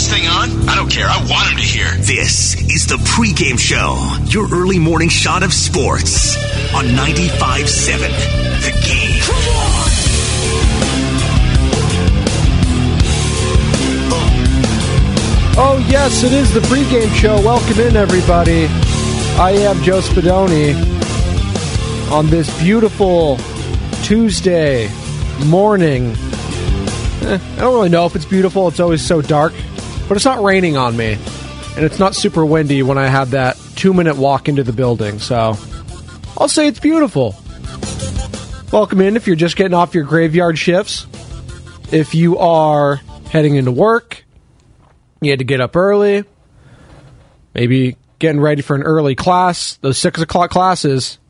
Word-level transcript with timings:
this 0.00 0.10
thing 0.10 0.26
on? 0.28 0.68
I 0.68 0.74
don't 0.76 0.90
care. 0.90 1.06
I 1.06 1.18
want 1.28 1.50
him 1.50 1.56
to 1.58 1.62
hear. 1.62 1.90
This 1.98 2.54
is 2.70 2.86
the 2.86 2.96
pregame 2.96 3.58
show, 3.58 4.16
your 4.30 4.46
early 4.50 4.78
morning 4.78 5.10
shot 5.10 5.42
of 5.42 5.52
sports 5.52 6.36
on 6.74 6.86
95.7 6.86 7.98
The 8.64 8.70
Game. 8.86 9.20
Oh, 15.62 15.84
yes, 15.90 16.22
it 16.22 16.32
is 16.32 16.54
the 16.54 16.60
pregame 16.60 17.14
show. 17.14 17.36
Welcome 17.42 17.80
in, 17.80 17.96
everybody. 17.96 18.66
I 19.38 19.50
am 19.50 19.82
Joe 19.82 20.00
Spadoni 20.00 20.74
on 22.10 22.28
this 22.28 22.48
beautiful 22.62 23.38
Tuesday 24.02 24.90
morning. 25.44 26.14
Eh, 27.22 27.34
I 27.34 27.56
don't 27.60 27.74
really 27.74 27.90
know 27.90 28.06
if 28.06 28.16
it's 28.16 28.24
beautiful. 28.24 28.68
It's 28.68 28.80
always 28.80 29.06
so 29.06 29.20
dark, 29.20 29.52
but 30.10 30.16
it's 30.16 30.24
not 30.24 30.42
raining 30.42 30.76
on 30.76 30.96
me. 30.96 31.16
And 31.76 31.84
it's 31.84 32.00
not 32.00 32.16
super 32.16 32.44
windy 32.44 32.82
when 32.82 32.98
I 32.98 33.06
have 33.06 33.30
that 33.30 33.56
two 33.76 33.94
minute 33.94 34.16
walk 34.16 34.48
into 34.48 34.64
the 34.64 34.72
building. 34.72 35.20
So 35.20 35.56
I'll 36.36 36.48
say 36.48 36.66
it's 36.66 36.80
beautiful. 36.80 37.36
Welcome 38.72 39.02
in 39.02 39.14
if 39.14 39.28
you're 39.28 39.36
just 39.36 39.54
getting 39.54 39.72
off 39.72 39.94
your 39.94 40.02
graveyard 40.02 40.58
shifts. 40.58 41.06
If 41.92 42.16
you 42.16 42.38
are 42.38 42.96
heading 43.30 43.54
into 43.54 43.70
work, 43.70 44.24
you 45.20 45.30
had 45.30 45.38
to 45.38 45.44
get 45.44 45.60
up 45.60 45.76
early, 45.76 46.24
maybe 47.54 47.96
getting 48.18 48.40
ready 48.40 48.62
for 48.62 48.74
an 48.74 48.82
early 48.82 49.14
class, 49.14 49.76
those 49.76 49.96
six 49.96 50.20
o'clock 50.20 50.50
classes. 50.50 51.20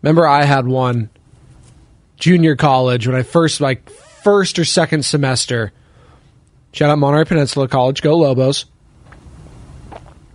Remember, 0.00 0.28
I 0.28 0.44
had 0.44 0.64
one 0.64 1.10
junior 2.18 2.54
college 2.54 3.08
when 3.08 3.16
I 3.16 3.24
first, 3.24 3.60
like, 3.60 3.90
first 3.90 4.60
or 4.60 4.64
second 4.64 5.04
semester. 5.04 5.72
Shout 6.72 6.90
out 6.90 6.98
Monterey 6.98 7.24
Peninsula 7.24 7.68
College, 7.68 8.02
go 8.02 8.16
Lobos. 8.16 8.66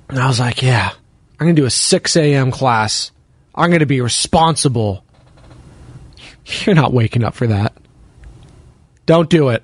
And 0.10 0.20
I 0.20 0.28
was 0.28 0.40
like, 0.40 0.62
yeah, 0.62 0.92
I'm 1.40 1.46
going 1.46 1.56
to 1.56 1.62
do 1.62 1.66
a 1.66 1.72
6 1.72 2.18
a.m. 2.18 2.52
class. 2.52 3.12
I'm 3.54 3.70
going 3.70 3.80
to 3.80 3.86
be 3.86 4.02
responsible. 4.02 5.04
You're 6.46 6.76
not 6.76 6.94
waking 6.94 7.24
up 7.24 7.34
for 7.34 7.48
that. 7.48 7.74
Don't 9.06 9.30
do 9.30 9.50
it. 9.50 9.64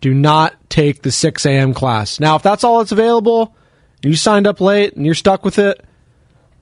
Do 0.00 0.14
not 0.14 0.54
take 0.70 1.02
the 1.02 1.10
6 1.10 1.44
a.m. 1.46 1.74
class. 1.74 2.20
Now, 2.20 2.36
if 2.36 2.42
that's 2.42 2.64
all 2.64 2.78
that's 2.78 2.92
available, 2.92 3.54
you 4.02 4.14
signed 4.14 4.46
up 4.46 4.60
late 4.60 4.94
and 4.94 5.04
you're 5.04 5.14
stuck 5.14 5.44
with 5.44 5.58
it, 5.58 5.84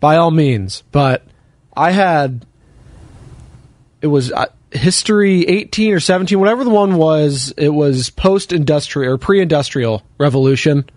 by 0.00 0.16
all 0.16 0.30
means. 0.30 0.82
But 0.90 1.24
I 1.76 1.92
had, 1.92 2.44
it 4.00 4.08
was 4.08 4.32
history 4.72 5.46
18 5.46 5.94
or 5.94 6.00
17, 6.00 6.38
whatever 6.38 6.64
the 6.64 6.70
one 6.70 6.96
was, 6.96 7.52
it 7.56 7.70
was 7.70 8.10
post 8.10 8.52
industrial 8.52 9.12
or 9.12 9.18
pre 9.18 9.40
industrial 9.40 10.02
revolution. 10.18 10.88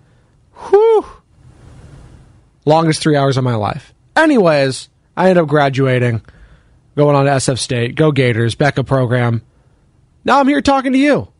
Whew. 0.70 1.06
Longest 2.66 3.02
three 3.02 3.16
hours 3.16 3.38
of 3.38 3.44
my 3.44 3.56
life. 3.56 3.94
Anyways, 4.16 4.90
I 5.18 5.30
ended 5.30 5.44
up 5.44 5.50
graduating, 5.50 6.22
going 6.96 7.16
on 7.16 7.26
to 7.26 7.32
SF 7.32 7.58
State, 7.58 7.96
go 7.96 8.12
Gators, 8.12 8.56
BECA 8.56 8.86
program. 8.86 9.42
Now 10.24 10.40
I'm 10.40 10.48
here 10.48 10.62
talking 10.62 10.94
to 10.94 11.00
you 11.00 11.32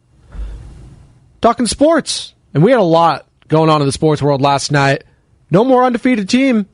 talking 1.42 1.66
sports. 1.66 2.34
And 2.54 2.64
we 2.64 2.72
had 2.72 2.80
a 2.80 2.84
lot 2.84 3.28
going 3.48 3.70
on 3.70 3.82
in 3.82 3.88
the 3.88 3.92
sports 3.92 4.22
world 4.22 4.42
last 4.42 4.72
night. 4.72 5.04
No 5.50 5.66
more 5.66 5.84
undefeated 5.84 6.30
team. 6.30 6.68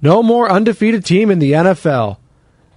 No 0.00 0.22
more 0.22 0.48
undefeated 0.48 1.04
team 1.04 1.30
in 1.30 1.38
the 1.38 1.52
NFL. 1.52 2.18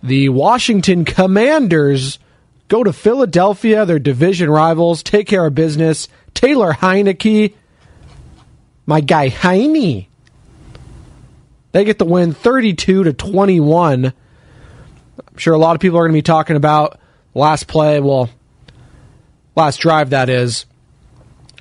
The 0.02 0.30
Washington 0.30 1.06
Commanders 1.06 2.20
go 2.68 2.84
to 2.84 2.94
Philadelphia, 2.94 3.86
their 3.86 4.00
division 4.00 4.50
rivals, 4.50 5.04
take 5.04 5.28
care 5.28 5.46
of 5.46 5.56
business. 5.56 6.08
Taylor 6.34 6.72
Heineke, 6.72 7.54
my 8.86 9.02
guy 9.02 9.30
Heine, 9.30 10.08
they 11.72 11.84
get 11.84 12.00
the 12.00 12.06
win 12.06 12.34
32 12.34 13.04
to 13.04 13.14
21. 13.14 14.06
I'm 14.06 14.14
sure 15.38 15.54
a 15.54 15.58
lot 15.58 15.76
of 15.76 15.82
people 15.82 16.00
are 16.00 16.04
going 16.04 16.14
to 16.14 16.18
be 16.18 16.22
talking 16.22 16.56
about 16.56 17.00
last 17.34 17.68
play. 17.68 18.00
Well, 18.00 18.30
last 19.56 19.78
drive 19.78 20.12
that 20.12 20.30
is. 20.30 20.66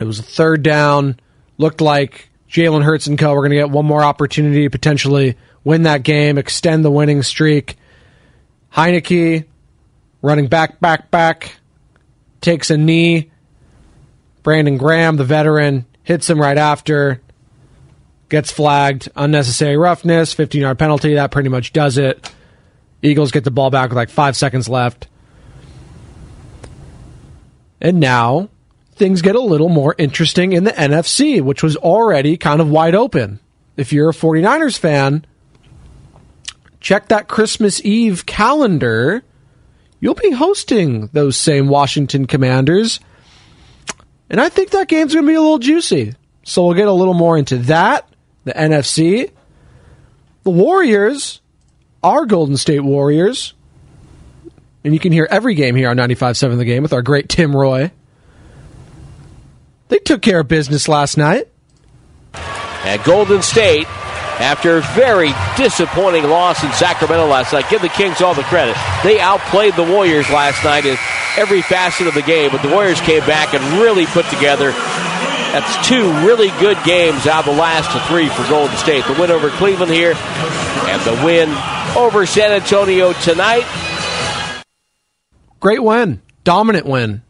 It 0.01 0.05
was 0.05 0.19
a 0.19 0.23
third 0.23 0.63
down. 0.63 1.19
Looked 1.59 1.81
like 1.81 2.31
Jalen 2.49 2.85
Hurts 2.85 3.09
and 3.09 3.19
co. 3.19 3.35
were 3.35 3.43
going 3.43 3.51
to 3.51 3.57
get 3.57 3.71
one 3.71 3.85
more 3.85 4.03
opportunity 4.03 4.63
to 4.63 4.71
potentially 4.71 5.37
win 5.65 5.83
that 5.83 6.05
game, 6.05 6.39
extend 6.39 6.85
the 6.85 6.91
winning 6.91 7.23
streak. 7.23 7.77
Heineke 8.79 9.45
running 10.23 10.47
back, 10.47 10.79
back, 10.79 11.11
back, 11.11 11.57
takes 12.41 12.71
a 12.71 12.77
knee. 12.77 13.33
Brandon 14.45 14.77
Graham, 14.77 15.17
the 15.17 15.25
veteran, 15.25 15.85
hits 16.05 16.31
him 16.31 16.41
right 16.41 16.57
after, 16.57 17.21
gets 18.29 18.53
flagged. 18.53 19.11
Unnecessary 19.17 19.77
roughness, 19.77 20.33
15 20.33 20.61
yard 20.61 20.79
penalty. 20.79 21.15
That 21.15 21.33
pretty 21.33 21.49
much 21.49 21.73
does 21.73 21.99
it. 21.99 22.33
Eagles 23.03 23.33
get 23.33 23.43
the 23.43 23.51
ball 23.51 23.71
back 23.71 23.91
with 23.91 23.97
like 23.97 24.11
five 24.11 24.37
seconds 24.37 24.69
left. 24.69 25.09
And 27.81 27.99
now 27.99 28.49
things 28.95 29.23
get 29.23 29.35
a 29.35 29.41
little 29.41 29.69
more 29.69 29.97
interesting 29.99 30.53
in 30.53 30.63
the 30.63 30.71
NFC, 30.71 31.43
which 31.43 31.65
was 31.65 31.75
already 31.75 32.37
kind 32.37 32.61
of 32.61 32.71
wide 32.71 32.95
open. 32.95 33.41
If 33.77 33.93
you're 33.93 34.11
a 34.11 34.15
49ers 34.15 34.79
fan, 34.79 35.25
check 36.81 37.09
that 37.09 37.29
Christmas 37.29 37.85
Eve 37.85 38.27
calendar. 38.27 39.23
You'll 40.01 40.15
be 40.15 40.31
hosting 40.31 41.09
those 41.13 41.37
same 41.37 41.69
Washington 41.69 42.27
Commanders. 42.27 43.01
And 44.31 44.41
I 44.41 44.49
think 44.49 44.71
that 44.71 44.89
game's 44.89 45.15
going 45.15 45.27
to 45.27 45.31
be 45.31 45.35
a 45.35 45.41
little 45.41 45.59
juicy. 45.59 46.15
So 46.45 46.65
we'll 46.65 46.75
get 46.75 46.89
a 46.89 46.93
little 46.93 47.15
more 47.15 47.37
into 47.37 47.59
that, 47.59 48.09
the 48.45 48.53
NFC. 48.53 49.31
The 50.45 50.51
Warriors, 50.51 51.41
our 52.03 52.27
Golden 52.27 52.57
State 52.57 52.81
Warriors, 52.81 53.55
and 54.85 54.95
you 54.95 55.01
can 55.01 55.13
hear 55.13 55.27
every 55.31 55.55
game 55.55 55.75
here 55.75 55.91
on 55.91 55.97
95.7 55.97 56.57
The 56.57 56.65
Game 56.65 56.83
with 56.83 56.93
our 56.93 57.03
great 57.03 57.29
Tim 57.29 57.55
Roye. 57.55 57.91
They 59.89 59.99
took 59.99 60.23
care 60.23 60.41
of 60.41 60.49
business 60.49 60.89
last 60.89 61.19
night. 61.19 61.49
At 62.33 63.05
Golden 63.05 63.43
State, 63.43 63.87
after 64.41 64.79
a 64.79 64.83
very 64.95 65.33
disappointing 65.57 66.25
loss 66.25 66.63
in 66.63 66.73
Sacramento 66.73 67.27
last 67.27 67.53
night, 67.53 67.69
give 67.69 67.83
the 67.83 67.89
Kings 67.89 68.21
all 68.21 68.35
the 68.35 68.43
credit. 68.45 68.77
They 69.03 69.21
outplayed 69.21 69.75
the 69.75 69.85
Warriors 69.85 70.31
last 70.31 70.63
night 70.65 70.87
in 70.87 70.97
every 71.37 71.63
facet 71.63 72.07
of 72.07 72.15
the 72.15 72.23
game, 72.23 72.51
but 72.51 72.63
the 72.63 72.69
Warriors 72.69 73.01
came 73.01 73.21
back 73.27 73.55
and 73.55 73.81
really 73.81 74.07
put 74.07 74.27
together. 74.27 74.71
That's 74.71 75.89
two 75.89 76.13
really 76.27 76.51
good 76.61 76.77
games 76.85 77.27
out 77.27 77.47
of 77.47 77.55
the 77.55 77.61
last 77.61 77.91
three 78.09 78.29
for 78.29 78.47
Golden 78.49 78.77
State. 78.77 79.05
The 79.07 79.15
win 79.15 79.31
over 79.31 79.49
Cleveland 79.51 79.91
here, 79.91 80.15
and 80.15 81.03
the 81.03 81.25
win 81.25 81.49
over 81.97 82.27
San 82.27 82.53
Antonio 82.53 83.13
tonight. 83.15 83.65
Great 85.61 85.83
win. 85.83 86.23
Dominant 86.45 86.87
win. 86.87 87.23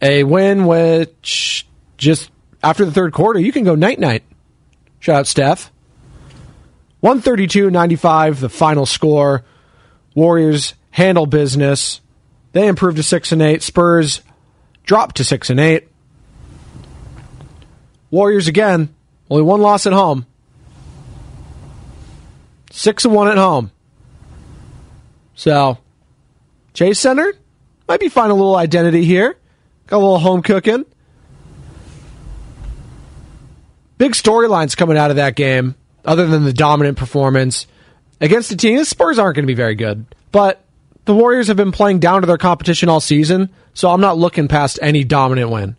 A 0.00 0.24
win 0.24 0.66
which 0.66 1.66
just 1.96 2.30
after 2.62 2.84
the 2.84 2.92
third 2.92 3.12
quarter, 3.12 3.38
you 3.38 3.52
can 3.52 3.64
go 3.64 3.74
night 3.74 3.98
night. 3.98 4.22
Shout 5.00 5.16
out 5.16 5.26
Steph. 5.26 5.72
132 7.02 7.68
95, 7.68 8.38
the 8.38 8.48
final 8.48 8.86
score. 8.86 9.42
Warriors 10.14 10.74
handle 10.92 11.26
business. 11.26 12.00
They 12.52 12.68
improved 12.68 12.96
to 12.98 13.02
6 13.02 13.32
and 13.32 13.42
8. 13.42 13.60
Spurs 13.60 14.20
dropped 14.84 15.16
to 15.16 15.24
6 15.24 15.50
and 15.50 15.58
8. 15.58 15.88
Warriors 18.12 18.46
again, 18.46 18.94
only 19.28 19.42
one 19.42 19.60
loss 19.60 19.84
at 19.86 19.92
home. 19.92 20.26
6 22.70 23.04
and 23.04 23.14
1 23.14 23.28
at 23.28 23.36
home. 23.36 23.72
So, 25.34 25.78
Chase 26.72 27.00
Center 27.00 27.32
might 27.88 27.98
be 27.98 28.10
finding 28.10 28.32
a 28.32 28.40
little 28.40 28.54
identity 28.54 29.04
here. 29.04 29.36
Got 29.88 29.96
a 29.96 29.98
little 29.98 30.18
home 30.20 30.42
cooking. 30.42 30.84
Big 33.98 34.12
storylines 34.12 34.76
coming 34.76 34.96
out 34.96 35.10
of 35.10 35.16
that 35.16 35.34
game, 35.34 35.74
other 36.04 36.26
than 36.26 36.44
the 36.44 36.52
dominant 36.52 36.96
performance 36.96 37.66
against 38.20 38.50
the 38.50 38.56
team. 38.56 38.76
The 38.76 38.84
Spurs 38.84 39.18
aren't 39.18 39.36
going 39.36 39.44
to 39.44 39.52
be 39.52 39.54
very 39.54 39.74
good, 39.74 40.06
but 40.30 40.64
the 41.04 41.14
Warriors 41.14 41.48
have 41.48 41.56
been 41.56 41.72
playing 41.72 41.98
down 41.98 42.20
to 42.20 42.26
their 42.26 42.38
competition 42.38 42.88
all 42.88 43.00
season, 43.00 43.50
so 43.74 43.90
I'm 43.90 44.00
not 44.00 44.18
looking 44.18 44.48
past 44.48 44.78
any 44.82 45.04
dominant 45.04 45.50
win. 45.50 45.76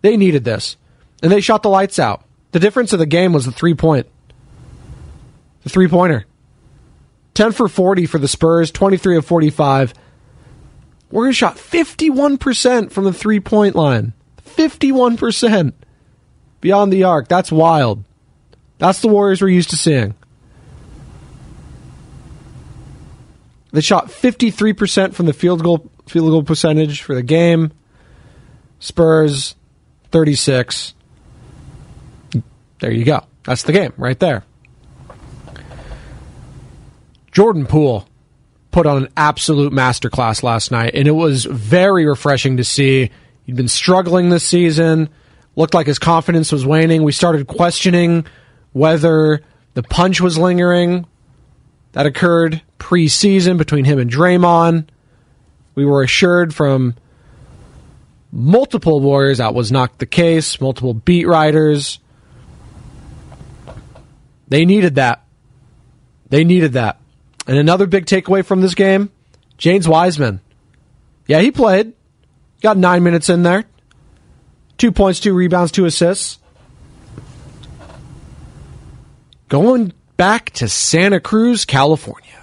They 0.00 0.16
needed 0.16 0.44
this, 0.44 0.76
and 1.22 1.30
they 1.30 1.40
shot 1.40 1.62
the 1.62 1.68
lights 1.70 1.98
out. 1.98 2.24
The 2.52 2.60
difference 2.60 2.92
of 2.92 2.98
the 2.98 3.06
game 3.06 3.32
was 3.32 3.44
the 3.44 3.52
three 3.52 3.74
point, 3.74 4.06
the 5.62 5.68
three 5.68 5.88
pointer. 5.88 6.26
10 7.34 7.52
for 7.52 7.66
40 7.66 8.04
for 8.06 8.18
the 8.18 8.28
Spurs, 8.28 8.70
23 8.70 9.16
of 9.16 9.24
45. 9.24 9.94
Warriors 11.10 11.36
shot 11.36 11.56
51% 11.56 12.90
from 12.90 13.04
the 13.04 13.12
three 13.12 13.40
point 13.40 13.74
line. 13.74 14.12
51% 14.44 15.72
beyond 16.60 16.92
the 16.92 17.04
arc. 17.04 17.28
That's 17.28 17.50
wild. 17.50 18.04
That's 18.82 18.98
the 18.98 19.06
Warriors 19.06 19.40
we're 19.40 19.46
used 19.46 19.70
to 19.70 19.76
seeing. 19.76 20.12
They 23.70 23.80
shot 23.80 24.08
53% 24.08 25.14
from 25.14 25.26
the 25.26 25.32
field 25.32 25.62
goal 25.62 25.88
field 26.08 26.30
goal 26.30 26.42
percentage 26.42 27.02
for 27.02 27.14
the 27.14 27.22
game. 27.22 27.70
Spurs 28.80 29.54
36. 30.10 30.94
There 32.80 32.90
you 32.90 33.04
go. 33.04 33.24
That's 33.44 33.62
the 33.62 33.72
game 33.72 33.92
right 33.96 34.18
there. 34.18 34.42
Jordan 37.30 37.66
Poole 37.66 38.08
put 38.72 38.86
on 38.86 39.04
an 39.04 39.08
absolute 39.16 39.72
masterclass 39.72 40.42
last 40.42 40.72
night, 40.72 40.96
and 40.96 41.06
it 41.06 41.12
was 41.12 41.44
very 41.44 42.04
refreshing 42.04 42.56
to 42.56 42.64
see. 42.64 43.12
He'd 43.44 43.54
been 43.54 43.68
struggling 43.68 44.30
this 44.30 44.42
season, 44.42 45.08
looked 45.54 45.72
like 45.72 45.86
his 45.86 46.00
confidence 46.00 46.50
was 46.50 46.66
waning. 46.66 47.04
We 47.04 47.12
started 47.12 47.46
questioning 47.46 48.26
whether 48.72 49.42
the 49.74 49.82
punch 49.82 50.20
was 50.20 50.38
lingering. 50.38 51.06
That 51.92 52.06
occurred 52.06 52.62
preseason 52.78 53.58
between 53.58 53.84
him 53.84 53.98
and 53.98 54.10
Draymond. 54.10 54.88
We 55.74 55.84
were 55.84 56.02
assured 56.02 56.54
from 56.54 56.94
multiple 58.30 59.00
Warriors 59.00 59.38
that 59.38 59.54
was 59.54 59.70
not 59.70 59.98
the 59.98 60.06
case, 60.06 60.60
multiple 60.60 60.94
beat 60.94 61.26
writers. 61.26 61.98
They 64.48 64.64
needed 64.64 64.96
that. 64.96 65.24
They 66.28 66.44
needed 66.44 66.72
that. 66.72 66.98
And 67.46 67.58
another 67.58 67.86
big 67.86 68.06
takeaway 68.06 68.44
from 68.44 68.60
this 68.60 68.74
game 68.74 69.10
James 69.58 69.86
Wiseman. 69.86 70.40
Yeah, 71.26 71.40
he 71.40 71.50
played. 71.50 71.92
Got 72.62 72.76
nine 72.76 73.02
minutes 73.02 73.28
in 73.28 73.42
there. 73.42 73.64
Two 74.78 74.92
points, 74.92 75.20
two 75.20 75.34
rebounds, 75.34 75.72
two 75.72 75.84
assists. 75.84 76.38
Going 79.52 79.92
back 80.16 80.48
to 80.52 80.66
Santa 80.66 81.20
Cruz, 81.20 81.66
California. 81.66 82.42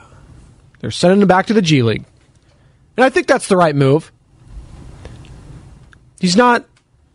They're 0.79 0.91
sending 0.91 1.23
him 1.23 1.27
back 1.27 1.47
to 1.47 1.56
the 1.56 1.61
G 1.63 1.81
League. 1.81 2.06
And 2.95 3.03
I 3.03 3.09
think 3.09 3.25
that's 3.25 3.47
the 3.47 3.57
right 3.57 3.75
move. 3.75 4.11
He's 6.19 6.35
not 6.35 6.65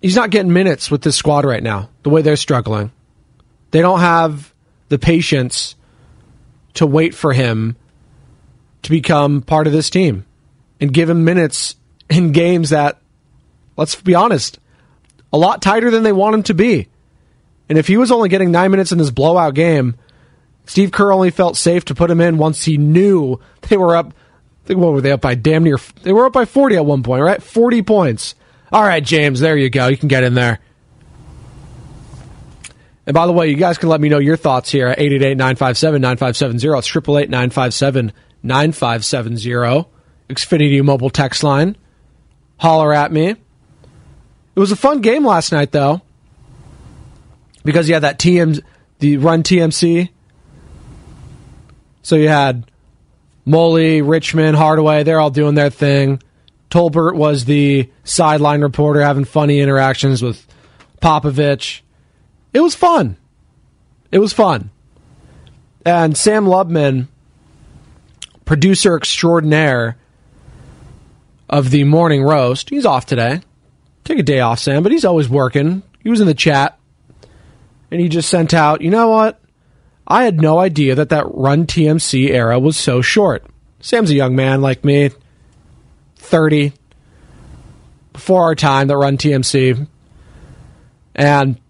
he's 0.02 0.16
not 0.16 0.30
getting 0.30 0.52
minutes 0.52 0.90
with 0.90 1.02
this 1.02 1.14
squad 1.14 1.44
right 1.44 1.62
now, 1.62 1.90
the 2.02 2.10
way 2.10 2.22
they're 2.22 2.34
struggling. 2.34 2.90
They 3.70 3.82
don't 3.82 4.00
have 4.00 4.52
the 4.88 4.98
patience 4.98 5.76
to 6.72 6.88
wait 6.88 7.14
for 7.14 7.32
him 7.32 7.76
to 8.82 8.90
become 8.90 9.42
part 9.42 9.68
of 9.68 9.72
this 9.72 9.90
team 9.90 10.26
and 10.80 10.92
give 10.92 11.08
him 11.08 11.22
minutes 11.22 11.76
in 12.10 12.32
games 12.32 12.70
that, 12.70 12.98
let's 13.76 13.94
be 13.94 14.16
honest, 14.16 14.58
a 15.32 15.38
lot 15.38 15.62
tighter 15.62 15.92
than 15.92 16.02
they 16.02 16.10
want 16.10 16.34
him 16.34 16.42
to 16.42 16.54
be. 16.54 16.88
And 17.68 17.78
if 17.78 17.86
he 17.86 17.96
was 17.96 18.10
only 18.10 18.28
getting 18.28 18.50
nine 18.50 18.70
minutes 18.70 18.92
in 18.92 18.98
this 18.98 19.10
blowout 19.10 19.54
game, 19.54 19.96
Steve 20.66 20.92
Kerr 20.92 21.12
only 21.12 21.30
felt 21.30 21.56
safe 21.56 21.84
to 21.86 21.94
put 21.94 22.10
him 22.10 22.20
in 22.20 22.36
once 22.38 22.64
he 22.64 22.76
knew 22.78 23.40
they 23.62 23.76
were 23.76 23.96
up. 23.96 24.14
What 24.66 24.78
were 24.78 25.00
they 25.00 25.12
up 25.12 25.20
by? 25.20 25.34
Damn 25.34 25.64
near. 25.64 25.78
They 26.02 26.12
were 26.12 26.26
up 26.26 26.32
by 26.32 26.44
40 26.46 26.76
at 26.76 26.86
one 26.86 27.02
point, 27.02 27.22
right? 27.22 27.42
40 27.42 27.82
points. 27.82 28.34
All 28.72 28.82
right, 28.82 29.04
James, 29.04 29.40
there 29.40 29.56
you 29.56 29.70
go. 29.70 29.88
You 29.88 29.96
can 29.96 30.08
get 30.08 30.24
in 30.24 30.34
there. 30.34 30.58
And 33.06 33.12
by 33.12 33.26
the 33.26 33.32
way, 33.32 33.50
you 33.50 33.56
guys 33.56 33.76
can 33.76 33.90
let 33.90 34.00
me 34.00 34.08
know 34.08 34.18
your 34.18 34.38
thoughts 34.38 34.70
here 34.70 34.88
at 34.88 34.98
888-957-9570. 34.98 36.78
It's 36.78 36.90
888-957-9570. 38.44 39.86
Xfinity 40.30 40.82
mobile 40.82 41.10
text 41.10 41.44
line. 41.44 41.76
Holler 42.56 42.94
at 42.94 43.12
me. 43.12 43.28
It 43.28 43.38
was 44.60 44.72
a 44.72 44.76
fun 44.76 45.02
game 45.02 45.26
last 45.26 45.52
night, 45.52 45.72
though, 45.72 46.00
because 47.64 47.88
you 47.88 47.94
had 47.94 48.02
that 48.04 48.18
TM, 48.18 48.62
the 48.98 49.16
run 49.16 49.42
TMC. 49.42 50.10
So 52.02 52.16
you 52.16 52.28
had 52.28 52.70
Moley, 53.44 54.02
Richmond, 54.02 54.56
Hardaway. 54.56 55.02
They're 55.02 55.20
all 55.20 55.30
doing 55.30 55.54
their 55.54 55.70
thing. 55.70 56.22
Tolbert 56.70 57.14
was 57.14 57.44
the 57.44 57.90
sideline 58.04 58.60
reporter 58.60 59.00
having 59.00 59.24
funny 59.24 59.60
interactions 59.60 60.22
with 60.22 60.46
Popovich. 61.00 61.80
It 62.52 62.60
was 62.60 62.74
fun. 62.74 63.16
It 64.10 64.18
was 64.18 64.32
fun. 64.32 64.70
And 65.84 66.16
Sam 66.16 66.46
Lubman, 66.46 67.08
producer 68.44 68.96
extraordinaire 68.96 69.96
of 71.48 71.70
the 71.70 71.84
morning 71.84 72.22
roast, 72.22 72.70
he's 72.70 72.86
off 72.86 73.06
today. 73.06 73.40
Take 74.04 74.18
a 74.18 74.22
day 74.22 74.40
off, 74.40 74.58
Sam, 74.58 74.82
but 74.82 74.92
he's 74.92 75.04
always 75.04 75.28
working. 75.28 75.82
He 76.02 76.10
was 76.10 76.20
in 76.20 76.26
the 76.26 76.34
chat 76.34 76.78
and 77.94 78.00
he 78.00 78.08
just 78.08 78.28
sent 78.28 78.52
out, 78.52 78.80
you 78.80 78.90
know 78.90 79.08
what? 79.08 79.40
I 80.04 80.24
had 80.24 80.40
no 80.40 80.58
idea 80.58 80.96
that 80.96 81.10
that 81.10 81.32
run 81.32 81.64
TMC 81.64 82.30
era 82.30 82.58
was 82.58 82.76
so 82.76 83.02
short. 83.02 83.46
Sam's 83.78 84.10
a 84.10 84.16
young 84.16 84.34
man 84.34 84.60
like 84.60 84.84
me, 84.84 85.10
30, 86.16 86.72
before 88.12 88.42
our 88.42 88.56
time 88.56 88.88
that 88.88 88.96
run 88.96 89.16
TMC. 89.16 89.86
And 91.14 91.60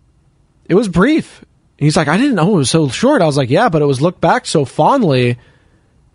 it 0.65 0.75
was 0.75 0.89
brief. 0.89 1.45
He's 1.77 1.95
like, 1.95 2.09
I 2.09 2.17
didn't 2.17 2.37
know 2.37 2.55
it 2.55 2.57
was 2.57 2.71
so 2.71 2.89
short. 2.89 3.21
I 3.21 3.27
was 3.27 3.37
like, 3.37 3.51
yeah, 3.51 3.69
but 3.69 3.83
it 3.83 3.87
was 3.87 4.01
looked 4.01 4.23
back 4.23 4.47
so 4.47 4.65
fondly 4.65 5.37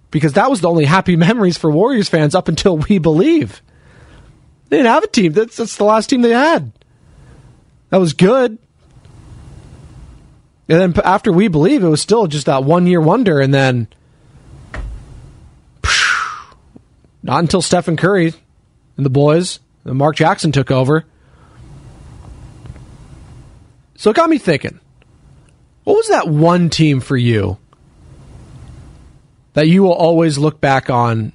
because 0.09 0.33
that 0.33 0.49
was 0.49 0.61
the 0.61 0.71
only 0.71 0.85
happy 0.85 1.15
memories 1.17 1.59
for 1.59 1.69
Warriors 1.69 2.09
fans 2.09 2.33
up 2.33 2.47
until 2.47 2.77
we 2.79 2.97
believe. 2.97 3.61
They 4.69 4.77
didn't 4.77 4.91
have 4.91 5.03
a 5.03 5.07
team. 5.07 5.33
That's, 5.33 5.57
that's 5.57 5.77
the 5.77 5.83
last 5.83 6.09
team 6.09 6.23
they 6.23 6.31
had. 6.31 6.71
That 7.91 7.97
was 7.97 8.13
good. 8.13 8.57
And 10.69 10.79
then 10.79 11.03
after 11.03 11.31
we 11.31 11.47
believe, 11.47 11.83
it 11.83 11.87
was 11.87 12.01
still 12.01 12.27
just 12.27 12.45
that 12.45 12.63
one 12.63 12.85
year 12.85 13.01
wonder. 13.01 13.39
And 13.39 13.51
then 13.51 13.87
not 17.23 17.39
until 17.39 17.61
Stephen 17.61 17.97
Curry 17.97 18.33
and 18.95 19.05
the 19.05 19.09
boys, 19.09 19.59
and 19.83 19.97
Mark 19.97 20.15
Jackson 20.15 20.51
took 20.51 20.69
over. 20.69 21.05
So 23.95 24.11
it 24.11 24.15
got 24.15 24.29
me 24.29 24.37
thinking. 24.37 24.79
What 25.85 25.95
was 25.95 26.07
that 26.09 26.27
one 26.27 26.69
team 26.69 26.99
for 26.99 27.17
you 27.17 27.57
that 29.53 29.67
you 29.67 29.81
will 29.81 29.93
always 29.93 30.37
look 30.37 30.61
back 30.61 30.89
on 30.89 31.33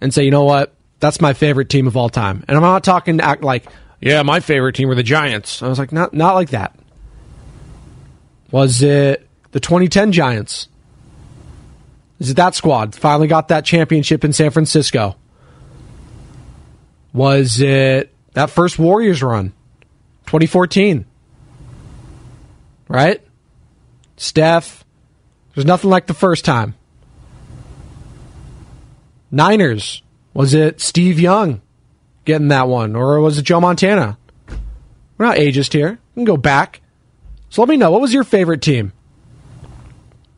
and 0.00 0.12
say, 0.12 0.24
you 0.24 0.30
know 0.30 0.44
what? 0.44 0.74
That's 1.00 1.20
my 1.20 1.34
favorite 1.34 1.68
team 1.68 1.86
of 1.86 1.96
all 1.96 2.08
time. 2.08 2.44
And 2.48 2.56
I'm 2.56 2.62
not 2.62 2.82
talking 2.82 3.20
act 3.20 3.42
like, 3.42 3.66
yeah, 4.00 4.22
my 4.22 4.40
favorite 4.40 4.74
team 4.74 4.88
were 4.88 4.94
the 4.94 5.02
Giants. 5.02 5.62
I 5.62 5.68
was 5.68 5.78
like, 5.78 5.92
not 5.92 6.14
not 6.14 6.34
like 6.34 6.50
that. 6.50 6.74
Was 8.50 8.82
it 8.82 9.28
the 9.52 9.60
2010 9.60 10.12
Giants? 10.12 10.68
Is 12.18 12.30
it 12.30 12.36
that 12.36 12.54
squad 12.54 12.94
finally 12.94 13.28
got 13.28 13.48
that 13.48 13.64
championship 13.64 14.24
in 14.24 14.32
San 14.32 14.50
Francisco? 14.50 15.16
Was 17.12 17.60
it 17.60 18.12
that 18.32 18.50
first 18.50 18.78
Warriors 18.78 19.22
run, 19.22 19.52
2014? 20.26 21.04
Right? 22.88 23.22
Steph, 24.16 24.84
there's 25.54 25.66
nothing 25.66 25.90
like 25.90 26.06
the 26.06 26.14
first 26.14 26.44
time. 26.44 26.74
Niners, 29.30 30.02
was 30.32 30.54
it 30.54 30.80
Steve 30.80 31.20
Young 31.20 31.60
getting 32.24 32.48
that 32.48 32.68
one, 32.68 32.96
or 32.96 33.20
was 33.20 33.38
it 33.38 33.42
Joe 33.42 33.60
Montana? 33.60 34.18
We're 35.16 35.26
not 35.26 35.36
ageist 35.36 35.72
here. 35.72 35.98
We 36.14 36.20
can 36.20 36.24
go 36.24 36.36
back. 36.36 36.80
So 37.50 37.62
let 37.62 37.68
me 37.68 37.76
know 37.76 37.90
what 37.90 38.00
was 38.00 38.12
your 38.12 38.24
favorite 38.24 38.62
team 38.62 38.92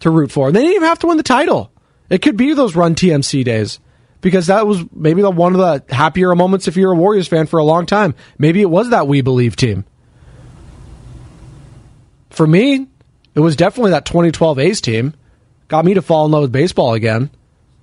to 0.01 0.11
root 0.11 0.31
for. 0.33 0.49
And 0.49 0.57
they 0.57 0.61
didn't 0.61 0.77
even 0.77 0.89
have 0.89 0.99
to 1.01 1.07
win 1.07 1.17
the 1.17 1.23
title. 1.23 1.71
It 2.09 2.23
could 2.23 2.37
be 2.37 2.55
those 2.55 2.75
run 2.75 2.95
TMC 2.95 3.45
days 3.45 3.79
because 4.21 4.49
that 4.49 4.67
was 4.67 4.85
maybe 4.93 5.23
the 5.23 5.31
one 5.31 5.55
of 5.55 5.61
the 5.61 5.95
happier 5.95 6.35
moments 6.35 6.69
if 6.69 6.77
you're 6.77 6.93
a 6.93 6.97
Warriors 6.97 7.29
fan 7.29 7.47
for 7.47 7.59
a 7.59 7.65
long 7.65 7.87
time. 7.87 8.15
Maybe 8.39 8.61
it 8.61 8.71
was 8.71 8.91
that 8.91 9.07
We 9.07 9.21
Believe 9.21 9.57
team. 9.57 9.85
For 12.31 12.47
me, 12.47 12.87
it 13.35 13.41
was 13.41 13.57
definitely 13.57 13.93
that 13.93 14.07
2012 14.07 14.59
A's 14.59 14.81
team. 14.81 15.15
Got 15.69 15.85
me 15.85 15.95
to 15.95 16.03
fall 16.03 16.27
in 16.27 16.33
love 16.33 16.43
with 16.43 16.53
baseball 16.53 16.95
again. 16.95 17.31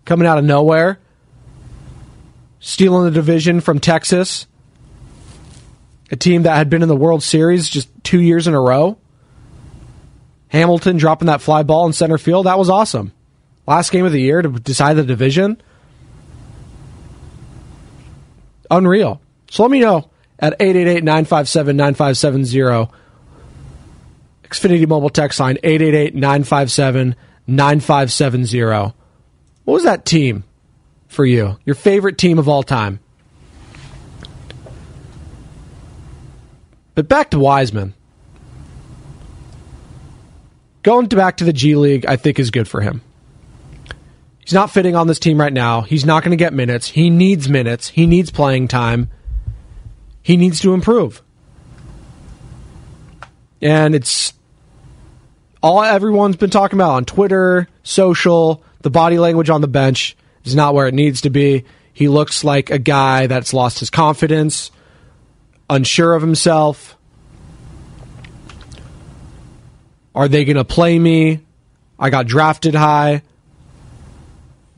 Coming 0.06 0.28
out 0.28 0.38
of 0.38 0.46
nowhere, 0.46 1.00
stealing 2.60 3.06
the 3.06 3.12
division 3.12 3.60
from 3.60 3.80
Texas, 3.80 4.48
a 6.12 6.16
team 6.16 6.44
that 6.44 6.56
had 6.56 6.70
been 6.70 6.82
in 6.82 6.88
the 6.88 6.96
World 6.96 7.24
Series 7.24 7.68
just 7.68 7.90
two 8.04 8.22
years 8.22 8.48
in 8.48 8.54
a 8.54 8.62
row. 8.62 8.98
Hamilton 10.50 10.98
dropping 10.98 11.28
that 11.28 11.42
fly 11.42 11.64
ball 11.64 11.86
in 11.86 11.94
center 11.94 12.18
field, 12.18 12.46
that 12.46 12.58
was 12.58 12.70
awesome. 12.70 13.12
Last 13.66 13.92
game 13.92 14.06
of 14.06 14.12
the 14.12 14.22
year 14.22 14.42
to 14.42 14.50
decide 14.50 14.94
the 14.94 15.04
division. 15.04 15.62
Unreal. 18.72 19.22
So 19.50 19.64
let 19.64 19.72
me 19.72 19.80
know 19.80 20.10
at 20.40 20.54
888 20.60 21.04
957 21.04 21.76
9570. 21.76 22.92
Xfinity 24.44 24.88
mobile 24.88 25.10
text 25.10 25.40
line 25.40 25.58
888 25.64 26.16
957 26.16 27.16
9570. 27.48 28.94
What 29.66 29.74
was 29.74 29.84
that 29.84 30.06
team 30.06 30.46
for 31.08 31.26
you? 31.26 31.58
Your 31.66 31.76
favorite 31.76 32.18
team 32.18 32.40
of 32.40 32.48
all 32.48 32.64
time? 32.64 33.00
But 36.96 37.08
back 37.08 37.32
to 37.32 37.40
Wiseman. 37.40 37.94
Going 40.88 41.08
back 41.08 41.36
to 41.36 41.44
the 41.44 41.52
G 41.52 41.76
League, 41.76 42.06
I 42.06 42.16
think 42.16 42.40
is 42.40 42.50
good 42.50 42.66
for 42.66 42.80
him. 42.80 43.02
He's 44.40 44.54
not 44.54 44.72
fitting 44.72 44.96
on 44.96 45.06
this 45.06 45.20
team 45.20 45.38
right 45.38 45.52
now. 45.52 45.82
He's 45.82 46.06
not 46.06 46.24
going 46.24 46.32
to 46.32 46.42
get 46.42 46.54
minutes. 46.54 46.88
He 46.88 47.10
needs 47.10 47.50
minutes. 47.50 47.90
He 47.90 48.06
needs 48.06 48.32
playing 48.32 48.70
time. 48.70 49.10
He 50.24 50.38
needs 50.38 50.62
to 50.62 50.74
improve. 50.74 51.22
And 53.62 53.96
it's 53.96 54.32
all 55.62 55.84
everyone's 55.84 56.38
been 56.38 56.52
talking 56.52 56.80
about 56.80 56.92
on 56.92 57.04
Twitter, 57.04 57.68
social, 57.84 58.64
the 58.82 58.90
body 58.90 59.20
language 59.20 59.50
on 59.50 59.60
the 59.60 59.68
bench 59.68 60.16
is 60.46 60.56
not 60.56 60.74
where 60.74 60.88
it 60.88 60.94
needs 60.94 61.20
to 61.20 61.30
be. 61.30 61.66
He 61.92 62.08
looks 62.08 62.46
like 62.46 62.70
a 62.70 62.80
guy 62.80 63.28
that's 63.28 63.54
lost 63.54 63.80
his 63.80 63.90
confidence, 63.90 64.72
unsure 65.70 66.14
of 66.14 66.22
himself. 66.22 66.97
Are 70.18 70.28
they 70.28 70.46
going 70.46 70.58
to 70.58 70.66
play 70.66 70.98
me? 70.98 71.42
I 72.00 72.10
got 72.10 72.26
drafted 72.26 72.74
high. 72.74 73.22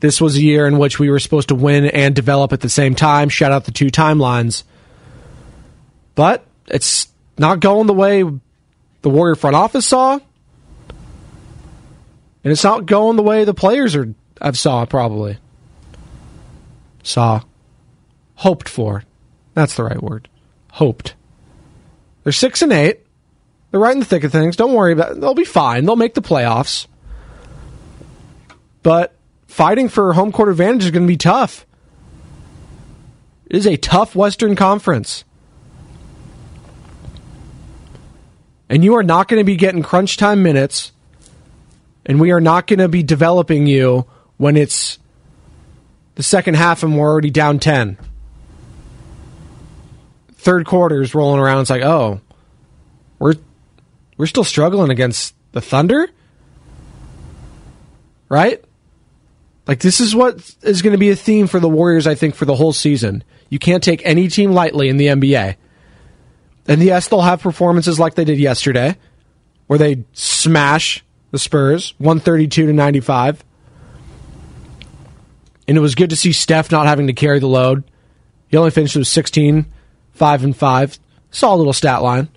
This 0.00 0.20
was 0.20 0.36
a 0.36 0.42
year 0.42 0.66
in 0.66 0.76
which 0.76 0.98
we 0.98 1.08
were 1.08 1.18
supposed 1.18 1.48
to 1.48 1.54
win 1.54 1.86
and 1.86 2.14
develop 2.14 2.52
at 2.52 2.60
the 2.60 2.68
same 2.68 2.94
time. 2.94 3.30
Shout 3.30 3.50
out 3.50 3.64
the 3.64 3.70
two 3.70 3.86
timelines. 3.86 4.64
But 6.14 6.44
it's 6.66 7.08
not 7.38 7.60
going 7.60 7.86
the 7.86 7.94
way 7.94 8.22
the 8.22 9.08
Warrior 9.08 9.34
front 9.34 9.56
office 9.56 9.86
saw. 9.86 10.18
And 12.44 12.52
it's 12.52 12.64
not 12.64 12.84
going 12.84 13.16
the 13.16 13.22
way 13.22 13.44
the 13.44 13.54
players 13.54 13.96
are 13.96 14.14
have 14.42 14.58
saw 14.58 14.84
probably. 14.84 15.38
Saw. 17.02 17.40
Hoped 18.34 18.68
for. 18.68 19.04
That's 19.54 19.74
the 19.74 19.84
right 19.84 20.02
word. 20.02 20.28
Hoped. 20.72 21.14
They're 22.24 22.32
six 22.34 22.60
and 22.60 22.74
eight. 22.74 22.99
They're 23.70 23.80
right 23.80 23.92
in 23.92 24.00
the 24.00 24.04
thick 24.04 24.24
of 24.24 24.32
things. 24.32 24.56
Don't 24.56 24.74
worry 24.74 24.92
about 24.92 25.12
it. 25.12 25.20
They'll 25.20 25.34
be 25.34 25.44
fine. 25.44 25.84
They'll 25.84 25.96
make 25.96 26.14
the 26.14 26.22
playoffs. 26.22 26.86
But 28.82 29.14
fighting 29.46 29.88
for 29.88 30.12
home 30.12 30.32
court 30.32 30.48
advantage 30.48 30.84
is 30.84 30.90
going 30.90 31.06
to 31.06 31.12
be 31.12 31.16
tough. 31.16 31.66
It 33.46 33.56
is 33.56 33.66
a 33.66 33.76
tough 33.76 34.14
Western 34.14 34.56
Conference. 34.56 35.24
And 38.68 38.84
you 38.84 38.94
are 38.94 39.02
not 39.02 39.28
going 39.28 39.40
to 39.40 39.44
be 39.44 39.56
getting 39.56 39.82
crunch 39.82 40.16
time 40.16 40.42
minutes, 40.42 40.92
and 42.06 42.20
we 42.20 42.30
are 42.30 42.40
not 42.40 42.68
going 42.68 42.78
to 42.78 42.88
be 42.88 43.02
developing 43.02 43.66
you 43.66 44.06
when 44.36 44.56
it's 44.56 44.98
the 46.14 46.22
second 46.22 46.54
half 46.54 46.82
and 46.82 46.96
we're 46.96 47.08
already 47.08 47.30
down 47.30 47.58
10. 47.58 47.98
Third 50.34 50.66
quarter 50.66 51.02
is 51.02 51.14
rolling 51.14 51.40
around. 51.40 51.62
It's 51.62 51.70
like, 51.70 51.82
oh, 51.82 52.20
we're 53.18 53.34
we're 54.20 54.26
still 54.26 54.44
struggling 54.44 54.90
against 54.90 55.34
the 55.52 55.62
Thunder, 55.62 56.06
right? 58.28 58.62
Like 59.66 59.78
this 59.80 59.98
is 59.98 60.14
what 60.14 60.56
is 60.60 60.82
going 60.82 60.92
to 60.92 60.98
be 60.98 61.08
a 61.08 61.16
theme 61.16 61.46
for 61.46 61.58
the 61.58 61.70
Warriors, 61.70 62.06
I 62.06 62.14
think, 62.14 62.34
for 62.34 62.44
the 62.44 62.54
whole 62.54 62.74
season. 62.74 63.24
You 63.48 63.58
can't 63.58 63.82
take 63.82 64.02
any 64.04 64.28
team 64.28 64.52
lightly 64.52 64.90
in 64.90 64.98
the 64.98 65.06
NBA. 65.06 65.56
And 66.68 66.82
yes, 66.82 67.08
they'll 67.08 67.22
have 67.22 67.40
performances 67.40 67.98
like 67.98 68.14
they 68.14 68.26
did 68.26 68.38
yesterday, 68.38 68.98
where 69.68 69.78
they 69.78 70.04
smash 70.12 71.02
the 71.30 71.38
Spurs, 71.38 71.94
132 71.96 72.66
to 72.66 72.72
95. 72.74 73.42
And 75.66 75.78
it 75.78 75.80
was 75.80 75.94
good 75.94 76.10
to 76.10 76.16
see 76.16 76.32
Steph 76.32 76.70
not 76.70 76.86
having 76.86 77.06
to 77.06 77.14
carry 77.14 77.38
the 77.38 77.46
load. 77.46 77.84
He 78.48 78.58
only 78.58 78.70
finished 78.70 78.96
with 78.96 79.06
16, 79.06 79.64
5 80.12 80.44
and 80.44 80.54
5. 80.54 80.98
Saw 81.30 81.54
a 81.54 81.56
little 81.56 81.72
stat 81.72 82.02
line. 82.02 82.28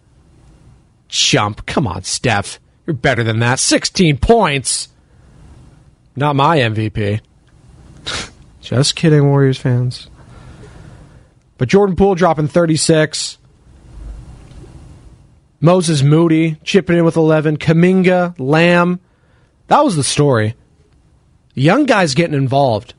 Chump. 1.14 1.68
Come 1.68 1.86
on, 1.86 2.02
Steph. 2.04 2.60
You're 2.88 2.96
better 2.96 3.24
than 3.24 3.38
that. 3.40 3.60
16 3.60 4.18
points. 4.18 4.90
Not 6.16 6.36
my 6.36 6.58
MVP. 6.58 7.22
Just 8.62 8.96
kidding, 8.96 9.28
Warriors 9.28 9.60
fans. 9.60 10.08
But 11.60 11.70
Jordan 11.70 11.96
Poole 11.96 12.16
dropping 12.16 12.48
36. 12.48 13.38
Moses 15.62 16.02
Moody 16.02 16.58
chipping 16.64 16.98
in 16.98 17.06
with 17.06 17.16
11. 17.16 17.58
Kuminga, 17.58 18.34
Lamb. 18.40 19.00
That 19.68 19.84
was 19.84 19.96
the 19.96 20.04
story. 20.04 20.56
Young 21.54 21.86
guys 21.86 22.16
getting 22.16 22.36
involved. 22.36 22.96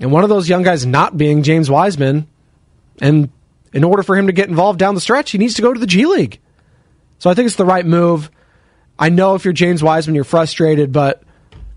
And 0.00 0.10
one 0.10 0.24
of 0.24 0.30
those 0.30 0.48
young 0.48 0.62
guys 0.62 0.86
not 0.86 1.18
being 1.18 1.42
James 1.42 1.70
Wiseman. 1.70 2.26
And 3.02 3.28
in 3.74 3.84
order 3.84 4.02
for 4.02 4.16
him 4.16 4.26
to 4.26 4.32
get 4.32 4.48
involved 4.48 4.78
down 4.78 4.94
the 4.94 5.02
stretch, 5.02 5.32
he 5.32 5.38
needs 5.38 5.54
to 5.54 5.62
go 5.62 5.74
to 5.74 5.78
the 5.78 5.86
G 5.86 6.06
League. 6.06 6.40
So 7.18 7.30
I 7.30 7.34
think 7.34 7.46
it's 7.46 7.56
the 7.56 7.64
right 7.64 7.86
move. 7.86 8.30
I 8.98 9.08
know 9.08 9.34
if 9.34 9.44
you're 9.44 9.54
James 9.54 9.82
Wiseman, 9.82 10.14
you're 10.14 10.24
frustrated, 10.24 10.92
but 10.92 11.22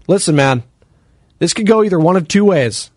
listen, 0.08 0.36
man, 0.36 0.64
this 1.40 1.54
could 1.54 1.68
go 1.68 1.84
either 1.84 2.00
one 2.00 2.16
of 2.16 2.28
two 2.28 2.46
ways. 2.46 2.92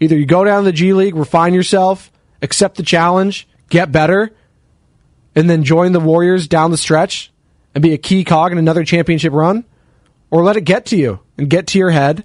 Either 0.00 0.16
you 0.16 0.26
go 0.26 0.44
down 0.44 0.62
to 0.62 0.64
the 0.64 0.72
G 0.72 0.92
League, 0.92 1.14
refine 1.14 1.54
yourself, 1.54 2.10
accept 2.42 2.76
the 2.76 2.82
challenge, 2.82 3.48
get 3.68 3.92
better, 3.92 4.30
and 5.34 5.48
then 5.48 5.64
join 5.64 5.92
the 5.92 6.00
Warriors 6.00 6.48
down 6.48 6.70
the 6.70 6.76
stretch 6.76 7.30
and 7.74 7.82
be 7.82 7.92
a 7.92 7.98
key 7.98 8.24
cog 8.24 8.52
in 8.52 8.58
another 8.58 8.84
championship 8.84 9.32
run, 9.32 9.64
or 10.30 10.42
let 10.42 10.56
it 10.56 10.62
get 10.62 10.86
to 10.86 10.96
you 10.96 11.20
and 11.36 11.50
get 11.50 11.66
to 11.68 11.78
your 11.78 11.90
head. 11.90 12.24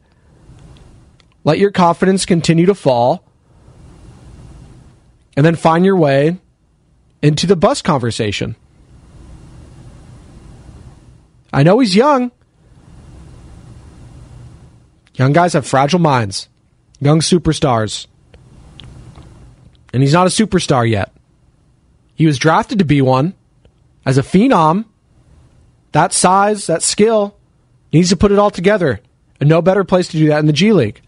Let 1.43 1.60
your 1.60 1.71
confidence 1.71 2.25
continue 2.25 2.67
to 2.67 2.75
fall, 2.75 3.25
and 5.36 5.45
then 5.45 5.55
find 5.55 5.83
your 5.83 5.98
way 5.98 6.38
into 7.21 7.48
the 7.48 7.55
bus 7.55 7.81
conversation. 7.81 8.55
I 11.53 11.63
know 11.63 11.79
he's 11.79 11.96
young. 11.96 12.31
Young 15.15 15.34
guys 15.34 15.53
have 15.53 15.67
fragile 15.67 16.00
minds, 16.00 16.48
young 17.00 17.20
superstars. 17.20 18.08
And 19.93 20.01
he's 20.01 20.13
not 20.13 20.27
a 20.27 20.29
superstar 20.29 20.89
yet. 20.89 21.12
He 22.15 22.25
was 22.25 22.39
drafted 22.39 22.79
to 22.79 22.86
be 22.86 23.01
one 23.01 23.34
as 24.05 24.17
a 24.17 24.24
phenom. 24.24 24.86
That 25.91 26.13
size, 26.13 26.67
that 26.67 26.81
skill, 26.81 27.36
needs 27.91 28.10
to 28.10 28.15
put 28.15 28.31
it 28.31 28.39
all 28.39 28.51
together. 28.51 29.01
And 29.39 29.50
no 29.50 29.62
better 29.62 29.84
place 29.84 30.08
to 30.10 30.17
do 30.17 30.27
that 30.29 30.39
in 30.39 30.46
the 30.46 30.53
G 30.53 30.72
League. 30.72 31.01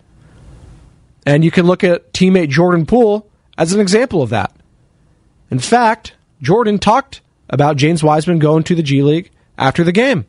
And 1.25 1.45
you 1.45 1.51
can 1.51 1.65
look 1.65 1.83
at 1.83 2.12
teammate 2.12 2.50
Jordan 2.50 2.85
Poole 2.85 3.29
as 3.57 3.71
an 3.71 3.79
example 3.79 4.21
of 4.21 4.31
that. 4.31 4.53
In 5.50 5.59
fact, 5.59 6.13
Jordan 6.41 6.79
talked 6.79 7.21
about 7.50 7.77
James 7.77 8.03
Wiseman 8.03 8.39
going 8.39 8.63
to 8.63 8.75
the 8.75 8.83
G 8.83 9.01
League 9.01 9.31
after 9.57 9.85
the 9.85 9.91
game 9.93 10.25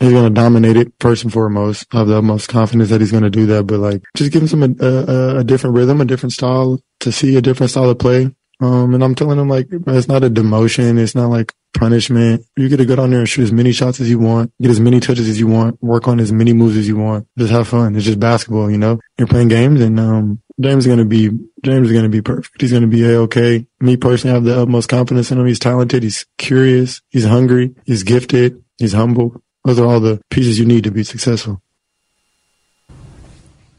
he's 0.00 0.12
going 0.12 0.24
to 0.24 0.40
dominate 0.40 0.76
it 0.76 0.92
first 1.00 1.22
and 1.22 1.32
foremost. 1.32 1.86
I 1.92 1.98
have 1.98 2.08
the 2.08 2.18
utmost 2.18 2.48
confidence 2.48 2.90
that 2.90 3.00
he's 3.00 3.10
going 3.10 3.22
to 3.22 3.30
do 3.30 3.46
that, 3.46 3.64
but 3.64 3.78
like 3.78 4.02
just 4.16 4.32
give 4.32 4.42
him 4.42 4.48
some, 4.48 4.62
a, 4.62 4.86
a, 4.86 5.38
a, 5.38 5.44
different 5.44 5.76
rhythm, 5.76 6.00
a 6.00 6.04
different 6.04 6.32
style 6.32 6.80
to 7.00 7.12
see 7.12 7.36
a 7.36 7.42
different 7.42 7.70
style 7.70 7.90
of 7.90 7.98
play. 7.98 8.34
Um, 8.60 8.92
and 8.92 9.02
I'm 9.02 9.14
telling 9.14 9.38
him 9.38 9.48
like, 9.48 9.68
it's 9.70 10.08
not 10.08 10.24
a 10.24 10.30
demotion. 10.30 10.98
It's 10.98 11.14
not 11.14 11.28
like 11.28 11.54
punishment. 11.72 12.44
You 12.56 12.68
get 12.68 12.76
to 12.78 12.84
go 12.84 12.96
down 12.96 13.10
there 13.10 13.20
and 13.20 13.28
shoot 13.28 13.44
as 13.44 13.52
many 13.52 13.72
shots 13.72 14.00
as 14.00 14.10
you 14.10 14.18
want, 14.18 14.52
get 14.60 14.70
as 14.70 14.80
many 14.80 15.00
touches 15.00 15.28
as 15.28 15.40
you 15.40 15.46
want, 15.46 15.82
work 15.82 16.08
on 16.08 16.20
as 16.20 16.32
many 16.32 16.52
moves 16.52 16.76
as 16.76 16.86
you 16.86 16.96
want. 16.96 17.26
Just 17.38 17.52
have 17.52 17.68
fun. 17.68 17.96
It's 17.96 18.04
just 18.04 18.20
basketball, 18.20 18.70
you 18.70 18.78
know, 18.78 19.00
you're 19.18 19.28
playing 19.28 19.48
games 19.48 19.80
and, 19.80 19.98
um, 19.98 20.42
James 20.60 20.84
is 20.84 20.88
going 20.88 20.98
to 20.98 21.06
be, 21.06 21.30
James 21.64 21.86
is 21.86 21.92
going 21.92 22.04
to 22.04 22.10
be 22.10 22.20
perfect. 22.20 22.60
He's 22.60 22.70
going 22.70 22.82
to 22.82 22.88
be 22.88 23.02
a-okay. 23.02 23.66
Me 23.80 23.96
personally, 23.96 24.32
I 24.32 24.34
have 24.34 24.44
the 24.44 24.60
utmost 24.60 24.90
confidence 24.90 25.32
in 25.32 25.38
him. 25.38 25.46
He's 25.46 25.58
talented. 25.58 26.02
He's 26.02 26.26
curious. 26.36 27.00
He's 27.08 27.24
hungry. 27.24 27.74
He's 27.86 28.02
gifted. 28.02 28.62
He's 28.76 28.92
humble. 28.92 29.42
Those 29.64 29.78
are 29.78 29.86
all 29.86 30.00
the 30.00 30.20
pieces 30.30 30.58
you 30.58 30.64
need 30.64 30.84
to 30.84 30.90
be 30.90 31.04
successful. 31.04 31.60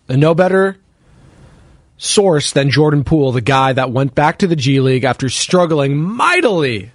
And 0.07 0.21
no 0.21 0.35
better 0.35 0.77
source 1.97 2.51
than 2.51 2.69
Jordan 2.69 3.03
Poole, 3.03 3.31
the 3.31 3.41
guy 3.41 3.73
that 3.73 3.91
went 3.91 4.15
back 4.15 4.39
to 4.39 4.47
the 4.47 4.55
G 4.55 4.79
League 4.79 5.03
after 5.03 5.29
struggling 5.29 5.97
mightily. 5.97 6.91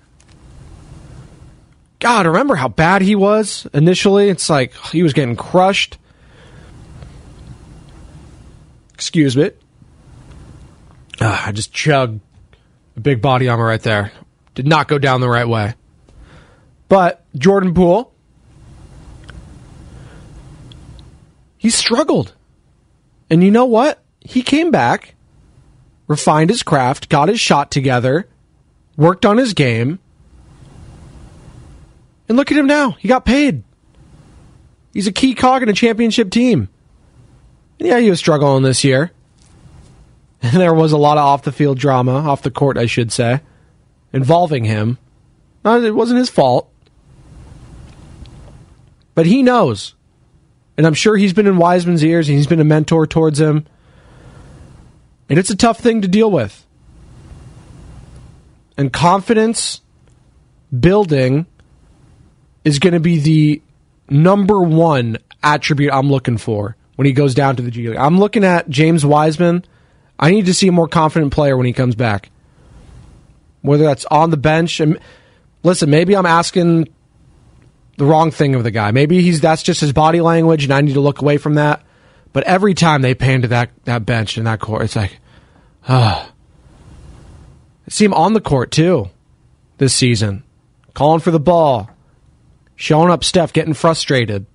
God, 1.99 2.27
remember 2.27 2.57
how 2.57 2.69
bad 2.69 3.03
he 3.03 3.15
was 3.15 3.67
initially? 3.73 4.29
It's 4.29 4.51
like 4.51 4.75
he 4.93 5.03
was 5.03 5.13
getting 5.13 5.37
crushed. 5.37 5.97
Excuse 8.95 9.37
me. 9.37 9.51
Uh, 11.21 11.43
I 11.47 11.53
just 11.53 11.73
chugged 11.73 12.21
a 12.97 13.01
big 13.01 13.23
body 13.23 13.49
armor 13.49 13.67
right 13.67 13.83
there. 13.83 14.13
Did 14.55 14.67
not 14.67 14.89
go 14.89 14.99
down 14.99 15.21
the 15.21 15.29
right 15.29 15.49
way. 15.49 15.75
But 16.89 17.25
Jordan 17.37 17.75
Poole, 17.75 18.13
he 21.67 21.71
struggled. 21.71 22.33
And 23.29 23.43
you 23.43 23.51
know 23.51 23.65
what? 23.65 24.01
He 24.21 24.43
came 24.43 24.71
back, 24.71 25.17
refined 26.07 26.49
his 26.49 26.63
craft, 26.63 27.09
got 27.09 27.29
his 27.29 27.41
shot 27.41 27.73
together, 27.73 28.29
worked 28.97 29.27
on 29.27 29.37
his 29.37 29.53
game. 29.53 29.99
And 32.29 32.37
look 32.37 32.53
at 32.53 32.57
him 32.57 32.69
now. 32.69 32.93
He 32.93 33.09
got 33.09 33.25
paid. 33.25 33.65
He's 34.93 35.09
a 35.09 35.13
key 35.13 35.35
cog 35.35 35.65
in 35.65 35.69
a 35.69 35.73
championship 35.73 36.31
team. 36.31 36.69
And 37.81 37.89
yeah, 37.89 37.99
he 37.99 38.11
was 38.11 38.21
struggling 38.21 38.63
this 38.63 38.85
year. 38.85 39.11
And 40.43 40.53
there 40.53 40.75
was 40.75 40.93
a 40.93 40.99
lot 40.99 41.19
of 41.19 41.25
off 41.25 41.43
the 41.43 41.51
field 41.51 41.81
drama, 41.81 42.13
off 42.13 42.43
the 42.43 42.51
court, 42.53 42.79
I 42.79 42.87
should 42.87 43.11
say, 43.11 43.41
involving 44.13 44.65
him. 44.65 44.99
it 45.65 45.95
wasn't 45.97 46.21
his 46.21 46.31
fault. 46.31 46.71
But 49.17 49.27
he 49.27 49.43
knows 49.43 49.96
And 50.77 50.87
I'm 50.87 50.95
sure 50.95 51.17
he's 51.17 51.33
been 51.33 51.47
in 51.47 51.57
Wiseman's 51.57 52.05
ears 52.05 52.29
and 52.29 52.37
he's 52.37 52.47
been 52.47 52.61
a 52.61 52.65
mentor 52.65 53.07
towards 53.07 53.41
him. 53.41 53.67
And 55.29 55.39
it's 55.39 55.51
a 55.51 55.57
tough 55.57 55.79
thing 55.79 56.03
to 56.03 56.09
deal 56.09 56.31
with. 56.31 56.65
And 58.77 58.93
confidence 58.93 59.81
building 60.79 61.47
is 62.65 62.79
going 62.79 62.93
to 62.93 63.01
be 63.01 63.19
the 63.19 63.63
number 64.11 64.61
one 64.61 65.19
attribute 65.43 65.93
I'm 65.93 66.11
looking 66.11 66.37
for 66.37 66.77
when 66.97 67.07
he 67.07 67.13
goes 67.13 67.35
down 67.35 67.57
to 67.57 67.63
the 67.63 67.71
G 67.71 67.89
League. 67.89 67.99
I'm 67.99 68.19
looking 68.19 68.45
at 68.45 68.69
James 68.69 69.05
Wiseman. 69.05 69.65
I 70.19 70.31
need 70.31 70.47
to 70.47 70.55
see 70.55 70.69
a 70.69 70.73
more 70.73 70.89
confident 70.89 71.33
player 71.33 71.57
when 71.57 71.67
he 71.67 71.73
comes 71.73 71.95
back. 71.95 72.31
Whether 73.63 73.85
that's 73.85 74.05
on 74.07 74.31
the 74.31 74.37
bench 74.37 74.81
and 74.81 74.99
listen, 75.63 75.91
maybe 75.91 76.17
I'm 76.17 76.27
asking 76.27 76.89
the 77.97 78.05
wrong 78.05 78.31
thing 78.31 78.55
of 78.55 78.65
the 78.65 78.71
guy. 78.71 78.91
Maybe 78.91 79.23
he's 79.23 79.41
that's 79.41 79.63
just 79.63 79.81
his 79.81 79.93
body 79.93 80.21
language 80.21 80.65
and 80.65 80.73
I 80.73 80.81
need 80.81 80.95
to 80.95 81.01
look 81.01 81.21
away 81.21 81.39
from 81.39 81.55
that. 81.55 81.83
But 82.33 82.45
every 82.45 82.75
time 82.75 83.03
they 83.03 83.15
pan 83.15 83.43
to 83.43 83.49
that, 83.49 83.71
that 83.85 84.05
bench 84.05 84.37
and 84.37 84.47
that 84.47 84.61
court, 84.61 84.83
it's 84.83 84.97
like, 84.97 85.19
ah. 85.89 86.31
I 87.87 87.91
see 87.91 88.05
him 88.05 88.15
on 88.15 88.35
the 88.35 88.41
court 88.41 88.71
too 88.71 89.11
this 89.79 89.95
season, 89.95 90.43
calling 90.95 91.21
for 91.21 91.31
the 91.31 91.41
ball, 91.41 91.91
showing 92.75 93.11
up 93.11 93.25
Steph, 93.25 93.53
getting 93.53 93.75
frustrated. 93.75 94.47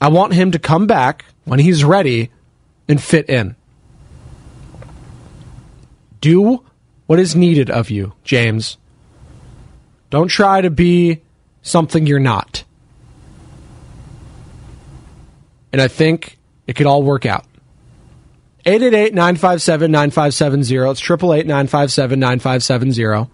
I 0.00 0.08
want 0.08 0.34
him 0.34 0.52
to 0.52 0.58
come 0.58 0.86
back 0.86 1.24
when 1.44 1.58
he's 1.58 1.84
ready 1.84 2.30
and 2.88 3.02
fit 3.02 3.28
in. 3.28 3.56
Do 6.20 6.64
what 7.06 7.18
is 7.18 7.34
needed 7.34 7.70
of 7.70 7.90
you, 7.90 8.14
James. 8.24 8.76
Don't 10.10 10.28
try 10.28 10.60
to 10.60 10.70
be 10.70 11.22
something 11.68 12.06
you're 12.06 12.18
not. 12.18 12.64
And 15.72 15.82
I 15.82 15.88
think 15.88 16.38
it 16.66 16.76
could 16.76 16.86
all 16.86 17.02
work 17.02 17.26
out. 17.26 17.44
888 18.66 19.14
957 19.14 19.90
9570. 19.90 20.90
It's 20.90 21.00
888 21.00 21.46
957 21.46 22.18
9570. 22.20 23.30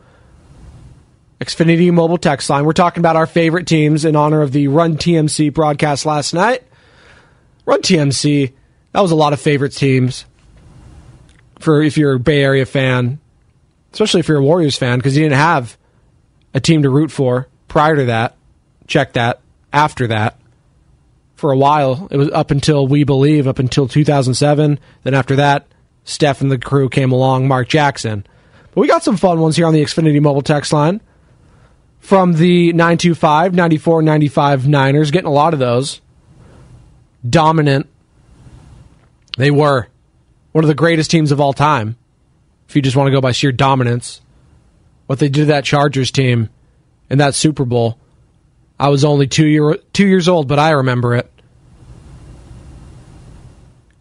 Xfinity 1.41 1.93
mobile 1.93 2.19
text 2.19 2.49
line. 2.49 2.65
We're 2.65 2.73
talking 2.73 3.01
about 3.01 3.17
our 3.17 3.27
favorite 3.27 3.67
teams 3.67 4.05
in 4.05 4.17
honor 4.17 4.43
of 4.43 4.53
the 4.53 4.69
Run 4.69 4.97
TMC 4.97 5.53
broadcast 5.53 6.07
last 6.07 6.35
night. 6.35 6.63
Run 7.67 7.83
TMC, 7.83 8.53
that 8.93 9.01
was 9.01 9.11
a 9.11 9.17
lot 9.17 9.33
of 9.33 9.41
favorite 9.41 9.73
teams 9.73 10.25
for 11.59 11.83
if 11.83 11.97
you're 11.97 12.15
a 12.15 12.21
Bay 12.21 12.43
Area 12.43 12.67
fan, 12.67 13.19
especially 13.93 14.21
if 14.21 14.29
you're 14.29 14.39
a 14.39 14.43
Warriors 14.43 14.77
fan, 14.77 14.99
because 14.99 15.17
you 15.17 15.23
didn't 15.23 15.39
have 15.39 15.77
a 16.53 16.61
team 16.61 16.83
to 16.83 16.91
root 16.91 17.11
for 17.11 17.49
prior 17.75 17.97
to 17.97 18.05
that. 18.05 18.37
Check 18.87 19.15
that. 19.15 19.41
After 19.73 20.07
that, 20.07 20.39
for 21.35 21.51
a 21.51 21.57
while, 21.57 22.07
it 22.13 22.17
was 22.17 22.31
up 22.31 22.53
until 22.53 22.87
we 22.87 23.03
believe 23.03 23.49
up 23.49 23.59
until 23.59 23.89
2007. 23.89 24.79
Then 25.03 25.13
after 25.13 25.35
that, 25.35 25.67
Steph 26.05 26.41
and 26.41 26.53
the 26.53 26.59
crew 26.59 26.89
came 26.89 27.11
along, 27.11 27.49
Mark 27.49 27.67
Jackson. 27.67 28.25
But 28.73 28.81
we 28.81 28.87
got 28.87 29.03
some 29.03 29.17
fun 29.17 29.41
ones 29.41 29.57
here 29.57 29.67
on 29.67 29.75
the 29.75 29.83
Xfinity 29.83 30.23
mobile 30.23 30.41
text 30.41 30.73
line 30.73 31.01
from 31.99 32.35
the 32.35 32.73
925, 32.75 33.55
94, 33.55 34.03
95 34.03 34.69
Niners, 34.69 35.11
getting 35.11 35.27
a 35.27 35.33
lot 35.33 35.53
of 35.53 35.59
those. 35.59 36.01
Dominant. 37.29 37.89
They 39.37 39.51
were 39.51 39.89
one 40.53 40.63
of 40.63 40.69
the 40.69 40.75
greatest 40.75 41.11
teams 41.11 41.33
of 41.33 41.41
all 41.41 41.53
time, 41.53 41.97
if 42.69 42.77
you 42.77 42.83
just 42.83 42.95
want 42.95 43.09
to 43.09 43.13
go 43.13 43.21
by 43.21 43.33
sheer 43.33 43.51
dominance. 43.51 44.21
What 45.07 45.19
they 45.19 45.29
did 45.29 45.41
to 45.41 45.45
that 45.47 45.65
Chargers 45.65 46.13
team 46.13 46.51
in 47.11 47.19
that 47.19 47.35
Super 47.35 47.65
Bowl. 47.65 47.99
I 48.79 48.89
was 48.89 49.05
only 49.05 49.27
two 49.27 49.47
year 49.47 49.77
two 49.93 50.07
years 50.07 50.29
old, 50.29 50.49
but 50.49 50.59
I 50.59 50.71
remember 50.71 51.15
it. 51.15 51.31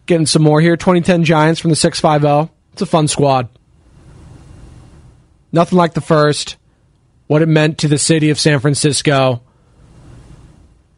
Getting 0.06 0.26
some 0.26 0.42
more 0.42 0.60
here. 0.60 0.76
2010 0.76 1.24
Giants 1.24 1.60
from 1.60 1.70
the 1.70 1.76
650. 1.76 2.52
It's 2.72 2.82
a 2.82 2.86
fun 2.86 3.08
squad. 3.08 3.48
Nothing 5.52 5.78
like 5.78 5.94
the 5.94 6.00
first 6.00 6.56
what 7.26 7.42
it 7.42 7.46
meant 7.46 7.78
to 7.78 7.88
the 7.88 7.98
city 7.98 8.30
of 8.30 8.38
San 8.38 8.60
Francisco, 8.60 9.42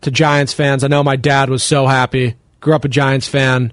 to 0.01 0.11
Giants 0.11 0.53
fans. 0.53 0.85
I 0.85 0.89
know 0.89 1.03
my 1.03 1.17
dad 1.17 1.51
was 1.51 1.63
so 1.63 1.87
happy. 1.87 2.35
Grew 2.61 2.75
up 2.75 2.85
a 2.85 2.89
Giants 2.89 3.29
fan. 3.29 3.73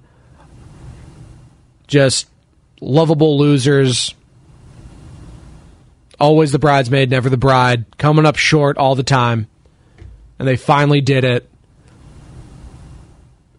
Just 1.88 2.28
lovable 2.80 3.38
losers. 3.38 4.14
Always 6.24 6.54
the 6.54 6.58
bridesmaid, 6.60 7.10
never 7.10 7.30
the 7.30 7.36
bride. 7.36 7.98
Coming 7.98 8.26
up 8.26 8.38
short 8.38 8.78
all 8.78 8.96
the 8.96 9.04
time. 9.04 9.50
And 10.40 10.48
they 10.48 10.56
finally 10.56 11.02
did 11.02 11.26
it 11.26 11.50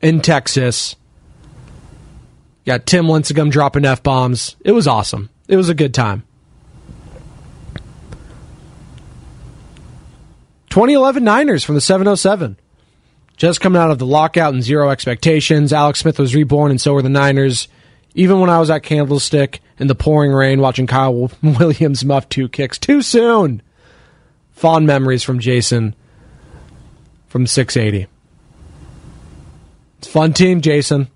in 0.00 0.22
Texas. 0.22 0.96
Got 2.64 2.86
Tim 2.86 3.04
Lincecum 3.04 3.50
dropping 3.50 3.84
F 3.84 4.02
bombs. 4.02 4.56
It 4.64 4.72
was 4.72 4.86
awesome. 4.86 5.28
It 5.46 5.58
was 5.58 5.68
a 5.68 5.74
good 5.74 5.92
time. 5.92 6.22
2011 10.70 11.22
Niners 11.22 11.64
from 11.64 11.74
the 11.74 11.82
707. 11.82 12.56
Just 13.36 13.60
coming 13.60 13.82
out 13.82 13.90
of 13.90 13.98
the 13.98 14.06
lockout 14.06 14.54
and 14.54 14.62
zero 14.62 14.88
expectations. 14.88 15.70
Alex 15.70 15.98
Smith 15.98 16.18
was 16.18 16.34
reborn, 16.34 16.70
and 16.70 16.80
so 16.80 16.94
were 16.94 17.02
the 17.02 17.10
Niners. 17.10 17.68
Even 18.14 18.40
when 18.40 18.50
I 18.50 18.60
was 18.60 18.70
at 18.70 18.82
Candlestick 18.82 19.60
in 19.78 19.88
the 19.88 19.94
pouring 19.94 20.32
rain 20.32 20.60
watching 20.60 20.86
Kyle 20.86 21.30
Williams 21.42 22.04
muff 22.04 22.28
two 22.28 22.48
kicks 22.48 22.78
too 22.78 23.02
soon. 23.02 23.60
Fond 24.52 24.86
memories 24.86 25.24
from 25.24 25.40
Jason 25.40 25.94
from 27.28 27.46
680. 27.46 28.06
It's 29.98 30.06
a 30.06 30.10
fun 30.10 30.32
team, 30.32 30.60
Jason. 30.60 31.08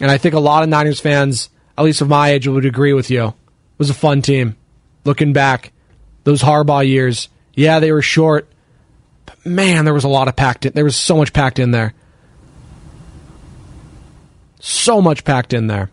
And 0.00 0.10
I 0.10 0.18
think 0.18 0.34
a 0.34 0.40
lot 0.40 0.62
of 0.62 0.68
Niners 0.68 1.00
fans, 1.00 1.50
at 1.76 1.84
least 1.84 2.00
of 2.00 2.08
my 2.08 2.30
age, 2.30 2.46
would 2.46 2.64
agree 2.64 2.92
with 2.92 3.10
you. 3.10 3.28
It 3.28 3.34
was 3.78 3.90
a 3.90 3.94
fun 3.94 4.22
team. 4.22 4.56
Looking 5.04 5.32
back, 5.32 5.72
those 6.22 6.42
Harbaugh 6.42 6.86
years, 6.86 7.28
yeah, 7.54 7.80
they 7.80 7.90
were 7.90 8.02
short, 8.02 8.48
but 9.24 9.44
man, 9.44 9.84
there 9.84 9.94
was 9.94 10.04
a 10.04 10.08
lot 10.08 10.28
of 10.28 10.36
packed 10.36 10.66
in. 10.66 10.72
There 10.74 10.84
was 10.84 10.96
so 10.96 11.16
much 11.16 11.32
packed 11.32 11.58
in 11.58 11.72
there. 11.72 11.94
So 14.60 15.00
much 15.00 15.24
packed 15.24 15.52
in 15.52 15.66
there. 15.66 15.90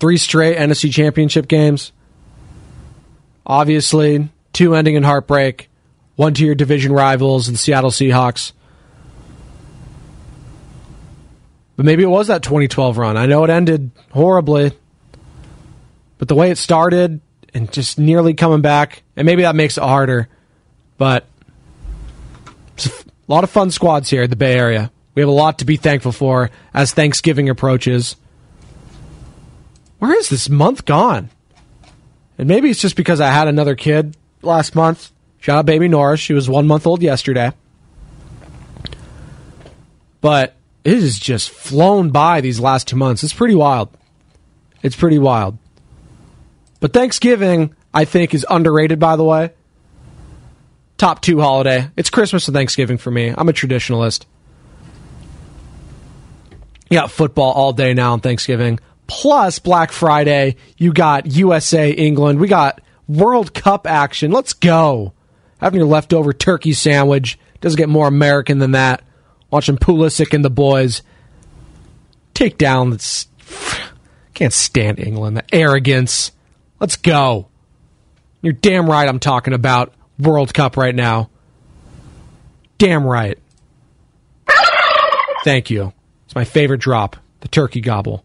Three 0.00 0.16
straight 0.16 0.56
NFC 0.56 0.92
championship 0.92 1.48
games. 1.48 1.92
Obviously, 3.46 4.28
two 4.52 4.74
ending 4.74 4.94
in 4.94 5.02
heartbreak. 5.02 5.70
One 6.16 6.34
to 6.34 6.44
your 6.44 6.54
division 6.54 6.92
rivals, 6.92 7.46
the 7.46 7.56
Seattle 7.56 7.90
Seahawks. 7.90 8.52
But 11.76 11.84
maybe 11.84 12.02
it 12.02 12.08
was 12.08 12.26
that 12.26 12.42
2012 12.42 12.98
run. 12.98 13.16
I 13.16 13.26
know 13.26 13.44
it 13.44 13.50
ended 13.50 13.92
horribly. 14.10 14.72
But 16.18 16.26
the 16.26 16.34
way 16.34 16.50
it 16.50 16.58
started 16.58 17.20
and 17.54 17.72
just 17.72 17.98
nearly 17.98 18.34
coming 18.34 18.60
back, 18.60 19.04
and 19.16 19.26
maybe 19.26 19.42
that 19.42 19.54
makes 19.54 19.78
it 19.78 19.84
harder. 19.84 20.28
But 20.96 21.26
a 22.86 22.90
lot 23.28 23.44
of 23.44 23.50
fun 23.50 23.70
squads 23.70 24.10
here 24.10 24.22
in 24.22 24.30
the 24.30 24.36
Bay 24.36 24.58
Area. 24.58 24.90
We 25.14 25.22
have 25.22 25.28
a 25.28 25.32
lot 25.32 25.60
to 25.60 25.64
be 25.64 25.76
thankful 25.76 26.12
for 26.12 26.50
as 26.74 26.92
Thanksgiving 26.92 27.48
approaches. 27.48 28.16
Where 29.98 30.16
is 30.16 30.28
this 30.28 30.48
month 30.48 30.84
gone? 30.84 31.30
And 32.38 32.48
maybe 32.48 32.70
it's 32.70 32.80
just 32.80 32.96
because 32.96 33.20
I 33.20 33.30
had 33.30 33.48
another 33.48 33.74
kid 33.74 34.16
last 34.42 34.74
month. 34.74 35.10
Shout 35.40 35.58
out 35.58 35.66
baby 35.66 35.88
Norris. 35.88 36.20
She 36.20 36.34
was 36.34 36.48
one 36.48 36.66
month 36.66 36.86
old 36.86 37.02
yesterday. 37.02 37.52
But 40.20 40.54
it 40.84 40.94
has 40.94 41.18
just 41.18 41.50
flown 41.50 42.10
by 42.10 42.40
these 42.40 42.60
last 42.60 42.88
two 42.88 42.96
months. 42.96 43.24
It's 43.24 43.32
pretty 43.32 43.54
wild. 43.54 43.88
It's 44.82 44.96
pretty 44.96 45.18
wild. 45.18 45.58
But 46.80 46.92
Thanksgiving, 46.92 47.74
I 47.92 48.04
think, 48.04 48.34
is 48.34 48.46
underrated, 48.48 48.98
by 48.98 49.16
the 49.16 49.24
way 49.24 49.52
top 50.98 51.22
two 51.22 51.40
holiday. 51.40 51.88
It's 51.96 52.10
Christmas 52.10 52.46
and 52.48 52.54
Thanksgiving 52.54 52.98
for 52.98 53.10
me. 53.10 53.32
I'm 53.36 53.48
a 53.48 53.52
traditionalist. 53.52 54.26
Yeah, 56.90 57.06
football 57.06 57.52
all 57.52 57.72
day 57.72 57.94
now 57.94 58.12
on 58.12 58.20
Thanksgiving. 58.20 58.80
Plus 59.08 59.58
Black 59.58 59.90
Friday, 59.90 60.56
you 60.76 60.92
got 60.92 61.26
USA, 61.26 61.90
England. 61.90 62.38
We 62.38 62.46
got 62.46 62.80
World 63.08 63.54
Cup 63.54 63.86
action. 63.86 64.30
Let's 64.30 64.52
go. 64.52 65.14
Having 65.60 65.80
your 65.80 65.88
leftover 65.88 66.32
turkey 66.32 66.74
sandwich 66.74 67.38
doesn't 67.60 67.78
get 67.78 67.88
more 67.88 68.06
American 68.06 68.58
than 68.58 68.72
that. 68.72 69.02
Watching 69.50 69.78
Pulisic 69.78 70.34
and 70.34 70.44
the 70.44 70.50
boys 70.50 71.02
take 72.34 72.58
down 72.58 72.90
this. 72.90 73.26
Can't 74.34 74.52
stand 74.52 75.00
England. 75.00 75.38
The 75.38 75.54
arrogance. 75.54 76.30
Let's 76.78 76.96
go. 76.96 77.48
You're 78.42 78.52
damn 78.52 78.88
right 78.88 79.08
I'm 79.08 79.18
talking 79.18 79.54
about 79.54 79.94
World 80.18 80.52
Cup 80.52 80.76
right 80.76 80.94
now. 80.94 81.30
Damn 82.76 83.04
right. 83.04 83.38
Thank 85.44 85.70
you. 85.70 85.92
It's 86.26 86.34
my 86.34 86.44
favorite 86.44 86.80
drop, 86.80 87.16
the 87.40 87.48
turkey 87.48 87.80
gobble. 87.80 88.22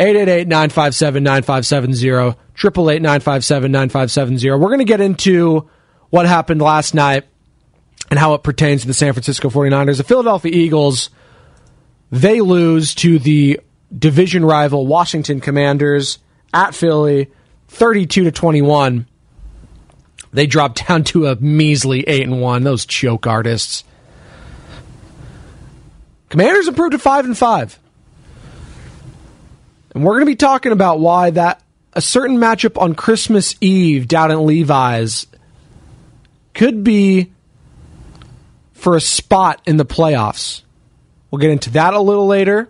888-957-9570, 0.00 2.36
888-957-9570. 2.56 4.58
We're 4.58 4.68
going 4.68 4.78
to 4.78 4.84
get 4.84 5.02
into 5.02 5.68
what 6.08 6.26
happened 6.26 6.62
last 6.62 6.94
night 6.94 7.24
and 8.10 8.18
how 8.18 8.32
it 8.34 8.42
pertains 8.42 8.80
to 8.80 8.86
the 8.86 8.94
San 8.94 9.12
Francisco 9.12 9.50
49ers. 9.50 9.98
The 9.98 10.04
Philadelphia 10.04 10.52
Eagles, 10.52 11.10
they 12.10 12.40
lose 12.40 12.94
to 12.96 13.18
the 13.18 13.60
division 13.96 14.44
rival 14.44 14.86
Washington 14.86 15.40
Commanders 15.40 16.18
at 16.54 16.74
Philly 16.74 17.30
32 17.68 18.24
to 18.24 18.32
21. 18.32 19.06
They 20.32 20.46
dropped 20.46 20.88
down 20.88 21.04
to 21.04 21.26
a 21.26 21.36
measly 21.36 22.08
8 22.08 22.22
and 22.22 22.40
1, 22.40 22.64
those 22.64 22.86
choke 22.86 23.26
artists. 23.26 23.84
Commanders 26.30 26.68
improved 26.68 26.92
to 26.92 26.98
5 26.98 27.26
and 27.26 27.36
5. 27.36 27.79
And 29.94 30.04
we're 30.04 30.12
going 30.14 30.26
to 30.26 30.32
be 30.32 30.36
talking 30.36 30.72
about 30.72 31.00
why 31.00 31.30
that 31.30 31.62
a 31.92 32.00
certain 32.00 32.36
matchup 32.36 32.80
on 32.80 32.94
Christmas 32.94 33.56
Eve 33.60 34.06
down 34.06 34.30
at 34.30 34.40
Levi's 34.40 35.26
could 36.54 36.84
be 36.84 37.32
for 38.72 38.96
a 38.96 39.00
spot 39.00 39.60
in 39.66 39.76
the 39.76 39.84
playoffs. 39.84 40.62
We'll 41.30 41.40
get 41.40 41.50
into 41.50 41.70
that 41.70 41.94
a 41.94 42.00
little 42.00 42.26
later. 42.26 42.68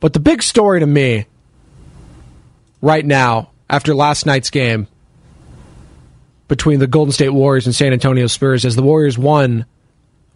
But 0.00 0.12
the 0.12 0.20
big 0.20 0.42
story 0.42 0.80
to 0.80 0.86
me 0.86 1.26
right 2.80 3.04
now, 3.04 3.50
after 3.70 3.94
last 3.94 4.26
night's 4.26 4.50
game 4.50 4.88
between 6.48 6.80
the 6.80 6.86
Golden 6.86 7.12
State 7.12 7.30
Warriors 7.30 7.66
and 7.66 7.74
San 7.74 7.92
Antonio 7.92 8.26
Spurs, 8.26 8.64
as 8.64 8.76
the 8.76 8.82
Warriors 8.82 9.16
won 9.16 9.64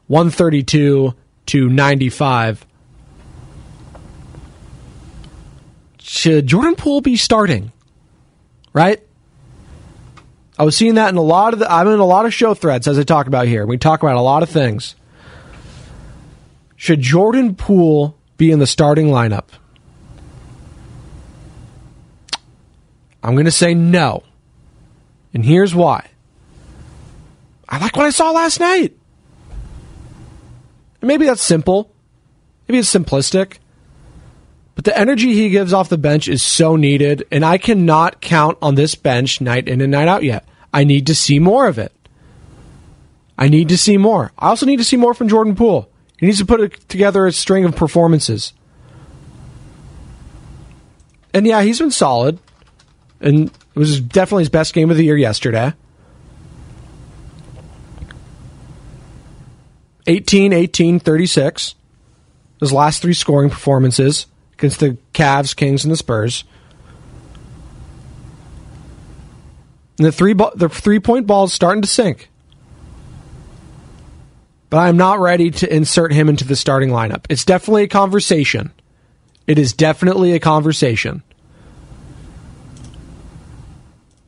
132 0.07 1.15
to 1.47 1.69
95 1.69 2.65
should 6.07 6.47
Jordan 6.47 6.77
Poole 6.77 7.01
be 7.01 7.17
starting? 7.17 7.73
Right? 8.73 9.03
I 10.59 10.63
was 10.63 10.77
seeing 10.77 10.95
that 10.95 11.09
in 11.09 11.17
a 11.17 11.23
lot 11.23 11.53
of 11.53 11.59
the 11.59 11.71
I'm 11.71 11.89
in 11.89 11.99
a 11.99 12.05
lot 12.05 12.27
of 12.27 12.33
show 12.33 12.55
threads 12.55 12.87
as 12.87 12.99
I 12.99 13.03
talk 13.03 13.27
about 13.27 13.49
here. 13.49 13.67
We 13.67 13.77
talk 13.77 14.03
about 14.03 14.17
a 14.17 14.23
lot 14.23 14.43
of 14.43 14.49
things. 14.49 14.95
Should 16.77 17.01
Jordan 17.01 17.57
Poole 17.57 18.17
be 18.37 18.53
in 18.53 18.61
the 18.61 18.67
starting 18.67 19.09
lineup? 19.09 19.47
I'm 23.23 23.35
going 23.35 23.47
to 23.47 23.51
say 23.51 23.75
no. 23.75 24.23
And 25.35 25.45
here's 25.45 25.75
why. 25.75 26.09
I 27.69 27.79
like 27.79 27.97
what 27.97 28.07
I 28.07 28.11
saw 28.11 28.31
last 28.31 28.61
night. 28.61 28.97
Maybe 31.03 31.27
that's 31.27 31.43
simple. 31.43 31.93
Maybe 32.69 32.79
it's 32.79 32.95
simplistic. 32.95 33.59
But 34.77 34.85
the 34.85 34.97
energy 34.97 35.33
he 35.33 35.49
gives 35.49 35.73
off 35.73 35.89
the 35.89 35.99
bench 35.99 36.29
is 36.29 36.43
so 36.43 36.77
needed, 36.77 37.27
and 37.33 37.45
I 37.45 37.57
cannot 37.57 38.21
count 38.21 38.59
on 38.61 38.75
this 38.75 38.95
bench 38.95 39.41
night 39.41 39.69
in 39.69 39.81
and 39.81 39.91
night 39.91 40.07
out 40.07 40.23
yet. 40.23 40.47
I 40.73 40.85
need 40.85 41.07
to 41.07 41.15
see 41.15 41.39
more 41.39 41.67
of 41.67 41.79
it. 41.79 41.93
I 43.39 43.49
need 43.49 43.71
to 43.71 43.79
see 43.79 43.97
more. 43.97 44.33
I 44.39 44.49
also 44.49 44.67
need 44.67 44.77
to 44.77 44.85
see 44.85 44.99
more 44.99 45.15
from 45.15 45.29
Jordan 45.29 45.57
Poole. 45.57 45.91
He 46.19 46.27
needs 46.27 46.39
to 46.39 46.47
put 46.47 46.89
together 46.91 47.27
a 47.27 47.33
string 47.33 47.65
of 47.65 47.75
performances. 47.75 48.53
And 51.33 51.47
yeah, 51.47 51.63
he's 51.63 51.79
been 51.79 51.91
solid. 51.91 52.39
And 53.19 53.49
it 53.49 53.79
was 53.79 53.99
definitely 53.99 54.43
his 54.43 54.51
best 54.51 54.75
game 54.75 54.91
of 54.91 54.99
the 54.99 55.05
year 55.05 55.17
yesterday. 55.17 55.73
18, 60.07 60.53
18, 60.53 61.01
36. 61.01 61.75
His 62.61 62.73
last 62.73 63.01
three 63.01 63.15
scoring 63.15 63.49
performances 63.49 64.27
against 64.59 64.81
the 64.81 64.97
Cavs, 65.13 65.55
Kings, 65.55 65.85
and 65.85 65.93
the 65.93 65.97
Spurs. 65.97 66.45
And 69.99 70.07
the 70.07 70.13
three 70.13 70.35
the 70.35 70.69
three 70.69 71.01
point 71.01 71.27
ball 71.27 71.45
is 71.45 71.53
starting 71.53 71.83
to 71.83 71.89
sink. 71.89 72.29
But 74.69 74.79
I'm 74.79 74.97
not 74.97 75.21
ready 75.21 75.51
to 75.53 75.75
insert 75.75 76.13
him 76.13 76.29
into 76.29 76.45
the 76.45 76.57
starting 76.57 76.91
lineup. 76.91 77.25
It's 77.29 77.45
definitely 77.45 77.85
a 77.85 77.89
conversation. 77.89 78.73
It 79.47 79.59
is 79.59 79.73
definitely 79.73 80.33
a 80.33 80.41
conversation. 80.41 81.23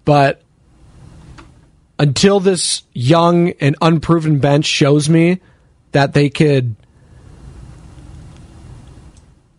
But 0.04 0.42
until 1.98 2.40
this 2.40 2.82
young 2.94 3.50
and 3.60 3.76
unproven 3.82 4.38
bench 4.38 4.64
shows 4.64 5.08
me 5.08 5.40
that 5.92 6.14
they 6.14 6.30
could 6.30 6.76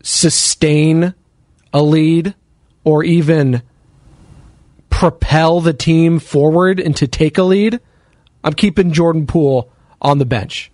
sustain 0.02 1.14
a 1.72 1.82
lead 1.82 2.34
or 2.84 3.04
even 3.04 3.62
propel 4.88 5.60
the 5.60 5.72
team 5.72 6.18
forward 6.18 6.80
and 6.80 6.96
to 6.96 7.06
take 7.06 7.38
a 7.38 7.42
lead, 7.42 7.80
I'm 8.42 8.54
keeping 8.54 8.92
Jordan 8.92 9.26
Poole 9.26 9.70
on 10.00 10.18
the 10.18 10.24
bench. 10.24 10.70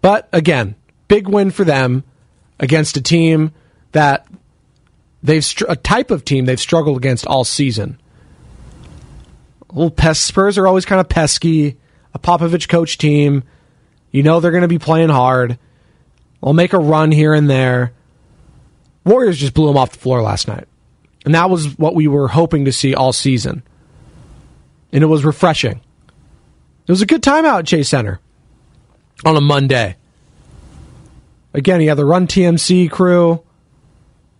But 0.00 0.28
again, 0.32 0.74
big 1.08 1.28
win 1.28 1.50
for 1.50 1.64
them 1.64 2.04
against 2.58 2.96
a 2.96 3.00
team 3.00 3.52
that 3.92 4.26
they've 5.22 5.46
a 5.68 5.76
type 5.76 6.10
of 6.10 6.24
team 6.24 6.44
they've 6.44 6.60
struggled 6.60 6.96
against 6.96 7.26
all 7.26 7.44
season. 7.44 8.00
Little 9.72 9.90
pest 9.90 10.22
Spurs 10.26 10.58
are 10.58 10.66
always 10.66 10.84
kind 10.84 11.00
of 11.00 11.08
pesky. 11.08 11.78
A 12.14 12.18
Popovich 12.18 12.68
coach 12.68 12.98
team, 12.98 13.42
you 14.10 14.22
know 14.22 14.40
they're 14.40 14.50
going 14.50 14.62
to 14.62 14.68
be 14.68 14.78
playing 14.78 15.08
hard. 15.08 15.58
I'll 16.42 16.52
make 16.52 16.72
a 16.72 16.78
run 16.78 17.12
here 17.12 17.34
and 17.34 17.48
there. 17.48 17.92
Warriors 19.04 19.38
just 19.38 19.54
blew 19.54 19.68
them 19.68 19.76
off 19.76 19.92
the 19.92 19.98
floor 19.98 20.22
last 20.22 20.48
night. 20.48 20.66
And 21.24 21.34
that 21.34 21.50
was 21.50 21.78
what 21.78 21.94
we 21.94 22.08
were 22.08 22.28
hoping 22.28 22.64
to 22.64 22.72
see 22.72 22.94
all 22.94 23.12
season. 23.12 23.62
And 24.92 25.04
it 25.04 25.06
was 25.06 25.24
refreshing. 25.24 25.80
It 26.86 26.90
was 26.90 27.02
a 27.02 27.06
good 27.06 27.22
time 27.22 27.44
out 27.44 27.60
at 27.60 27.66
Chase 27.66 27.88
Center 27.88 28.20
on 29.24 29.36
a 29.36 29.40
Monday. 29.40 29.96
Again, 31.54 31.80
you 31.80 31.90
have 31.90 31.96
the 31.96 32.04
Run 32.04 32.26
TMC 32.26 32.90
crew 32.90 33.42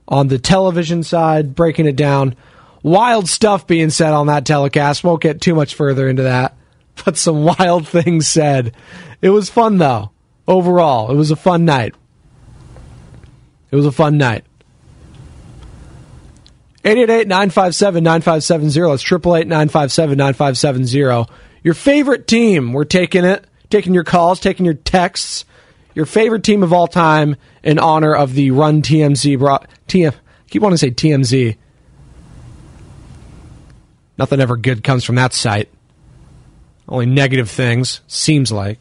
on 0.09 0.29
the 0.29 0.39
television 0.39 1.05
side 1.05 1.55
breaking 1.55 1.87
it 1.87 1.95
down. 1.95 2.35
Wild 2.83 3.29
stuff 3.29 3.67
being 3.67 3.91
said 3.91 4.13
on 4.13 4.27
that 4.27 4.45
telecast. 4.45 5.05
Won't 5.05 5.23
get 5.23 5.41
too 5.41 5.55
much 5.55 5.77
further 5.77 6.09
into 6.09 6.25
that, 6.25 6.57
but 7.05 7.17
some 7.17 7.45
wild 7.45 7.87
things 7.87 8.27
said. 8.27 8.75
It 9.21 9.31
was 9.31 9.49
fun, 9.49 9.79
though 9.79 10.11
overall. 10.47 11.11
It 11.11 11.17
was 11.17 11.31
a 11.31 11.37
fun 11.37 11.65
night. 11.65 11.95
It 13.71 13.77
was 13.77 13.87
a 13.87 13.93
fun 13.93 14.19
night. 14.19 14.45
888-957-9570. 16.85 18.91
That's 18.91 19.05
888-957-9570. 19.05 21.29
Your 21.63 21.75
favorite 21.75 22.27
team. 22.27 22.73
We're 22.73 22.85
taking 22.85 23.25
it, 23.25 23.45
taking 23.71 23.95
your 23.95 24.05
calls, 24.05 24.41
taking 24.41 24.67
your 24.67 24.75
texts. 24.75 25.45
Your 25.95 26.07
favorite 26.07 26.43
team 26.43 26.63
of 26.63 26.73
all 26.73 26.89
time 26.89 27.37
in 27.63 27.79
honor 27.79 28.15
of 28.15 28.35
the 28.35 28.51
Run 28.51 28.83
TMZ. 28.83 29.39
Bro- 29.39 29.59
TM, 29.89 30.15
keep 30.49 30.63
wanting 30.63 30.75
to 30.75 30.79
say 30.79 30.91
TMZ. 30.91 31.57
Nothing 34.19 34.41
ever 34.41 34.57
good 34.57 34.83
comes 34.83 35.05
from 35.05 35.17
that 35.17 35.33
site. 35.33 35.69
Only 36.89 37.07
negative 37.07 37.51
things, 37.51 38.01
seems 38.07 38.51
like. 38.51 38.79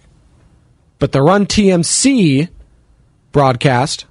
But 1.02 1.14
the 1.14 1.24
Run 1.24 1.48
TMC 1.48 2.48
broadcast. 3.32 4.06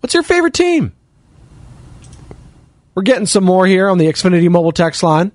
What's 0.00 0.12
your 0.12 0.24
favorite 0.24 0.54
team? 0.54 0.92
We're 2.96 3.04
getting 3.04 3.26
some 3.26 3.44
more 3.44 3.64
here 3.64 3.88
on 3.88 3.98
the 3.98 4.06
Xfinity 4.06 4.50
mobile 4.50 4.72
text 4.72 5.04
line. 5.04 5.30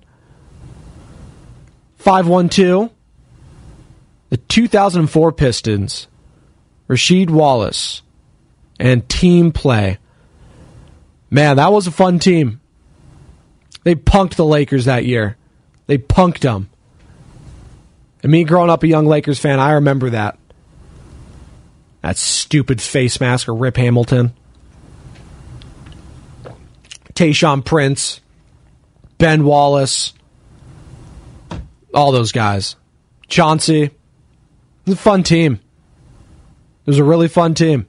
512. 2.00 2.92
The 4.32 4.38
2004 4.38 5.32
Pistons. 5.32 6.08
Rasheed 6.90 7.30
Wallace. 7.30 8.02
And 8.82 9.08
team 9.08 9.54
play. 9.54 9.98
Man, 11.30 11.56
that 11.56 11.72
was 11.72 11.88
a 11.88 11.92
fun 11.92 12.20
team. 12.20 12.60
They 13.86 13.96
punked 13.96 14.36
the 14.36 14.46
Lakers 14.46 14.86
that 14.86 15.06
year. 15.06 15.38
They 15.88 15.98
punked 15.98 16.40
them. 16.40 16.69
And 18.22 18.32
me 18.32 18.44
growing 18.44 18.70
up 18.70 18.84
a 18.84 18.88
young 18.88 19.06
Lakers 19.06 19.40
fan, 19.40 19.60
I 19.60 19.74
remember 19.74 20.10
that. 20.12 20.38
That 22.02 22.18
stupid 22.18 22.82
face 22.82 23.20
mask 23.20 23.48
of 23.48 23.60
Rip 23.60 23.78
Hamilton. 23.78 24.34
Tayshaun 27.14 27.66
Prince, 27.66 28.22
Ben 29.18 29.44
Wallace, 29.44 30.14
all 31.94 32.12
those 32.12 32.32
guys. 32.32 32.76
Chauncey. 33.28 33.84
It 33.84 33.94
was 34.86 34.96
a 34.96 34.98
fun 34.98 35.24
team. 35.24 35.60
It 36.86 36.88
was 36.88 37.00
a 37.00 37.04
really 37.04 37.28
fun 37.28 37.54
team. 37.54 37.88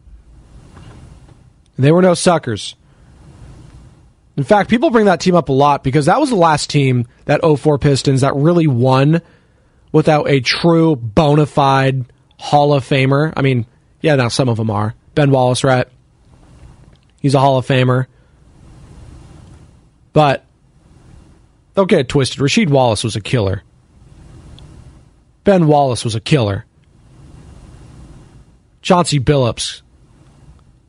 They 1.78 1.92
were 1.92 2.02
no 2.02 2.14
suckers. 2.14 2.74
In 4.36 4.44
fact, 4.44 4.68
people 4.68 4.90
bring 4.90 5.06
that 5.06 5.20
team 5.20 5.34
up 5.34 5.48
a 5.48 5.52
lot 5.52 5.84
because 5.84 6.06
that 6.06 6.20
was 6.20 6.30
the 6.30 6.36
last 6.36 6.68
team, 6.68 7.06
that 7.26 7.40
04 7.42 7.78
Pistons, 7.78 8.22
that 8.22 8.34
really 8.34 8.66
won 8.66 9.22
without 9.92 10.28
a 10.28 10.40
true 10.40 10.96
bona 10.96 11.46
fide 11.46 12.04
Hall 12.38 12.72
of 12.72 12.84
Famer. 12.84 13.32
I 13.36 13.42
mean, 13.42 13.66
yeah, 14.00 14.16
now 14.16 14.28
some 14.28 14.48
of 14.48 14.56
them 14.56 14.70
are. 14.70 14.94
Ben 15.14 15.30
Wallace, 15.30 15.62
right? 15.64 15.86
He's 17.20 17.34
a 17.34 17.40
Hall 17.40 17.58
of 17.58 17.66
Famer. 17.66 18.06
But 20.12 20.44
don't 21.74 21.88
get 21.88 22.00
it 22.00 22.08
twisted. 22.08 22.40
Rasheed 22.40 22.70
Wallace 22.70 23.04
was 23.04 23.16
a 23.16 23.20
killer. 23.20 23.62
Ben 25.44 25.66
Wallace 25.66 26.04
was 26.04 26.14
a 26.14 26.20
killer. 26.20 26.64
Chauncey 28.82 29.20
Billups. 29.20 29.82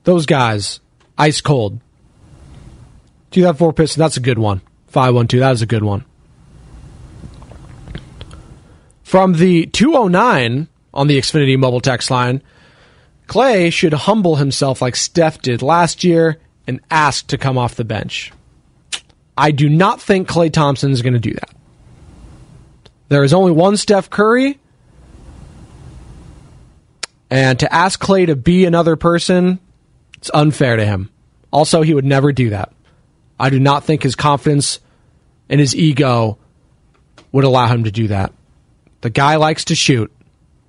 Those 0.04 0.26
guys, 0.26 0.80
ice 1.18 1.42
cold. 1.42 1.80
2004 3.32 3.74
Pistons, 3.74 4.00
that's 4.00 4.18
a 4.18 4.22
good 4.22 4.40
one. 4.40 4.62
512, 4.88 5.40
that 5.40 5.52
is 5.52 5.62
a 5.62 5.66
good 5.66 5.84
one. 5.84 6.06
From 9.12 9.34
the 9.34 9.65
209 9.65 10.69
on 10.93 11.08
the 11.08 11.17
Xfinity 11.17 11.60
mobile 11.60 11.82
text 11.82 12.10
line, 12.10 12.41
Klay 13.28 13.69
should 13.69 13.91
humble 13.91 14.38
himself 14.38 14.82
like 14.82 14.95
Steph 14.95 15.41
did 15.41 15.62
last 15.62 16.06
year 16.06 16.39
and 16.65 16.80
ask 16.89 17.28
to 17.28 17.38
come 17.38 17.58
off 17.58 17.76
the 17.76 17.84
bench. 17.84 18.32
I 19.38 19.52
do 19.52 19.67
not 19.67 20.02
think 20.02 20.30
Klay 20.30 20.50
Thompson 20.50 20.91
is 20.91 21.02
going 21.02 21.12
to 21.12 21.19
do 21.19 21.34
that. 21.34 21.50
There 23.10 23.26
is 23.26 23.34
only 23.34 23.52
one 23.52 23.76
Steph 23.76 24.10
Curry. 24.10 24.58
And 27.30 27.60
to 27.60 27.74
ask 27.74 28.02
Klay 28.02 28.28
to 28.28 28.38
be 28.38 28.63
another 28.63 28.95
person, 28.95 29.60
it's 30.19 30.32
unfair 30.34 30.78
to 30.78 30.86
him. 30.86 31.10
Also, 31.52 31.82
he 31.82 31.93
would 31.93 32.06
never 32.06 32.32
do 32.32 32.52
that. 32.52 32.71
I 33.38 33.50
do 33.50 33.60
not 33.60 33.84
think 33.84 34.04
his 34.04 34.15
confidence 34.15 34.80
and 35.50 35.60
his 35.60 35.76
ego 35.76 36.38
would 37.34 37.43
allow 37.43 37.67
him 37.67 37.84
to 37.84 37.91
do 37.91 38.08
that. 38.08 38.32
The 39.02 39.10
guy 39.10 39.36
likes 39.36 39.66
to 39.66 39.76
shoot. 39.76 40.12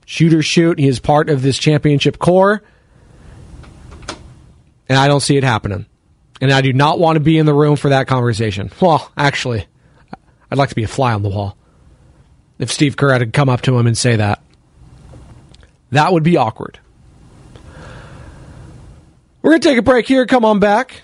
Shoot 0.06 0.34
or 0.34 0.42
shoot. 0.42 0.78
He 0.78 0.88
is 0.88 0.98
part 0.98 1.30
of 1.30 1.42
this 1.42 1.58
championship 1.58 2.18
core. 2.18 2.62
And 4.88 4.98
I 4.98 5.08
don't 5.08 5.20
see 5.20 5.36
it 5.36 5.44
happening. 5.44 5.86
And 6.40 6.50
I 6.50 6.60
do 6.60 6.72
not 6.72 6.98
want 6.98 7.16
to 7.16 7.20
be 7.20 7.38
in 7.38 7.46
the 7.46 7.54
room 7.54 7.76
for 7.76 7.90
that 7.90 8.08
conversation. 8.08 8.70
Well, 8.80 9.10
actually, 9.16 9.66
I'd 10.50 10.58
like 10.58 10.70
to 10.70 10.74
be 10.74 10.82
a 10.82 10.88
fly 10.88 11.12
on 11.12 11.22
the 11.22 11.28
wall. 11.28 11.56
If 12.58 12.70
Steve 12.70 12.96
Kerr 12.96 13.12
had 13.12 13.32
come 13.32 13.48
up 13.48 13.62
to 13.62 13.78
him 13.78 13.86
and 13.86 13.96
say 13.96 14.16
that, 14.16 14.42
that 15.90 16.12
would 16.12 16.22
be 16.22 16.36
awkward. 16.36 16.78
We're 19.40 19.52
going 19.52 19.60
to 19.60 19.68
take 19.68 19.78
a 19.78 19.82
break 19.82 20.06
here. 20.06 20.26
Come 20.26 20.44
on 20.44 20.58
back. 20.58 21.02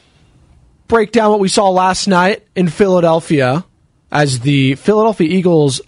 Break 0.86 1.12
down 1.12 1.30
what 1.30 1.40
we 1.40 1.48
saw 1.48 1.70
last 1.70 2.08
night 2.08 2.46
in 2.54 2.68
Philadelphia 2.68 3.64
as 4.10 4.40
the 4.40 4.74
Philadelphia 4.76 5.28
Eagles 5.28 5.80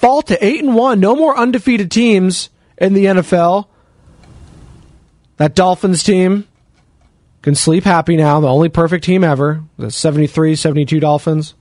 fall 0.00 0.22
to 0.22 0.44
8 0.44 0.64
and 0.64 0.74
1. 0.74 0.98
No 0.98 1.14
more 1.14 1.36
undefeated 1.36 1.90
teams 1.90 2.48
in 2.78 2.94
the 2.94 3.04
NFL. 3.04 3.66
That 5.36 5.54
Dolphins 5.54 6.02
team 6.02 6.48
can 7.42 7.54
sleep 7.54 7.84
happy 7.84 8.16
now. 8.16 8.40
The 8.40 8.48
only 8.48 8.70
perfect 8.70 9.04
team 9.04 9.22
ever. 9.22 9.62
The 9.78 9.90
73 9.90 10.56
72 10.56 11.00
Dolphins. 11.00 11.54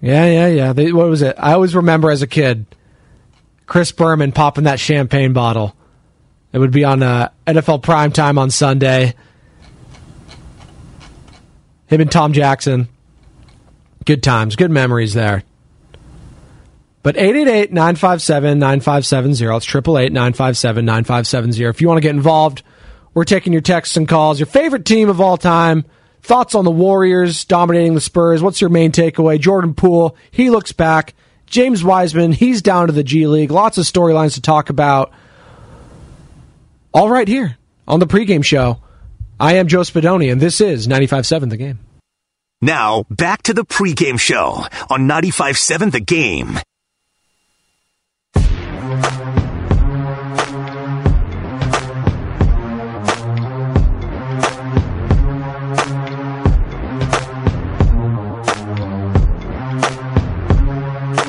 Yeah, 0.00 0.26
yeah, 0.26 0.48
yeah. 0.48 0.72
They, 0.72 0.92
what 0.92 1.08
was 1.08 1.22
it? 1.22 1.36
I 1.38 1.52
always 1.52 1.74
remember 1.76 2.10
as 2.10 2.22
a 2.22 2.26
kid 2.26 2.66
Chris 3.66 3.92
Berman 3.92 4.32
popping 4.32 4.64
that 4.64 4.80
champagne 4.80 5.32
bottle. 5.32 5.76
It 6.52 6.58
would 6.58 6.72
be 6.72 6.84
on 6.84 7.02
uh, 7.02 7.30
NFL 7.46 7.82
prime 7.82 8.12
time 8.12 8.36
on 8.36 8.50
Sunday. 8.50 9.14
Him 11.86 12.00
and 12.00 12.10
Tom 12.10 12.32
Jackson. 12.32 12.88
Good 14.04 14.22
times, 14.22 14.56
good 14.56 14.70
memories 14.70 15.14
there. 15.14 15.44
But 17.04 17.18
888 17.18 17.70
957 17.70 18.58
9570. 18.58 19.56
It's 19.56 19.68
888 19.68 20.10
957 20.10 20.84
9570. 20.86 21.64
If 21.64 21.80
you 21.82 21.86
want 21.86 21.98
to 21.98 22.00
get 22.00 22.14
involved, 22.16 22.62
we're 23.12 23.24
taking 23.24 23.52
your 23.52 23.60
texts 23.60 23.98
and 23.98 24.08
calls. 24.08 24.40
Your 24.40 24.46
favorite 24.46 24.86
team 24.86 25.10
of 25.10 25.20
all 25.20 25.36
time. 25.36 25.84
Thoughts 26.22 26.54
on 26.54 26.64
the 26.64 26.70
Warriors 26.70 27.44
dominating 27.44 27.94
the 27.94 28.00
Spurs? 28.00 28.42
What's 28.42 28.62
your 28.62 28.70
main 28.70 28.90
takeaway? 28.90 29.38
Jordan 29.38 29.74
Poole, 29.74 30.16
he 30.30 30.48
looks 30.48 30.72
back. 30.72 31.12
James 31.44 31.84
Wiseman, 31.84 32.32
he's 32.32 32.62
down 32.62 32.86
to 32.86 32.94
the 32.94 33.04
G 33.04 33.26
League. 33.26 33.50
Lots 33.50 33.76
of 33.76 33.84
storylines 33.84 34.34
to 34.34 34.40
talk 34.40 34.70
about. 34.70 35.12
All 36.94 37.10
right 37.10 37.28
here 37.28 37.58
on 37.86 38.00
the 38.00 38.06
pregame 38.06 38.42
show. 38.42 38.80
I 39.38 39.56
am 39.56 39.68
Joe 39.68 39.80
Spadoni, 39.80 40.32
and 40.32 40.40
this 40.40 40.62
is 40.62 40.88
95.7 40.88 41.50
The 41.50 41.58
Game. 41.58 41.80
Now, 42.62 43.04
back 43.10 43.42
to 43.42 43.52
the 43.52 43.66
pregame 43.66 44.18
show 44.18 44.64
on 44.88 45.06
95.7 45.06 45.92
The 45.92 46.00
Game. 46.00 46.58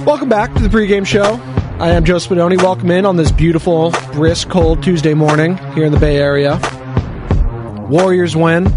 Welcome 0.05 0.29
back 0.29 0.53
to 0.53 0.61
the 0.61 0.69
pregame 0.69 1.03
show. 1.03 1.39
I 1.79 1.89
am 1.89 2.05
Joe 2.05 2.17
Spadoni. 2.17 2.61
Welcome 2.61 2.91
in 2.91 3.07
on 3.07 3.15
this 3.15 3.31
beautiful, 3.31 3.89
brisk, 4.13 4.49
cold 4.49 4.83
Tuesday 4.83 5.15
morning 5.15 5.57
here 5.73 5.83
in 5.83 5.91
the 5.91 5.97
Bay 5.97 6.17
Area. 6.17 6.59
Warriors 7.89 8.35
win. 8.35 8.67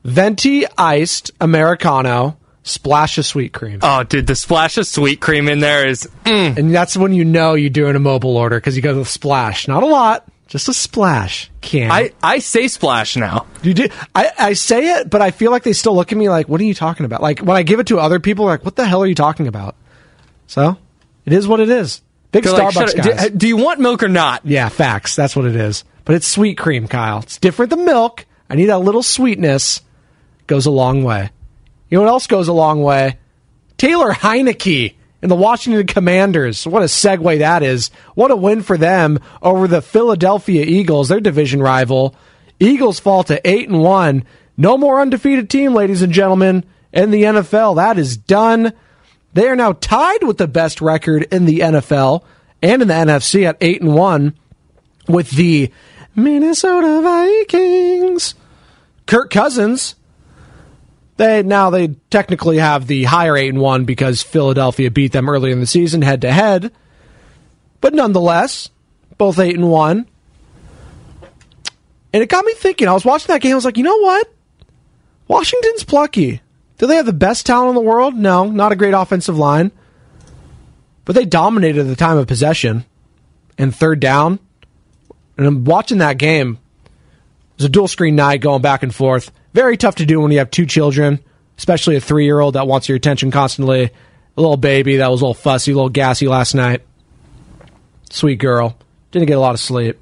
venti 0.05 0.64
iced 0.79 1.31
americano, 1.40 2.38
splash 2.62 3.19
of 3.19 3.27
sweet 3.27 3.53
cream, 3.53 3.81
Oh, 3.83 4.03
dude, 4.05 4.27
the 4.27 4.35
splash 4.35 4.79
of 4.79 4.87
sweet 4.87 5.21
cream 5.21 5.49
in 5.49 5.61
there 5.61 5.87
is. 5.87 6.09
Mm. 6.25 6.57
and 6.57 6.75
that's 6.75 6.97
when 6.97 7.12
you 7.12 7.25
know 7.25 7.55
you're 7.55 7.69
doing 7.71 7.95
a 7.95 8.01
mobile 8.01 8.37
order 8.38 8.57
because 8.59 8.75
you 8.75 8.83
go 8.83 8.97
with 8.99 9.09
splash. 9.09 9.69
Not 9.69 9.83
a 9.83 9.87
lot, 9.87 10.27
just 10.47 10.69
a 10.69 10.75
splash. 10.75 11.51
Can 11.61 11.91
I, 11.91 12.13
I 12.23 12.39
say 12.39 12.69
splash 12.69 13.17
now. 13.17 13.47
You 13.63 13.75
do. 13.75 13.89
I, 14.15 14.31
I 14.39 14.53
say 14.53 14.99
it, 14.99 15.11
but 15.11 15.21
I 15.21 15.33
feel 15.33 15.51
like 15.51 15.65
they 15.65 15.73
still 15.73 15.95
look 15.95 16.13
at 16.13 16.19
me 16.19 16.29
like, 16.29 16.49
"What 16.49 16.61
are 16.61 16.65
you 16.65 16.75
talking 16.75 17.05
about?" 17.05 17.21
Like 17.21 17.41
when 17.41 17.57
I 17.57 17.63
give 17.63 17.81
it 17.81 17.89
to 17.89 17.99
other 17.99 18.21
people, 18.21 18.45
like, 18.45 18.65
"What 18.65 18.77
the 18.77 18.87
hell 18.87 19.03
are 19.03 19.07
you 19.07 19.15
talking 19.15 19.49
about?" 19.49 19.75
So, 20.47 20.79
it 21.25 21.33
is 21.33 21.49
what 21.49 21.61
it 21.61 21.69
is. 21.69 22.01
Big 22.31 22.45
They're 22.45 22.53
like, 22.53 22.75
Starbucks 22.75 22.95
"Shut 22.95 22.97
guys. 22.97 23.31
Do, 23.31 23.37
do 23.37 23.49
you 23.49 23.57
want 23.57 23.81
milk 23.81 24.03
or 24.03 24.09
not? 24.09 24.43
yeah, 24.45 24.69
facts. 24.69 25.17
That's 25.17 25.35
what 25.35 25.47
it 25.47 25.57
is. 25.57 25.85
But 26.05 26.15
it's 26.15 26.29
sweet 26.29 26.57
cream, 26.57 26.87
Kyle. 26.87 27.19
It's 27.19 27.39
different 27.39 27.71
than 27.71 27.85
milk. 27.85 28.25
I 28.49 28.55
need 28.55 28.67
that 28.67 28.79
little 28.79 29.03
sweetness. 29.03 29.81
Goes 30.47 30.67
a 30.67 30.71
long 30.71 31.03
way. 31.03 31.31
You 31.91 31.99
know 31.99 32.03
what 32.03 32.11
else 32.11 32.29
goes 32.29 32.47
a 32.47 32.53
long 32.53 32.83
way? 32.83 33.19
Taylor 33.79 34.13
Heineke 34.13 34.95
and 35.27 35.31
the 35.33 35.35
Washington 35.35 35.89
Commanders. 35.89 36.69
What 36.69 36.83
a 36.83 36.85
segue 36.85 37.41
that 37.41 37.65
is. 37.65 37.91
What 38.15 38.31
a 38.31 38.37
win 38.37 38.62
for 38.62 38.79
them 38.79 39.19
over 39.43 39.67
the 39.67 39.83
Philadelphia 39.83 40.65
Eagles, 40.65 41.09
their 41.09 41.19
division 41.19 41.61
rival. 41.61 42.15
Eagles 42.61 43.01
fall 43.01 43.25
to 43.25 43.41
8 43.45 43.69
and 43.69 43.83
1. 43.83 44.25
No 44.57 44.79
more 44.79 45.01
undefeated 45.01 45.51
team, 45.51 45.75
ladies 45.75 46.01
and 46.01 46.12
gentlemen, 46.12 46.65
in 46.93 47.11
the 47.11 47.25
NFL. 47.25 47.75
That 47.75 47.99
is 47.99 48.17
done. 48.17 48.73
They 49.33 49.49
are 49.49 49.57
now 49.57 49.73
tied 49.73 50.23
with 50.23 50.39
the 50.39 50.47
best 50.47 50.81
record 50.81 51.25
in 51.33 51.45
the 51.45 51.59
NFL 51.59 52.23
and 52.62 52.83
in 52.83 52.87
the 52.87 52.95
NFC 52.95 53.49
at 53.49 53.57
8 53.61 53.83
and 53.83 53.97
1 53.97 54.33
with 55.09 55.33
the 55.33 55.73
Minnesota 56.15 57.03
Vikings. 57.03 58.37
Kirk 59.07 59.31
Cousins 59.31 59.96
they 61.16 61.42
now 61.42 61.70
they 61.70 61.88
technically 62.11 62.59
have 62.59 62.87
the 62.87 63.05
higher 63.05 63.37
eight 63.37 63.48
and 63.48 63.61
one 63.61 63.85
because 63.85 64.22
Philadelphia 64.22 64.90
beat 64.90 65.12
them 65.12 65.29
earlier 65.29 65.52
in 65.52 65.61
the 65.61 65.66
season 65.66 66.02
head 66.02 66.22
to 66.22 66.33
head. 66.33 66.72
But 67.81 67.94
nonetheless, 67.94 68.70
both 69.18 69.38
eight 69.38 69.57
and 69.57 69.70
one. 69.70 70.07
And 72.12 72.22
it 72.22 72.29
got 72.29 72.44
me 72.44 72.55
thinking. 72.55 72.88
I 72.88 72.92
was 72.92 73.05
watching 73.05 73.29
that 73.29 73.42
game. 73.42 73.52
I 73.52 73.57
was 73.57 73.64
like, 73.64 73.76
you 73.76 73.85
know 73.85 73.98
what? 73.98 74.33
Washington's 75.29 75.85
plucky. 75.85 76.40
Do 76.79 76.87
they 76.87 76.96
have 76.96 77.07
the 77.07 77.12
best 77.12 77.46
talent 77.46 77.70
in 77.70 77.74
the 77.74 77.81
world? 77.81 78.14
No, 78.14 78.48
not 78.50 78.72
a 78.72 78.76
great 78.76 78.94
offensive 78.94 79.37
line. 79.37 79.72
But 81.05 81.14
they 81.14 81.24
dominated 81.24 81.85
the 81.85 81.96
time 81.96 82.18
of 82.18 82.26
possession 82.26 82.85
and 83.59 83.74
third 83.74 84.00
down. 84.00 84.38
And 85.37 85.46
I'm 85.46 85.64
watching 85.64 85.98
that 85.98 86.18
game. 86.18 86.59
It 86.85 87.59
was 87.59 87.64
a 87.66 87.70
dual 87.70 87.88
screen 87.88 88.16
night 88.16 88.40
going 88.40 88.62
back 88.62 88.83
and 88.83 88.94
forth. 88.94 89.31
Very 89.57 89.79
tough 89.79 89.95
to 89.95 90.05
do 90.05 90.21
when 90.21 90.33
you 90.33 90.37
have 90.37 90.51
two 90.51 90.66
children, 90.66 91.19
especially 91.57 91.97
a 91.97 92.01
three 92.01 92.27
year 92.27 92.40
old 92.40 92.57
that 92.57 92.66
wants 92.66 92.90
your 92.90 92.97
attention 92.97 93.31
constantly, 93.31 93.85
a 93.85 93.90
little 94.37 94.59
baby 94.59 94.97
that 94.97 95.11
was 95.11 95.23
a 95.23 95.25
little 95.25 95.33
fussy, 95.33 95.73
a 95.73 95.75
little 95.75 95.88
gassy 95.88 96.29
last 96.29 96.55
night. 96.55 96.83
Sweet 98.11 98.37
girl. 98.37 98.77
Didn't 99.12 99.29
get 99.29 99.38
a 99.38 99.40
lot 99.40 99.55
of 99.55 99.61
sleep. 99.61 99.99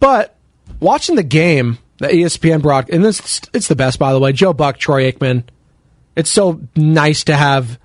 But 0.00 0.34
watching 0.80 1.16
the 1.16 1.22
game, 1.22 1.76
the 1.98 2.06
ESPN 2.08 2.62
broadcast, 2.62 2.94
and 2.94 3.04
this 3.04 3.42
it's 3.52 3.68
the 3.68 3.76
best 3.76 3.98
by 3.98 4.14
the 4.14 4.18
way. 4.18 4.32
Joe 4.32 4.54
Buck, 4.54 4.78
Troy 4.78 5.12
Aikman. 5.12 5.44
It's 6.16 6.30
so 6.30 6.62
nice 6.74 7.24
to 7.24 7.36
have 7.36 7.78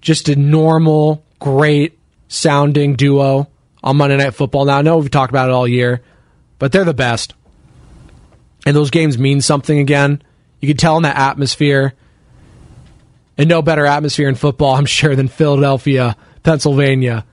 just 0.00 0.28
a 0.28 0.34
normal, 0.34 1.24
great 1.38 2.00
sounding 2.26 2.96
duo 2.96 3.48
on 3.84 3.96
Monday 3.96 4.16
Night 4.16 4.34
Football. 4.34 4.64
Now 4.64 4.78
I 4.78 4.82
know 4.82 4.98
we've 4.98 5.08
talked 5.08 5.30
about 5.30 5.50
it 5.50 5.52
all 5.52 5.68
year, 5.68 6.02
but 6.58 6.72
they're 6.72 6.84
the 6.84 6.94
best. 6.94 7.34
And 8.66 8.74
those 8.74 8.90
games 8.90 9.18
mean 9.18 9.40
something 9.40 9.78
again. 9.78 10.22
You 10.60 10.68
can 10.68 10.76
tell 10.76 10.96
in 10.96 11.02
that 11.02 11.16
atmosphere. 11.16 11.94
And 13.36 13.48
no 13.48 13.62
better 13.62 13.84
atmosphere 13.84 14.28
in 14.28 14.34
football, 14.34 14.74
I'm 14.76 14.86
sure, 14.86 15.14
than 15.16 15.28
Philadelphia, 15.28 16.16
Pennsylvania. 16.42 17.24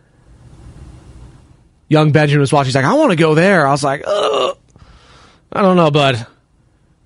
Young 1.88 2.12
Benjamin 2.12 2.42
was 2.42 2.54
watching. 2.54 2.68
He's 2.68 2.76
like, 2.76 2.86
I 2.86 2.94
want 2.94 3.12
to 3.12 3.18
go 3.18 3.36
there. 3.36 3.68
I 3.68 3.72
was 3.72 3.84
like, 3.84 4.04
Ugh. 4.06 4.58
I 5.54 5.62
don't 5.62 5.76
know, 5.76 5.92
bud. 5.92 6.26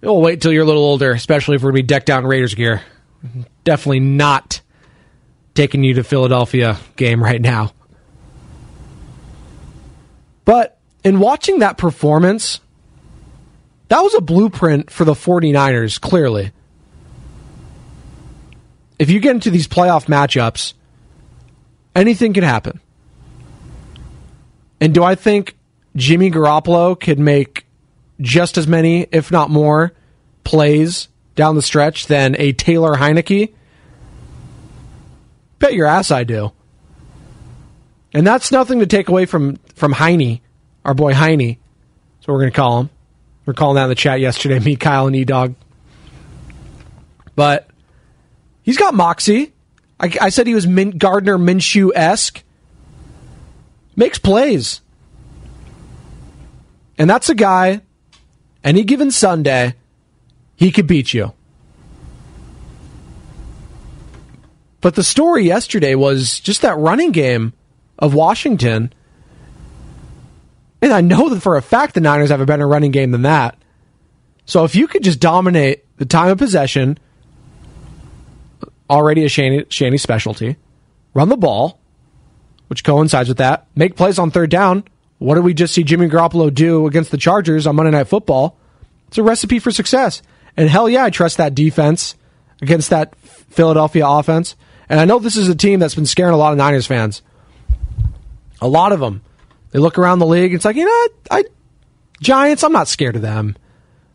We'll 0.01 0.21
wait 0.21 0.41
till 0.41 0.53
you're 0.53 0.63
a 0.63 0.67
little 0.67 0.83
older, 0.83 1.11
especially 1.11 1.55
if 1.55 1.63
we're 1.63 1.71
going 1.71 1.81
to 1.81 1.83
be 1.83 1.88
decked 1.88 2.11
out 2.11 2.19
in 2.19 2.27
Raiders 2.27 2.53
gear. 2.53 2.83
Definitely 3.63 4.01
not 4.01 4.61
taking 5.55 5.83
you 5.83 5.95
to 5.95 6.03
Philadelphia 6.03 6.77
game 6.95 7.23
right 7.23 7.41
now. 7.41 7.73
But 10.43 10.77
in 11.03 11.19
watching 11.19 11.59
that 11.59 11.77
performance, 11.79 12.59
that 13.88 14.02
was 14.02 14.13
a 14.15 14.21
blueprint 14.21 14.89
for 14.89 15.06
the 15.06 15.13
49ers, 15.13 16.00
clearly. 16.00 16.52
If 18.98 19.10
you 19.10 19.19
get 19.19 19.32
into 19.32 19.52
these 19.52 19.67
playoff 19.67 20.06
matchups, 20.06 20.74
anything 21.95 22.34
can 22.34 22.43
happen. 22.43 22.80
And 24.80 24.93
do 24.93 25.04
I 25.04 25.15
think 25.15 25.56
Jimmy 25.95 26.32
Garoppolo 26.32 27.00
could 27.00 27.19
make 27.19 27.65
just 28.21 28.58
as 28.58 28.67
many, 28.67 29.08
if 29.12 29.32
not 29.32 29.50
more, 29.50 29.93
plays 30.43 31.08
down 31.36 31.56
the 31.56 31.62
stretch 31.62 32.08
than 32.08 32.36
a 32.39 32.54
Taylor 32.54 32.93
Heinicke? 32.93 33.54
Bet 35.60 35.74
your 35.74 35.88
ass 35.88 36.12
I 36.12 36.24
do. 36.24 36.52
And 38.13 38.26
that's 38.26 38.52
nothing 38.52 38.80
to 38.80 38.86
take 38.86 39.10
away 39.10 39.26
from 39.26 39.58
from 39.76 39.91
Heine, 39.91 40.39
our 40.86 40.93
boy 40.93 41.13
Heine. 41.13 41.58
So 42.21 42.32
we're 42.32 42.39
going 42.39 42.52
to 42.52 42.56
call 42.56 42.80
him. 42.80 42.89
We're 43.45 43.53
calling 43.53 43.75
that 43.75 43.84
in 43.84 43.89
the 43.89 43.95
chat 43.95 44.19
yesterday, 44.19 44.60
me, 44.60 44.75
Kyle, 44.75 45.08
and 45.08 45.15
E 45.15 45.23
Dog. 45.23 45.55
But 47.36 47.67
he's 48.63 48.77
got 48.77 48.93
moxie. 48.93 49.53
I, 49.99 50.12
I 50.21 50.29
said 50.29 50.47
he 50.47 50.55
was 50.55 50.67
Min, 50.67 50.91
Gardner 50.91 51.38
Minshew 51.38 51.91
esque. 51.93 52.43
Makes 53.95 54.19
plays. 54.19 54.81
And 56.97 57.10
that's 57.10 57.29
a 57.29 57.36
guy, 57.36 57.81
any 58.63 58.84
given 58.84 59.12
Sunday, 59.12 59.75
he 60.55 60.71
could 60.71 60.88
beat 60.88 61.13
you. 61.13 61.34
But 64.81 64.95
the 64.95 65.03
story 65.03 65.45
yesterday 65.45 65.95
was 65.95 66.39
just 66.39 66.62
that 66.62 66.77
running 66.77 67.12
game 67.12 67.53
of 67.97 68.13
Washington. 68.13 68.93
And 70.81 70.93
I 70.93 71.01
know 71.01 71.29
that 71.29 71.41
for 71.41 71.57
a 71.57 71.61
fact 71.61 71.93
the 71.93 72.01
Niners 72.01 72.29
have 72.29 72.41
a 72.41 72.45
better 72.45 72.67
running 72.67 72.91
game 72.91 73.11
than 73.11 73.23
that. 73.23 73.57
So 74.45 74.63
if 74.63 74.75
you 74.75 74.88
could 74.88 75.03
just 75.03 75.19
dominate 75.19 75.83
the 75.97 76.05
time 76.05 76.29
of 76.29 76.38
possession, 76.38 76.99
already 78.89 79.25
a 79.25 79.29
Shanny, 79.29 79.65
Shanny 79.69 79.97
specialty, 79.97 80.57
run 81.13 81.29
the 81.29 81.38
ball, 81.38 81.79
which 82.67 82.83
coincides 82.83 83.29
with 83.29 83.39
that, 83.39 83.67
make 83.75 83.95
plays 83.95 84.19
on 84.19 84.31
third 84.31 84.49
down. 84.49 84.83
What 85.17 85.35
did 85.35 85.43
we 85.43 85.53
just 85.53 85.73
see 85.73 85.83
Jimmy 85.83 86.07
Garoppolo 86.07 86.53
do 86.53 86.88
against 86.88 87.11
the 87.11 87.17
Chargers 87.17 87.65
on 87.65 87.75
Monday 87.75 87.91
Night 87.91 88.07
Football? 88.07 88.57
It's 89.07 89.17
a 89.17 89.23
recipe 89.23 89.59
for 89.59 89.71
success. 89.71 90.21
And 90.57 90.69
hell 90.69 90.89
yeah, 90.89 91.05
I 91.05 91.09
trust 91.09 91.38
that 91.38 91.55
defense 91.55 92.15
against 92.61 92.89
that 92.89 93.15
Philadelphia 93.15 94.07
offense. 94.07 94.55
And 94.89 94.99
I 94.99 95.05
know 95.05 95.19
this 95.19 95.38
is 95.38 95.47
a 95.47 95.55
team 95.55 95.79
that's 95.79 95.95
been 95.95 96.05
scaring 96.05 96.33
a 96.33 96.38
lot 96.38 96.51
of 96.51 96.57
Niners 96.57 96.85
fans. 96.85 97.21
A 98.61 98.67
lot 98.67 98.91
of 98.91 98.99
them. 98.99 99.21
They 99.75 99.81
look 99.81 99.99
around 99.99 100.19
the 100.19 100.25
league. 100.25 100.53
It's 100.53 100.63
like, 100.63 100.77
you 100.77 100.85
know, 100.85 100.89
I, 100.89 101.09
I 101.31 101.43
Giants, 102.21 102.63
I'm 102.63 102.71
not 102.71 102.88
scared 102.88 103.17
of 103.17 103.21
them. 103.21 103.57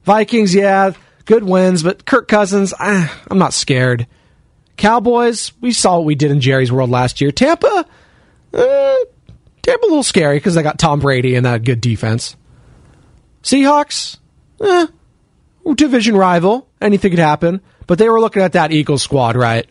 Vikings, 0.05 0.55
yeah, 0.55 0.92
good 1.27 1.44
wins, 1.44 1.83
but 1.83 2.07
Kirk 2.07 2.29
Cousins, 2.29 2.73
ah, 2.81 3.20
I'm 3.31 3.37
not 3.37 3.53
scared. 3.53 4.07
Cowboys, 4.79 5.53
we 5.61 5.73
saw 5.73 5.96
what 5.96 6.07
we 6.07 6.14
did 6.14 6.31
in 6.31 6.40
Jerry's 6.40 6.73
World 6.73 6.88
last 6.88 7.20
year. 7.20 7.31
Tampa, 7.31 7.85
eh, 8.55 8.96
Tampa 9.61 9.85
a 9.85 9.87
little 9.87 10.03
scary 10.03 10.38
because 10.38 10.55
they 10.55 10.62
got 10.62 10.79
Tom 10.79 10.99
Brady 10.99 11.35
and 11.35 11.44
that 11.44 11.62
good 11.62 11.83
defense. 11.83 12.37
Seahawks, 13.42 14.16
eh, 14.62 14.87
division 15.75 16.16
rival. 16.16 16.70
Anything 16.81 17.11
could 17.11 17.18
happen. 17.18 17.61
But 17.87 17.99
they 17.99 18.09
were 18.09 18.18
looking 18.18 18.40
at 18.40 18.53
that 18.53 18.73
Eagles 18.73 19.03
squad, 19.03 19.37
right? 19.37 19.66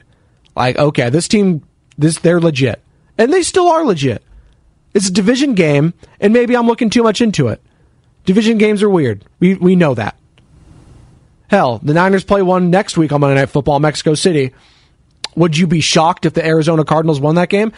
Like, 0.55 0.77
okay, 0.77 1.09
this 1.09 1.27
team, 1.27 1.63
this 1.97 2.19
they're 2.19 2.39
legit, 2.39 2.79
and 3.17 3.33
they 3.33 3.41
still 3.41 3.69
are 3.69 3.83
legit. 3.83 4.23
It's 4.93 5.07
a 5.07 5.13
division 5.13 5.53
game, 5.53 5.93
and 6.19 6.33
maybe 6.33 6.55
I'm 6.55 6.67
looking 6.67 6.89
too 6.89 7.03
much 7.03 7.21
into 7.21 7.47
it. 7.47 7.61
Division 8.25 8.57
games 8.57 8.83
are 8.83 8.89
weird. 8.89 9.25
We 9.39 9.55
we 9.55 9.75
know 9.75 9.93
that. 9.93 10.17
Hell, 11.49 11.79
the 11.79 11.93
Niners 11.93 12.23
play 12.23 12.41
one 12.41 12.69
next 12.69 12.97
week 12.97 13.11
on 13.11 13.21
Monday 13.21 13.39
Night 13.39 13.49
Football, 13.49 13.79
Mexico 13.79 14.13
City. 14.13 14.53
Would 15.35 15.57
you 15.57 15.67
be 15.67 15.81
shocked 15.81 16.25
if 16.25 16.33
the 16.33 16.45
Arizona 16.45 16.85
Cardinals 16.85 17.19
won 17.19 17.35
that 17.35 17.49
game? 17.49 17.71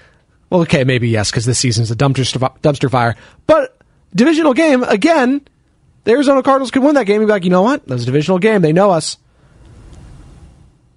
well, 0.50 0.62
okay, 0.62 0.84
maybe 0.84 1.08
yes, 1.08 1.30
because 1.30 1.46
this 1.46 1.58
season's 1.58 1.90
a 1.90 1.96
dumpster 1.96 2.38
dumpster 2.60 2.90
fire. 2.90 3.16
But 3.46 3.78
divisional 4.14 4.54
game 4.54 4.82
again. 4.82 5.42
The 6.04 6.10
Arizona 6.10 6.42
Cardinals 6.42 6.70
could 6.70 6.82
win 6.82 6.96
that 6.96 7.06
game. 7.06 7.22
You'd 7.22 7.28
be 7.28 7.32
like, 7.32 7.44
you 7.44 7.50
know 7.50 7.62
what? 7.62 7.86
That's 7.86 8.02
a 8.02 8.06
divisional 8.06 8.38
game. 8.38 8.60
They 8.60 8.74
know 8.74 8.90
us. 8.90 9.16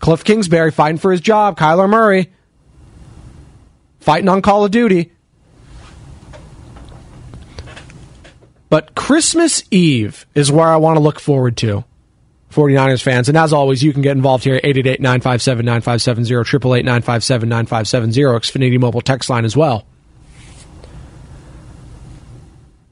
Kliff 0.02 0.26
Kingsbury 0.26 0.72
fighting 0.72 0.98
for 0.98 1.14
his 1.14 1.22
job. 1.22 1.58
Kyler 1.58 1.90
Murray 1.90 2.30
fighting 4.00 4.28
on 4.30 4.42
Call 4.42 4.66
of 4.66 4.72
Duty. 4.72 5.14
But 8.70 8.96
Christmas 8.96 9.64
Eve 9.72 10.26
is 10.36 10.52
where 10.52 10.68
I 10.68 10.78
want 10.78 10.98
to 10.98 11.02
look 11.02 11.20
forward 11.20 11.58
to. 11.58 11.86
49ers 12.52 13.02
fans. 13.02 13.30
And 13.30 13.38
as 13.38 13.54
always, 13.54 13.84
you 13.84 13.94
can 13.94 14.02
get 14.02 14.16
involved 14.16 14.44
here 14.44 14.56
at 14.56 14.64
888-957-9570, 14.64 16.84
888-957-9570, 16.84 18.40
Xfinity 18.40 18.80
mobile 18.80 19.02
text 19.02 19.30
line 19.30 19.46
as 19.46 19.56
well. 19.56 19.86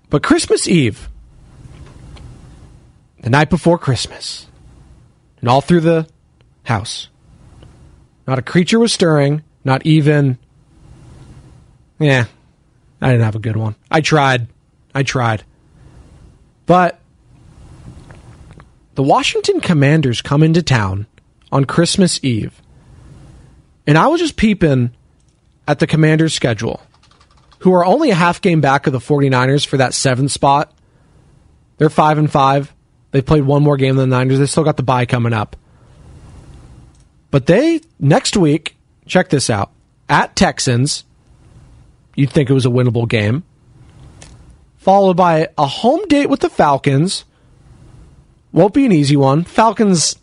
But 0.09 0.23
Christmas 0.23 0.67
Eve, 0.67 1.09
the 3.21 3.29
night 3.29 3.49
before 3.49 3.77
Christmas, 3.77 4.47
and 5.39 5.49
all 5.49 5.61
through 5.61 5.81
the 5.81 6.07
house, 6.63 7.09
not 8.27 8.39
a 8.39 8.41
creature 8.41 8.79
was 8.79 8.93
stirring, 8.93 9.43
not 9.63 9.85
even, 9.85 10.37
yeah, 11.99 12.25
I 13.01 13.11
didn't 13.11 13.23
have 13.23 13.35
a 13.35 13.39
good 13.39 13.57
one. 13.57 13.75
I 13.89 14.01
tried. 14.01 14.47
I 14.93 15.03
tried. 15.03 15.43
But 16.65 16.99
the 18.95 19.03
Washington 19.03 19.61
Commanders 19.61 20.21
come 20.21 20.43
into 20.43 20.63
town 20.63 21.05
on 21.51 21.65
Christmas 21.65 22.19
Eve. 22.23 22.61
And 23.87 23.97
I 23.97 24.07
was 24.07 24.19
just 24.19 24.35
peeping 24.35 24.91
at 25.67 25.79
the 25.79 25.87
Commanders' 25.87 26.33
schedule, 26.33 26.81
who 27.59 27.73
are 27.73 27.85
only 27.85 28.09
a 28.09 28.15
half 28.15 28.41
game 28.41 28.61
back 28.61 28.87
of 28.87 28.93
the 28.93 28.99
49ers 28.99 29.65
for 29.65 29.77
that 29.77 29.93
seventh 29.93 30.31
spot. 30.31 30.73
They're 31.77 31.89
5 31.89 32.17
and 32.17 32.31
5. 32.31 32.73
They've 33.11 33.25
played 33.25 33.43
one 33.43 33.63
more 33.63 33.77
game 33.77 33.95
than 33.95 34.09
the 34.09 34.15
Niners. 34.15 34.39
They 34.39 34.45
still 34.45 34.63
got 34.63 34.77
the 34.77 34.83
bye 34.83 35.05
coming 35.05 35.33
up. 35.33 35.55
But 37.31 37.45
they, 37.45 37.81
next 37.99 38.37
week, 38.37 38.75
check 39.05 39.29
this 39.29 39.49
out 39.49 39.71
at 40.09 40.35
Texans, 40.35 41.03
you'd 42.15 42.29
think 42.29 42.49
it 42.49 42.53
was 42.53 42.65
a 42.65 42.69
winnable 42.69 43.07
game 43.07 43.43
followed 44.85 45.17
by 45.17 45.49
a 45.57 45.65
home 45.65 46.05
date 46.09 46.29
with 46.29 46.41
the 46.41 46.49
Falcons. 46.49 47.25
Won't 48.51 48.75
be 48.75 48.85
an 48.85 48.91
easy 48.91 49.17
one. 49.17 49.43
Falcons, 49.43 50.15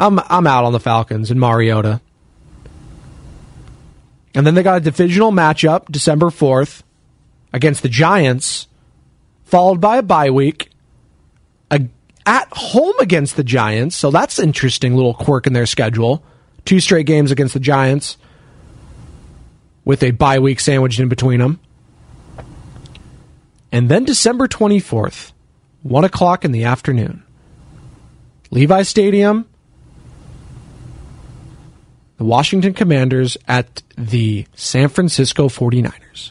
I'm 0.00 0.18
I'm 0.20 0.46
out 0.46 0.64
on 0.64 0.72
the 0.72 0.80
Falcons 0.80 1.30
and 1.30 1.38
Mariota. 1.38 2.00
And 4.34 4.46
then 4.46 4.54
they 4.54 4.62
got 4.62 4.78
a 4.78 4.80
divisional 4.80 5.32
matchup 5.32 5.84
December 5.90 6.28
4th 6.28 6.82
against 7.52 7.82
the 7.82 7.90
Giants, 7.90 8.68
followed 9.44 9.82
by 9.82 9.98
a 9.98 10.02
bye 10.02 10.30
week 10.30 10.70
a, 11.70 11.86
at 12.24 12.48
home 12.52 12.94
against 13.00 13.36
the 13.36 13.44
Giants. 13.44 13.96
So 13.96 14.10
that's 14.10 14.38
interesting 14.38 14.96
little 14.96 15.12
quirk 15.12 15.46
in 15.46 15.52
their 15.52 15.66
schedule. 15.66 16.24
Two 16.64 16.80
straight 16.80 17.04
games 17.04 17.30
against 17.30 17.52
the 17.52 17.60
Giants 17.60 18.16
with 19.84 20.02
a 20.02 20.12
bye 20.12 20.38
week 20.38 20.58
sandwiched 20.58 21.00
in 21.00 21.10
between 21.10 21.40
them. 21.40 21.60
And 23.74 23.88
then 23.88 24.04
December 24.04 24.46
24th, 24.46 25.32
1 25.82 26.04
o'clock 26.04 26.44
in 26.44 26.52
the 26.52 26.62
afternoon, 26.62 27.24
Levi 28.52 28.82
Stadium, 28.82 29.48
the 32.16 32.24
Washington 32.24 32.72
Commanders 32.72 33.36
at 33.48 33.82
the 33.98 34.46
San 34.54 34.90
Francisco 34.90 35.48
49ers. 35.48 36.30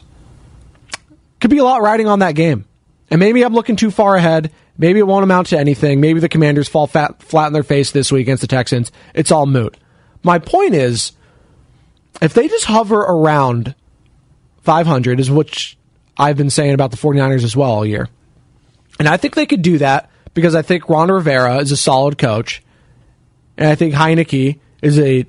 Could 1.38 1.50
be 1.50 1.58
a 1.58 1.64
lot 1.64 1.82
riding 1.82 2.06
on 2.06 2.20
that 2.20 2.34
game. 2.34 2.64
And 3.10 3.20
maybe 3.20 3.44
I'm 3.44 3.52
looking 3.52 3.76
too 3.76 3.90
far 3.90 4.16
ahead. 4.16 4.50
Maybe 4.78 4.98
it 4.98 5.06
won't 5.06 5.24
amount 5.24 5.48
to 5.48 5.58
anything. 5.58 6.00
Maybe 6.00 6.20
the 6.20 6.30
Commanders 6.30 6.70
fall 6.70 6.86
fat, 6.86 7.22
flat 7.22 7.48
in 7.48 7.52
their 7.52 7.62
face 7.62 7.90
this 7.90 8.10
week 8.10 8.22
against 8.22 8.40
the 8.40 8.46
Texans. 8.46 8.90
It's 9.12 9.30
all 9.30 9.44
moot. 9.44 9.76
My 10.22 10.38
point 10.38 10.72
is, 10.72 11.12
if 12.22 12.32
they 12.32 12.48
just 12.48 12.64
hover 12.64 13.00
around 13.00 13.74
500, 14.62 15.20
is 15.20 15.30
which 15.30 15.76
I've 16.16 16.36
been 16.36 16.50
saying 16.50 16.74
about 16.74 16.90
the 16.90 16.96
49ers 16.96 17.44
as 17.44 17.56
well 17.56 17.70
all 17.70 17.86
year. 17.86 18.08
And 18.98 19.08
I 19.08 19.16
think 19.16 19.34
they 19.34 19.46
could 19.46 19.62
do 19.62 19.78
that 19.78 20.10
because 20.32 20.54
I 20.54 20.62
think 20.62 20.88
Ron 20.88 21.10
Rivera 21.10 21.56
is 21.58 21.72
a 21.72 21.76
solid 21.76 22.18
coach. 22.18 22.62
And 23.56 23.68
I 23.68 23.74
think 23.74 23.94
Heinicke 23.94 24.58
is 24.82 24.98
a 24.98 25.26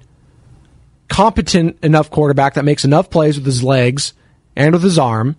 competent 1.08 1.78
enough 1.84 2.10
quarterback 2.10 2.56
that 2.56 2.66
makes 2.66 2.86
enough 2.86 3.10
plays 3.10 3.38
with 3.38 3.46
his 3.46 3.64
legs 3.64 4.14
and 4.56 4.74
with 4.74 4.84
his 4.84 4.98
arm 4.98 5.36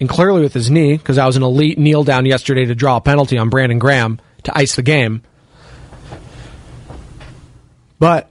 and 0.00 0.08
clearly 0.08 0.42
with 0.42 0.54
his 0.54 0.70
knee 0.70 0.96
because 0.96 1.18
I 1.18 1.26
was 1.26 1.36
an 1.36 1.42
elite 1.42 1.78
kneel 1.78 2.04
down 2.04 2.26
yesterday 2.26 2.64
to 2.66 2.74
draw 2.74 2.96
a 2.96 3.00
penalty 3.00 3.38
on 3.38 3.50
Brandon 3.50 3.78
Graham 3.78 4.20
to 4.44 4.56
ice 4.56 4.76
the 4.76 4.82
game. 4.82 5.22
But 7.98 8.28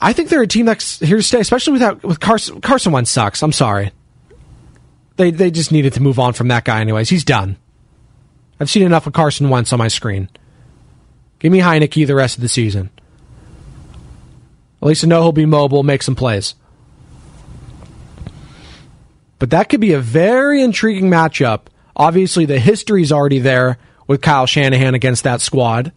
I 0.00 0.12
think 0.12 0.28
they're 0.28 0.42
a 0.42 0.46
team 0.46 0.66
that's 0.66 1.00
here 1.00 1.16
to 1.16 1.22
stay, 1.22 1.40
especially 1.40 1.72
without 1.72 2.02
with 2.04 2.20
Carson. 2.20 2.60
Carson 2.60 2.92
Wentz 2.92 3.10
sucks. 3.10 3.42
I'm 3.42 3.52
sorry. 3.52 3.90
They 5.16 5.30
they 5.30 5.50
just 5.50 5.72
needed 5.72 5.92
to 5.94 6.02
move 6.02 6.18
on 6.18 6.32
from 6.32 6.48
that 6.48 6.64
guy 6.64 6.80
anyways. 6.80 7.08
He's 7.08 7.24
done. 7.24 7.56
I've 8.58 8.70
seen 8.70 8.82
enough 8.82 9.06
of 9.06 9.12
Carson 9.12 9.48
Wentz 9.48 9.72
on 9.72 9.78
my 9.78 9.88
screen. 9.88 10.28
Give 11.38 11.52
me 11.52 11.58
Heinicke 11.58 12.06
the 12.06 12.14
rest 12.14 12.36
of 12.36 12.42
the 12.42 12.48
season. 12.48 12.90
At 14.80 14.88
least 14.88 15.04
I 15.04 15.08
know 15.08 15.22
he'll 15.22 15.32
be 15.32 15.46
mobile, 15.46 15.82
make 15.82 16.02
some 16.02 16.14
plays. 16.14 16.54
But 19.38 19.50
that 19.50 19.68
could 19.68 19.80
be 19.80 19.92
a 19.92 20.00
very 20.00 20.62
intriguing 20.62 21.10
matchup. 21.10 21.66
Obviously, 21.96 22.46
the 22.46 22.58
history's 22.58 23.12
already 23.12 23.38
there 23.38 23.78
with 24.06 24.20
Kyle 24.20 24.46
Shanahan 24.46 24.94
against 24.94 25.24
that 25.24 25.40
squad. 25.40 25.92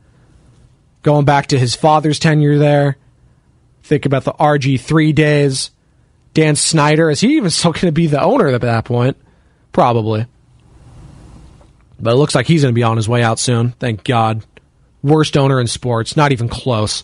Going 1.03 1.25
back 1.25 1.47
to 1.47 1.59
his 1.59 1.75
father's 1.75 2.19
tenure 2.19 2.57
there. 2.57 2.97
Think 3.83 4.05
about 4.05 4.25
the 4.25 4.33
RG3 4.33 5.13
days. 5.15 5.71
Dan 6.33 6.55
Snyder, 6.55 7.09
is 7.09 7.21
he 7.21 7.37
even 7.37 7.49
still 7.51 7.71
going 7.71 7.87
to 7.87 7.91
be 7.91 8.07
the 8.07 8.21
owner 8.21 8.47
at 8.47 8.61
that 8.61 8.85
point? 8.85 9.17
Probably. 9.71 10.25
But 11.99 12.13
it 12.13 12.17
looks 12.17 12.35
like 12.35 12.47
he's 12.47 12.61
going 12.61 12.73
to 12.73 12.75
be 12.79 12.83
on 12.83 12.97
his 12.97 13.09
way 13.09 13.23
out 13.23 13.39
soon. 13.39 13.71
Thank 13.71 14.03
God. 14.03 14.45
Worst 15.01 15.37
owner 15.37 15.59
in 15.59 15.67
sports. 15.67 16.15
Not 16.15 16.31
even 16.31 16.47
close. 16.47 17.03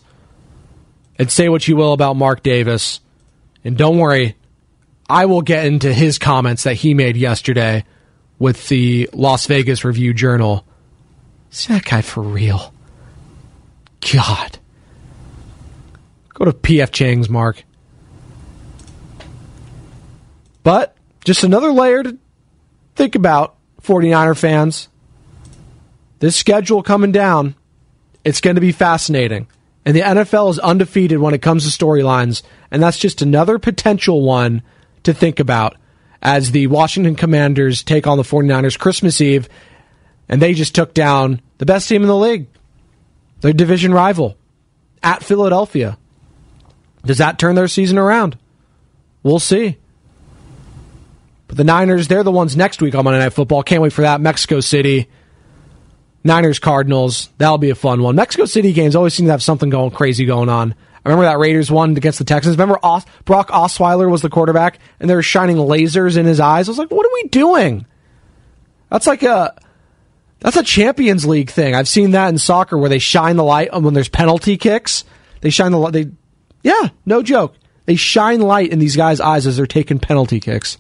And 1.18 1.32
say 1.32 1.50
what 1.50 1.68
you 1.68 1.76
will 1.76 1.94
about 1.94 2.16
Mark 2.16 2.44
Davis. 2.44 3.00
And 3.64 3.78
don't 3.78 3.98
worry, 3.98 4.36
I 5.10 5.26
will 5.26 5.42
get 5.42 5.66
into 5.66 5.94
his 5.94 6.20
comments 6.20 6.64
that 6.64 6.76
he 6.76 6.94
made 6.94 7.18
yesterday 7.18 7.86
with 8.40 8.68
the 8.68 9.10
Las 9.14 9.46
Vegas 9.48 9.86
Review 9.86 10.14
Journal. 10.14 10.66
Is 11.52 11.68
that 11.68 11.86
guy 11.86 12.02
for 12.02 12.22
real? 12.22 12.74
God. 14.12 14.60
Go 16.34 16.46
to 16.46 16.52
PF 16.52 16.92
Chang's, 16.92 17.30
Mark. 17.30 17.64
But 20.64 20.96
just 21.24 21.44
another 21.44 21.72
layer 21.72 22.04
to 22.04 22.18
think 22.96 23.16
about, 23.16 23.56
49er 23.82 24.38
fans. 24.38 24.88
This 26.20 26.36
schedule 26.36 26.84
coming 26.84 27.12
down, 27.12 27.56
it's 28.24 28.42
going 28.42 28.56
to 28.56 28.62
be 28.62 28.72
fascinating. 28.72 29.48
And 29.86 29.96
the 29.96 30.02
NFL 30.02 30.50
is 30.52 30.60
undefeated 30.60 31.20
when 31.20 31.34
it 31.34 31.42
comes 31.42 31.66
to 31.66 31.86
storylines, 31.86 32.42
and 32.72 32.82
that's 32.82 32.98
just 32.98 33.22
another 33.22 33.60
potential 33.60 34.22
one 34.22 34.62
to 35.04 35.14
think 35.14 35.42
about 35.42 35.76
as 36.22 36.52
the 36.52 36.68
Washington 36.68 37.16
Commanders 37.16 37.84
take 37.84 38.08
on 38.08 38.18
the 38.18 38.24
49ers 38.24 38.80
Christmas 38.80 39.20
Eve, 39.20 39.50
and 40.30 40.42
they 40.42 40.54
just 40.54 40.74
took 40.74 40.94
down 40.94 41.42
the 41.58 41.66
best 41.66 41.90
team 41.90 42.02
in 42.02 42.08
the 42.08 42.16
league, 42.16 42.48
their 43.42 43.52
division 43.52 43.94
rival, 43.94 44.38
at 45.04 45.22
Philadelphia. 45.22 45.98
Does 47.06 47.18
that 47.18 47.38
turn 47.38 47.56
their 47.56 47.68
season 47.68 47.98
around? 47.98 48.38
We'll 49.22 49.40
see. 49.40 49.78
But 51.54 51.58
the 51.58 51.66
Niners, 51.66 52.08
they're 52.08 52.24
the 52.24 52.32
ones 52.32 52.58
next 52.58 52.82
week 52.82 52.96
on 52.96 53.04
Monday 53.04 53.20
Night 53.20 53.32
Football. 53.32 53.62
Can't 53.62 53.84
wait 53.84 53.94
for 53.94 54.02
that. 54.02 54.20
Mexico 54.20 54.60
City. 54.60 55.08
Niners 56.24 56.58
Cardinals. 56.58 57.30
That'll 57.38 57.60
be 57.60 57.70
a 57.70 57.76
fun 57.76 58.02
one. 58.02 58.16
Mexico 58.16 58.46
City 58.46 58.74
games 58.74 58.96
always 58.96 59.14
seem 59.14 59.28
to 59.28 59.34
have 59.34 59.44
something 59.44 59.70
going 59.70 59.92
crazy 59.92 60.26
going 60.26 60.50
on. 60.50 60.74
I 61.06 61.10
remember 61.10 61.26
that 61.26 61.38
Raiders 61.38 61.70
one 61.70 61.96
against 61.96 62.18
the 62.18 62.26
Texans. 62.26 62.58
Remember 62.58 62.80
Os- 62.82 63.06
Brock 63.26 63.50
Osweiler 63.50 64.10
was 64.10 64.24
the 64.24 64.32
quarterback 64.32 64.80
and 65.00 65.08
they 65.08 65.14
were 65.14 65.22
shining 65.22 65.58
lasers 65.58 66.18
in 66.18 66.26
his 66.26 66.40
eyes. 66.40 66.68
I 66.68 66.72
was 66.72 66.80
like, 66.80 66.90
what 66.90 67.06
are 67.06 67.14
we 67.14 67.30
doing? 67.30 67.86
That's 68.90 69.06
like 69.06 69.22
a 69.22 69.54
that's 70.40 70.58
a 70.58 70.64
Champions 70.64 71.24
League 71.24 71.52
thing. 71.52 71.76
I've 71.76 71.88
seen 71.88 72.12
that 72.12 72.30
in 72.30 72.40
soccer 72.40 72.80
where 72.80 72.90
they 72.90 72.98
shine 72.98 73.36
the 73.36 73.44
light 73.44 73.80
when 73.80 73.94
there's 73.94 74.10
penalty 74.10 74.58
kicks. 74.58 75.04
They 75.42 75.52
shine 75.52 75.72
the 75.72 75.78
light. 75.78 75.94
They, 75.94 76.08
yeah, 76.64 76.90
no 77.06 77.22
joke. 77.22 77.54
They 77.86 77.96
shine 77.96 78.42
light 78.42 78.72
in 78.72 78.80
these 78.80 78.96
guys' 78.96 79.20
eyes 79.22 79.46
as 79.46 79.58
they're 79.58 79.68
taking 79.68 80.00
penalty 80.00 80.40
kicks. 80.40 80.80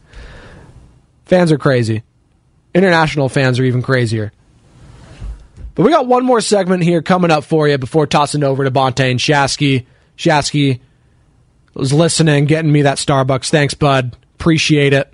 Fans 1.25 1.51
are 1.51 1.57
crazy. 1.57 2.03
International 2.73 3.29
fans 3.29 3.59
are 3.59 3.63
even 3.63 3.81
crazier. 3.81 4.31
But 5.75 5.83
we 5.83 5.91
got 5.91 6.07
one 6.07 6.25
more 6.25 6.41
segment 6.41 6.83
here 6.83 7.01
coming 7.01 7.31
up 7.31 7.43
for 7.43 7.67
you 7.67 7.77
before 7.77 8.05
tossing 8.05 8.43
over 8.43 8.63
to 8.63 8.71
Bonta 8.71 9.09
and 9.09 9.19
Shasky. 9.19 9.85
Shasky 10.17 10.79
was 11.73 11.91
listening, 11.91 12.45
getting 12.45 12.71
me 12.71 12.83
that 12.83 12.97
Starbucks. 12.97 13.49
Thanks, 13.49 13.73
bud. 13.73 14.15
Appreciate 14.35 14.93
it. 14.93 15.11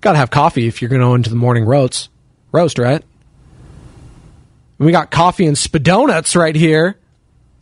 Got 0.00 0.12
to 0.12 0.18
have 0.18 0.30
coffee 0.30 0.68
if 0.68 0.82
you're 0.82 0.88
going 0.88 1.00
to 1.00 1.06
go 1.06 1.14
into 1.14 1.30
the 1.30 1.36
morning 1.36 1.64
roast. 1.64 2.10
Roast, 2.52 2.78
right? 2.78 3.02
We 4.78 4.92
got 4.92 5.10
coffee 5.10 5.46
and 5.46 5.56
spadonuts 5.56 6.36
right 6.36 6.54
here 6.54 6.96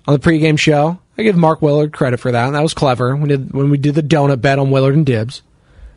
on 0.06 0.14
the 0.14 0.20
pregame 0.20 0.58
show. 0.58 0.98
I 1.16 1.22
give 1.22 1.36
Mark 1.36 1.62
Willard 1.62 1.92
credit 1.92 2.20
for 2.20 2.32
that. 2.32 2.50
That 2.50 2.62
was 2.62 2.74
clever 2.74 3.14
when, 3.14 3.48
when 3.48 3.70
we 3.70 3.78
did 3.78 3.94
the 3.94 4.02
donut 4.02 4.40
bet 4.40 4.58
on 4.58 4.70
Willard 4.70 4.94
and 4.94 5.06
Dibs. 5.06 5.42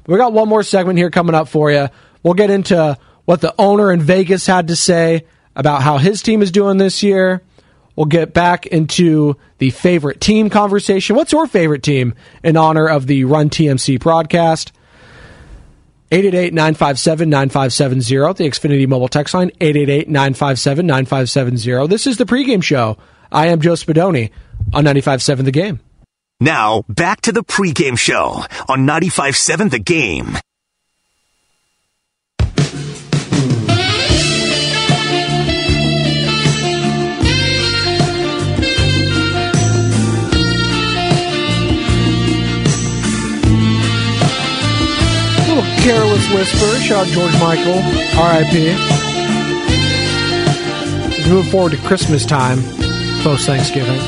We 0.07 0.17
got 0.17 0.33
one 0.33 0.49
more 0.49 0.63
segment 0.63 0.97
here 0.97 1.09
coming 1.09 1.35
up 1.35 1.47
for 1.47 1.71
you. 1.71 1.89
We'll 2.23 2.33
get 2.33 2.49
into 2.49 2.97
what 3.25 3.41
the 3.41 3.53
owner 3.57 3.91
in 3.91 4.01
Vegas 4.01 4.45
had 4.45 4.67
to 4.67 4.75
say 4.75 5.25
about 5.55 5.81
how 5.81 5.97
his 5.97 6.21
team 6.21 6.41
is 6.41 6.51
doing 6.51 6.77
this 6.77 7.01
year. 7.01 7.41
We'll 7.95 8.07
get 8.07 8.33
back 8.33 8.65
into 8.65 9.37
the 9.57 9.69
favorite 9.69 10.19
team 10.19 10.49
conversation. 10.49 11.15
What's 11.15 11.31
your 11.31 11.47
favorite 11.47 11.81
team 11.81 12.13
in 12.43 12.57
honor 12.57 12.87
of 12.87 13.07
the 13.07 13.23
Run 13.23 13.49
TMC 13.49 13.99
broadcast? 13.99 14.73
888-957-9570, 16.11 18.37
the 18.37 18.47
Xfinity 18.47 18.87
mobile 18.87 19.07
text 19.07 19.33
line, 19.33 19.49
888-957-9570. 19.59 21.89
This 21.89 22.05
is 22.05 22.17
the 22.17 22.25
pregame 22.25 22.61
show. 22.61 22.97
I 23.31 23.47
am 23.47 23.59
Joe 23.59 23.73
Spadoni 23.73 24.29
on 24.71 24.83
95.7 24.83 25.45
The 25.45 25.51
Game. 25.51 25.79
Now, 26.39 26.83
back 26.89 27.21
to 27.21 27.31
the 27.31 27.43
pregame 27.43 27.97
show 27.97 28.43
on 28.67 28.85
95.7 28.85 29.71
The 29.71 29.79
Game. 29.79 30.37
little 45.47 45.63
careless 45.83 46.29
whisper. 46.33 46.79
Shout 46.81 47.07
out 47.07 47.13
George 47.13 47.31
Michael, 47.39 47.79
R.I.P. 48.19 48.75
Move 51.29 51.47
forward 51.47 51.71
to 51.71 51.77
Christmas 51.77 52.25
time, 52.25 52.61
post 53.23 53.45
Thanksgiving. 53.45 54.01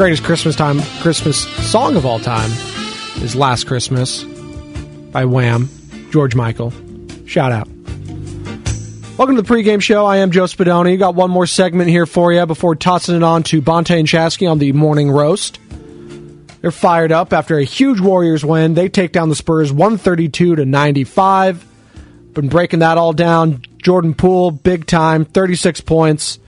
Greatest 0.00 0.24
Christmas 0.24 0.56
time, 0.56 0.80
Christmas 1.02 1.46
song 1.70 1.94
of 1.94 2.06
all 2.06 2.18
time 2.18 2.50
is 3.22 3.36
"Last 3.36 3.66
Christmas" 3.66 4.24
by 5.12 5.26
Wham. 5.26 5.68
George 6.10 6.34
Michael. 6.34 6.72
Shout 7.26 7.52
out. 7.52 7.68
Welcome 9.18 9.36
to 9.36 9.42
the 9.42 9.46
pregame 9.46 9.82
show. 9.82 10.06
I 10.06 10.16
am 10.16 10.30
Joe 10.30 10.44
Spadoni. 10.44 10.98
Got 10.98 11.16
one 11.16 11.30
more 11.30 11.46
segment 11.46 11.90
here 11.90 12.06
for 12.06 12.32
you 12.32 12.46
before 12.46 12.76
tossing 12.76 13.14
it 13.14 13.22
on 13.22 13.42
to 13.42 13.60
Bonta 13.60 13.98
and 13.98 14.08
Shasky 14.08 14.50
on 14.50 14.58
the 14.58 14.72
morning 14.72 15.10
roast. 15.10 15.58
They're 16.62 16.70
fired 16.70 17.12
up 17.12 17.34
after 17.34 17.58
a 17.58 17.64
huge 17.64 18.00
Warriors 18.00 18.42
win. 18.42 18.72
They 18.72 18.88
take 18.88 19.12
down 19.12 19.28
the 19.28 19.34
Spurs 19.34 19.70
132 19.70 20.56
to 20.56 20.64
95. 20.64 21.66
Been 22.32 22.48
breaking 22.48 22.78
that 22.78 22.96
all 22.96 23.12
down. 23.12 23.60
Jordan 23.76 24.14
Poole, 24.14 24.50
big 24.50 24.86
time, 24.86 25.26
36 25.26 25.82
points. 25.82 26.38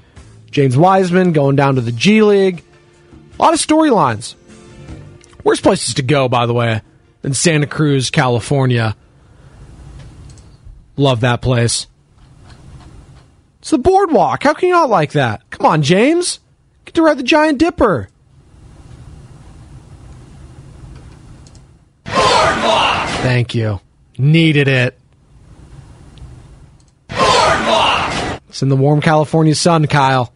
James 0.50 0.74
Wiseman 0.74 1.34
going 1.34 1.56
down 1.56 1.74
to 1.74 1.82
the 1.82 1.92
G 1.92 2.22
League. 2.22 2.62
A 3.42 3.46
lot 3.46 3.54
of 3.54 3.60
storylines. 3.60 4.36
Worst 5.42 5.64
places 5.64 5.94
to 5.94 6.02
go, 6.02 6.28
by 6.28 6.46
the 6.46 6.54
way, 6.54 6.80
in 7.24 7.34
Santa 7.34 7.66
Cruz, 7.66 8.08
California. 8.08 8.94
Love 10.96 11.22
that 11.22 11.42
place. 11.42 11.88
It's 13.58 13.70
the 13.70 13.78
boardwalk. 13.78 14.44
How 14.44 14.54
can 14.54 14.68
you 14.68 14.74
not 14.74 14.90
like 14.90 15.12
that? 15.12 15.50
Come 15.50 15.66
on, 15.66 15.82
James. 15.82 16.38
Get 16.84 16.94
to 16.94 17.02
ride 17.02 17.18
the 17.18 17.24
Giant 17.24 17.58
Dipper. 17.58 18.08
Boardwalk! 22.04 23.08
Thank 23.22 23.56
you. 23.56 23.80
Needed 24.18 24.68
it. 24.68 24.96
Boardwalk! 27.08 28.40
It's 28.48 28.62
in 28.62 28.68
the 28.68 28.76
warm 28.76 29.00
California 29.00 29.56
sun, 29.56 29.88
Kyle. 29.88 30.32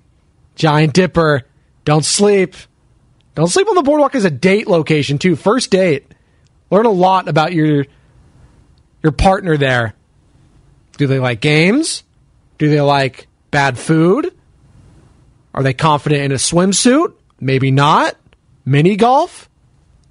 Giant 0.57 0.93
Dipper. 0.93 1.45
Don't 1.85 2.05
sleep. 2.05 2.57
Don't 3.37 3.49
sleep 3.49 3.69
on 3.69 3.75
the 3.75 3.83
boardwalk 3.83 4.15
as 4.15 4.25
a 4.25 4.31
date 4.31 4.67
location 4.67 5.19
too. 5.19 5.37
First 5.37 5.71
date. 5.71 6.07
Learn 6.71 6.87
a 6.87 6.91
lot 6.91 7.29
about 7.29 7.53
your 7.53 7.85
your 9.03 9.13
partner 9.13 9.59
there. 9.59 9.95
Do 10.97 11.07
they 11.07 11.21
like 11.21 11.41
games? 11.43 12.03
Do 12.57 12.71
they 12.71 12.81
like 12.81 13.29
bad 13.51 13.79
food? 13.79 14.35
Are 15.55 15.63
they 15.63 15.75
confident 15.75 16.23
in 16.23 16.33
a 16.33 16.37
swimsuit? 16.37 17.13
Maybe 17.39 17.71
not. 17.71 18.17
Mini 18.65 18.97
golf? 18.97 19.51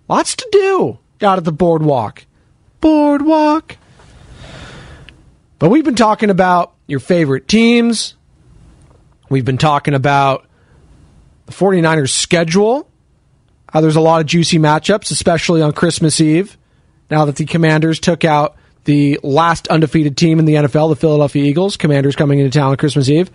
Lots 0.07 0.35
to 0.35 0.47
do 0.51 0.99
out 1.23 1.39
at 1.39 1.43
the 1.43 1.51
boardwalk. 1.51 2.25
Boardwalk. 2.79 3.75
But 5.57 5.69
we've 5.69 5.83
been 5.83 5.95
talking 5.95 6.29
about 6.29 6.75
your 6.85 6.99
favorite 6.99 7.47
teams. 7.47 8.15
We've 9.29 9.45
been 9.45 9.57
talking 9.57 9.95
about 9.95 10.45
the 11.47 11.53
49ers 11.53 12.11
schedule. 12.11 12.87
How 13.75 13.81
there's 13.81 13.97
a 13.97 14.01
lot 14.01 14.21
of 14.21 14.27
juicy 14.27 14.57
matchups, 14.57 15.11
especially 15.11 15.61
on 15.61 15.73
Christmas 15.73 16.21
Eve, 16.21 16.57
now 17.11 17.25
that 17.25 17.35
the 17.35 17.43
Commanders 17.43 17.99
took 17.99 18.23
out 18.23 18.55
the 18.85 19.19
last 19.21 19.67
undefeated 19.67 20.15
team 20.15 20.39
in 20.39 20.45
the 20.45 20.53
NFL, 20.53 20.87
the 20.87 20.95
Philadelphia 20.95 21.43
Eagles. 21.43 21.75
Commanders 21.75 22.15
coming 22.15 22.39
into 22.39 22.57
town 22.57 22.71
on 22.71 22.77
Christmas 22.77 23.09
Eve. 23.09 23.29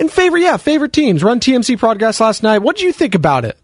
In 0.00 0.08
favor, 0.08 0.36
yeah, 0.36 0.56
favorite 0.56 0.92
teams. 0.92 1.22
Run 1.22 1.38
TMC 1.38 1.78
podcast 1.78 2.18
last 2.18 2.42
night. 2.42 2.62
What 2.62 2.74
did 2.74 2.82
you 2.82 2.92
think 2.92 3.14
about 3.14 3.44
it? 3.44 3.56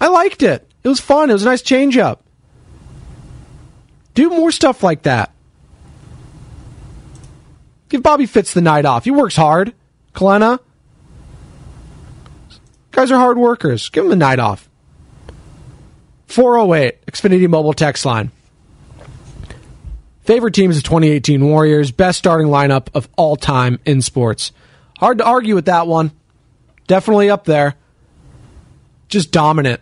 I 0.00 0.08
liked 0.08 0.42
it. 0.42 0.66
It 0.82 0.88
was 0.88 0.98
fun. 0.98 1.28
It 1.28 1.34
was 1.34 1.42
a 1.42 1.50
nice 1.50 1.60
change 1.60 1.98
up. 1.98 2.24
Do 4.14 4.30
more 4.30 4.50
stuff 4.50 4.82
like 4.82 5.02
that. 5.02 5.30
Give 7.90 8.02
Bobby 8.02 8.24
Fitz 8.24 8.54
the 8.54 8.62
night 8.62 8.86
off. 8.86 9.04
He 9.04 9.10
works 9.10 9.36
hard. 9.36 9.74
Kelenna. 10.14 10.58
Guys 12.94 13.10
are 13.10 13.18
hard 13.18 13.36
workers. 13.36 13.88
Give 13.90 14.04
them 14.04 14.10
the 14.10 14.16
night 14.16 14.38
off. 14.38 14.68
408, 16.28 17.04
Xfinity 17.06 17.48
Mobile 17.48 17.72
text 17.72 18.06
line. 18.06 18.30
Favorite 20.20 20.54
teams 20.54 20.76
of 20.76 20.84
2018 20.84 21.44
Warriors. 21.44 21.90
Best 21.90 22.18
starting 22.18 22.46
lineup 22.46 22.88
of 22.94 23.08
all 23.16 23.34
time 23.34 23.80
in 23.84 24.00
sports. 24.00 24.52
Hard 24.98 25.18
to 25.18 25.24
argue 25.24 25.56
with 25.56 25.66
that 25.66 25.88
one. 25.88 26.12
Definitely 26.86 27.30
up 27.30 27.44
there. 27.44 27.74
Just 29.08 29.32
dominant. 29.32 29.80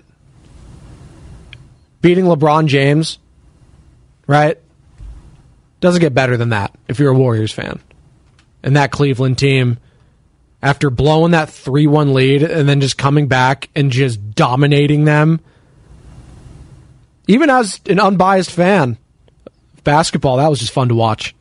Beating 2.00 2.24
LeBron 2.24 2.66
James, 2.66 3.18
right? 4.26 4.58
Doesn't 5.80 6.00
get 6.00 6.14
better 6.14 6.38
than 6.38 6.48
that 6.48 6.74
if 6.88 6.98
you're 6.98 7.12
a 7.12 7.16
Warriors 7.16 7.52
fan. 7.52 7.78
And 8.62 8.76
that 8.76 8.90
Cleveland 8.90 9.36
team, 9.36 9.78
after 10.62 10.90
blowing 10.90 11.32
that 11.32 11.50
3 11.50 11.86
1 11.86 12.14
lead 12.14 12.42
and 12.42 12.68
then 12.68 12.80
just 12.80 12.96
coming 12.96 13.26
back 13.26 13.68
and 13.74 13.90
just 13.90 14.34
dominating 14.34 15.04
them, 15.04 15.40
even 17.26 17.50
as 17.50 17.80
an 17.88 17.98
unbiased 17.98 18.50
fan 18.50 18.96
of 19.46 19.84
basketball, 19.84 20.36
that 20.36 20.48
was 20.48 20.60
just 20.60 20.72
fun 20.72 20.88
to 20.88 20.94
watch. 20.94 21.34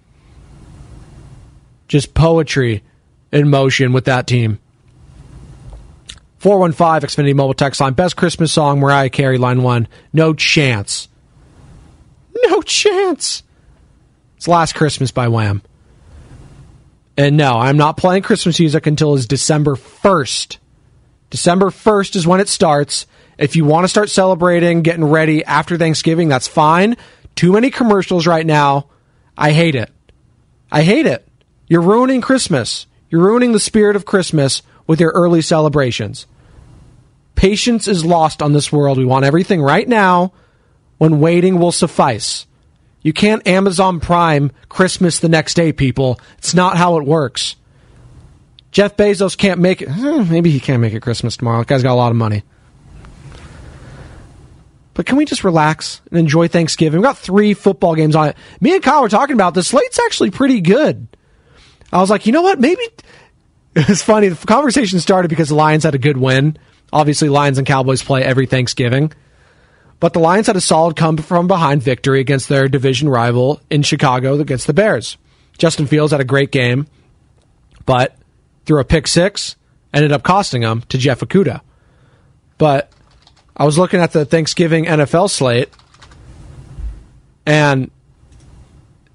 Just 1.88 2.14
poetry 2.14 2.84
in 3.32 3.50
motion 3.50 3.94
with 3.94 4.06
that 4.06 4.28
team. 4.28 4.60
415 6.40 7.08
Xfinity 7.08 7.36
Mobile 7.36 7.54
Text 7.54 7.80
Line. 7.80 7.94
Best 7.94 8.18
Christmas 8.18 8.52
song, 8.52 8.80
Mariah 8.80 9.10
Carey, 9.10 9.38
line 9.38 9.62
one. 9.62 9.88
No 10.12 10.34
chance. 10.34 11.08
No 12.46 12.62
chance. 12.64 13.44
It's 14.38 14.48
Last 14.48 14.74
Christmas 14.74 15.12
by 15.12 15.28
Wham. 15.28 15.62
And 17.22 17.38
no, 17.38 17.60
I'm 17.60 17.78
not 17.78 17.98
playing 17.98 18.24
Christmas 18.24 18.60
music 18.60 18.88
until 18.88 19.14
is 19.14 19.28
December 19.28 19.76
1st. 19.76 20.58
December 21.30 21.68
1st 21.68 22.16
is 22.16 22.26
when 22.26 22.40
it 22.40 22.50
starts. 22.50 23.06
If 23.38 23.56
you 23.56 23.64
want 23.64 23.84
to 23.84 23.90
start 23.90 24.10
celebrating, 24.10 24.82
getting 24.82 25.06
ready 25.06 25.46
after 25.46 25.78
Thanksgiving, 25.78 26.30
that's 26.30 26.48
fine. 26.48 26.98
Too 27.36 27.52
many 27.52 27.70
commercials 27.70 28.26
right 28.26 28.44
now. 28.44 28.88
I 29.38 29.52
hate 29.52 29.76
it. 29.76 29.92
I 30.72 30.82
hate 30.82 31.06
it. 31.06 31.28
You're 31.68 31.82
ruining 31.82 32.22
Christmas. 32.22 32.88
You're 33.12 33.22
ruining 33.22 33.52
the 33.52 33.60
spirit 33.60 33.96
of 33.96 34.04
Christmas 34.04 34.64
with 34.88 35.00
your 35.00 35.12
early 35.12 35.44
celebrations. 35.44 36.26
Patience 37.36 37.88
is 37.88 38.04
lost 38.04 38.42
on 38.42 38.54
this 38.54 38.72
world. 38.72 38.98
We 38.98 39.06
want 39.06 39.26
everything 39.26 39.62
right 39.62 39.88
now 39.88 40.34
when 40.98 41.20
waiting 41.20 41.60
will 41.60 41.72
suffice. 41.72 42.48
You 43.02 43.14
can't 43.14 43.46
Amazon 43.48 44.00
Prime 44.00 44.52
Christmas 44.70 45.20
the 45.20 45.30
next 45.30 45.56
day, 45.56 45.72
people. 45.74 46.20
It's 46.38 46.54
not 46.54 46.78
how 46.78 46.98
it 46.98 47.06
works. 47.06 47.56
Jeff 48.72 48.96
Bezos 48.96 49.38
can't 49.38 49.60
make 49.60 49.82
it. 49.82 49.90
eh, 49.90 50.24
Maybe 50.30 50.52
he 50.52 50.60
can't 50.60 50.82
make 50.82 50.94
it 50.94 51.02
Christmas 51.02 51.36
tomorrow. 51.36 51.60
The 51.60 51.66
guy's 51.66 51.84
got 51.84 51.94
a 51.94 51.96
lot 51.96 52.12
of 52.12 52.16
money. 52.18 52.44
But 54.94 55.06
can 55.06 55.16
we 55.18 55.26
just 55.26 55.44
relax 55.44 56.02
and 56.10 56.20
enjoy 56.20 56.48
Thanksgiving? 56.48 57.00
We've 57.00 57.06
got 57.08 57.18
three 57.18 57.54
football 57.54 57.96
games 57.96 58.16
on 58.16 58.30
it. 58.30 58.38
Me 58.60 58.74
and 58.74 58.84
Kyle 58.84 59.02
were 59.02 59.10
talking 59.10 59.34
about 59.34 59.54
the 59.54 59.64
slate's 59.64 60.00
actually 60.00 60.32
pretty 60.32 60.62
good. 60.62 61.08
I 61.94 62.00
was 62.00 62.10
like, 62.10 62.26
you 62.26 62.32
know 62.34 62.42
what? 62.42 62.60
Maybe 62.60 62.82
it's 63.76 64.02
funny. 64.02 64.28
The 64.30 64.46
conversation 64.48 65.00
started 65.00 65.30
because 65.30 65.50
the 65.50 65.56
Lions 65.56 65.84
had 65.86 65.96
a 65.96 66.00
good 66.00 66.18
win. 66.18 66.58
Obviously, 66.94 67.30
Lions 67.30 67.58
and 67.58 67.66
Cowboys 67.66 68.04
play 68.04 68.22
every 68.24 68.46
Thanksgiving. 68.46 69.14
But 70.02 70.14
the 70.14 70.20
Lions 70.20 70.48
had 70.48 70.56
a 70.56 70.62
solid 70.62 70.96
come 70.96 71.16
from 71.18 71.48
behind 71.48 71.84
victory 71.84 72.20
against 72.20 72.50
their 72.50 72.68
division 72.68 73.08
rival 73.08 73.62
in 73.70 73.84
Chicago 73.84 74.40
against 74.40 74.66
the 74.66 74.74
Bears. 74.74 75.16
Justin 75.60 75.86
Fields 75.86 76.12
had 76.12 76.20
a 76.20 76.26
great 76.26 76.52
game, 76.52 76.88
but 77.86 78.18
threw 78.66 78.82
a 78.82 78.84
pick 78.84 79.08
six, 79.08 79.56
ended 79.94 80.12
up 80.12 80.24
costing 80.24 80.64
him 80.64 80.82
to 80.90 80.98
Jeff 80.98 81.20
Okudah. 81.20 81.62
But 82.58 82.92
I 83.56 83.64
was 83.64 83.78
looking 83.78 84.00
at 84.00 84.12
the 84.12 84.26
Thanksgiving 84.26 84.86
NFL 84.86 85.30
slate, 85.30 85.70
and 87.46 87.92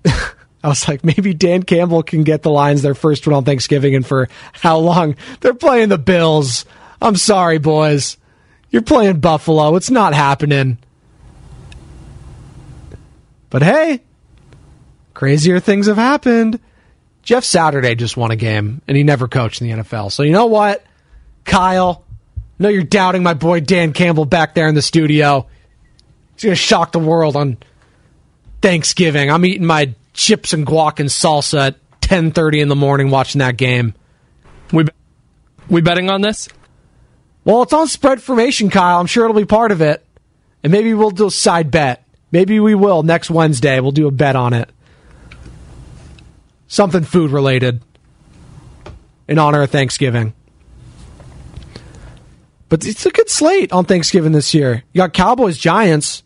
I 0.07 0.69
was 0.69 0.87
like, 0.87 1.03
maybe 1.03 1.35
Dan 1.35 1.65
Campbell 1.65 2.05
can 2.05 2.23
get 2.23 2.43
the 2.43 2.51
Lions 2.51 2.83
their 2.83 2.95
first 2.95 3.27
one 3.27 3.35
on 3.35 3.45
Thanksgiving, 3.45 3.97
and 3.97 4.07
for 4.07 4.29
how 4.53 4.79
long? 4.79 5.17
They're 5.41 5.53
playing 5.53 5.89
the 5.89 5.99
Bills. 5.99 6.65
I'm 7.03 7.17
sorry, 7.17 7.59
boys. 7.59 8.19
You're 8.77 8.83
playing 8.83 9.21
Buffalo. 9.21 9.75
It's 9.77 9.91
not 9.91 10.13
happening. 10.13 10.77
But 13.49 13.63
hey, 13.63 14.03
crazier 15.15 15.61
things 15.61 15.87
have 15.87 15.97
happened. 15.97 16.61
Jeff 17.23 17.43
Saturday 17.43 17.95
just 17.95 18.19
won 18.19 18.33
a 18.33 18.37
game, 18.37 18.83
and 18.87 18.95
he 18.95 19.03
never 19.03 19.29
coached 19.29 19.63
in 19.63 19.69
the 19.69 19.83
NFL. 19.83 20.13
So 20.13 20.25
you 20.25 20.33
know 20.33 20.45
what, 20.45 20.85
Kyle? 21.47 22.05
I 22.37 22.43
know 22.65 22.69
you're 22.69 22.83
doubting 22.83 23.23
my 23.23 23.33
boy 23.33 23.61
Dan 23.61 23.95
Campbell 23.95 24.27
back 24.27 24.55
there 24.55 24.69
in 24.69 24.75
the 24.75 24.83
studio. 24.83 25.47
He's 26.35 26.43
going 26.43 26.53
to 26.53 26.57
shock 26.57 26.93
the 26.93 26.99
world 26.99 27.35
on 27.35 27.57
Thanksgiving. 28.61 29.31
I'm 29.31 29.47
eating 29.47 29.67
my 29.67 29.95
chips 30.13 30.53
and 30.53 30.67
guac 30.67 31.01
and 31.01 31.09
salsa 31.09 31.69
at 31.69 32.01
10:30 32.03 32.61
in 32.61 32.69
the 32.69 32.77
morning 32.77 33.09
watching 33.09 33.39
that 33.39 33.57
game. 33.57 33.95
We 34.71 34.85
we 35.71 35.81
betting 35.81 36.11
on 36.11 36.21
this? 36.21 36.51
Well, 37.47 37.63
it's 37.63 37.73
on 37.73 37.87
spread 37.87 38.21
formation, 38.21 38.71
Kyle. 38.71 38.99
I'm 38.99 39.07
sure 39.07 39.25
it'll 39.25 39.41
be 39.41 39.45
part 39.45 39.71
of 39.71 39.81
it. 39.81 40.05
And 40.65 40.73
maybe 40.73 40.93
we'll 40.95 41.13
do 41.13 41.29
a 41.29 41.31
side 41.31 41.71
bet. 41.71 42.05
Maybe 42.33 42.59
we 42.59 42.75
will 42.75 43.05
next 43.05 43.31
Wednesday. 43.31 43.79
We'll 43.79 43.93
do 43.93 44.09
a 44.09 44.11
bet 44.11 44.35
on 44.35 44.53
it. 44.53 44.69
Something 46.67 47.05
food 47.05 47.31
related 47.31 47.83
in 49.29 49.39
honor 49.39 49.63
of 49.63 49.71
Thanksgiving. 49.71 50.35
But 52.69 52.85
it's 52.85 53.07
a 53.07 53.13
good 53.13 53.31
slate 53.31 53.73
on 53.73 53.85
Thanksgiving 53.85 54.33
this 54.33 54.53
year. 54.53 54.83
You 54.93 54.99
got 54.99 55.13
Cowboys, 55.13 55.57
Giants. 55.57 56.25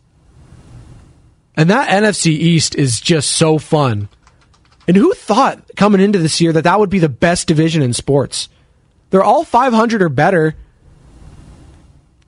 And 1.55 1.69
that 1.69 1.89
NFC 1.89 2.31
East 2.31 2.73
is 2.73 2.99
just 2.99 3.33
so 3.33 3.59
fun. 3.59 4.09
And 4.87 4.97
who 4.97 5.13
thought 5.13 5.69
coming 5.75 6.01
into 6.01 6.17
this 6.17 6.41
year 6.41 6.51
that 6.53 6.63
that 6.63 6.79
would 6.79 6.89
be 6.89 6.97
the 6.97 7.09
best 7.09 7.47
division 7.47 7.83
in 7.83 7.93
sports? 7.93 8.49
They're 9.11 9.23
all 9.23 9.43
500 9.43 10.01
or 10.01 10.09
better. 10.09 10.55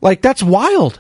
Like 0.04 0.22
that's 0.22 0.43
wild. 0.43 0.99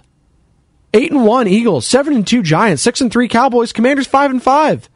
8 0.93 1.11
and 1.11 1.25
1 1.25 1.47
Eagles, 1.47 1.85
7 1.85 2.15
and 2.15 2.25
2 2.25 2.41
Giants, 2.41 2.81
6 2.83 3.01
and 3.01 3.11
3 3.11 3.27
Cowboys, 3.27 3.73
Commanders 3.73 4.07
5 4.07 4.31
and 4.31 4.41
5. 4.41 4.89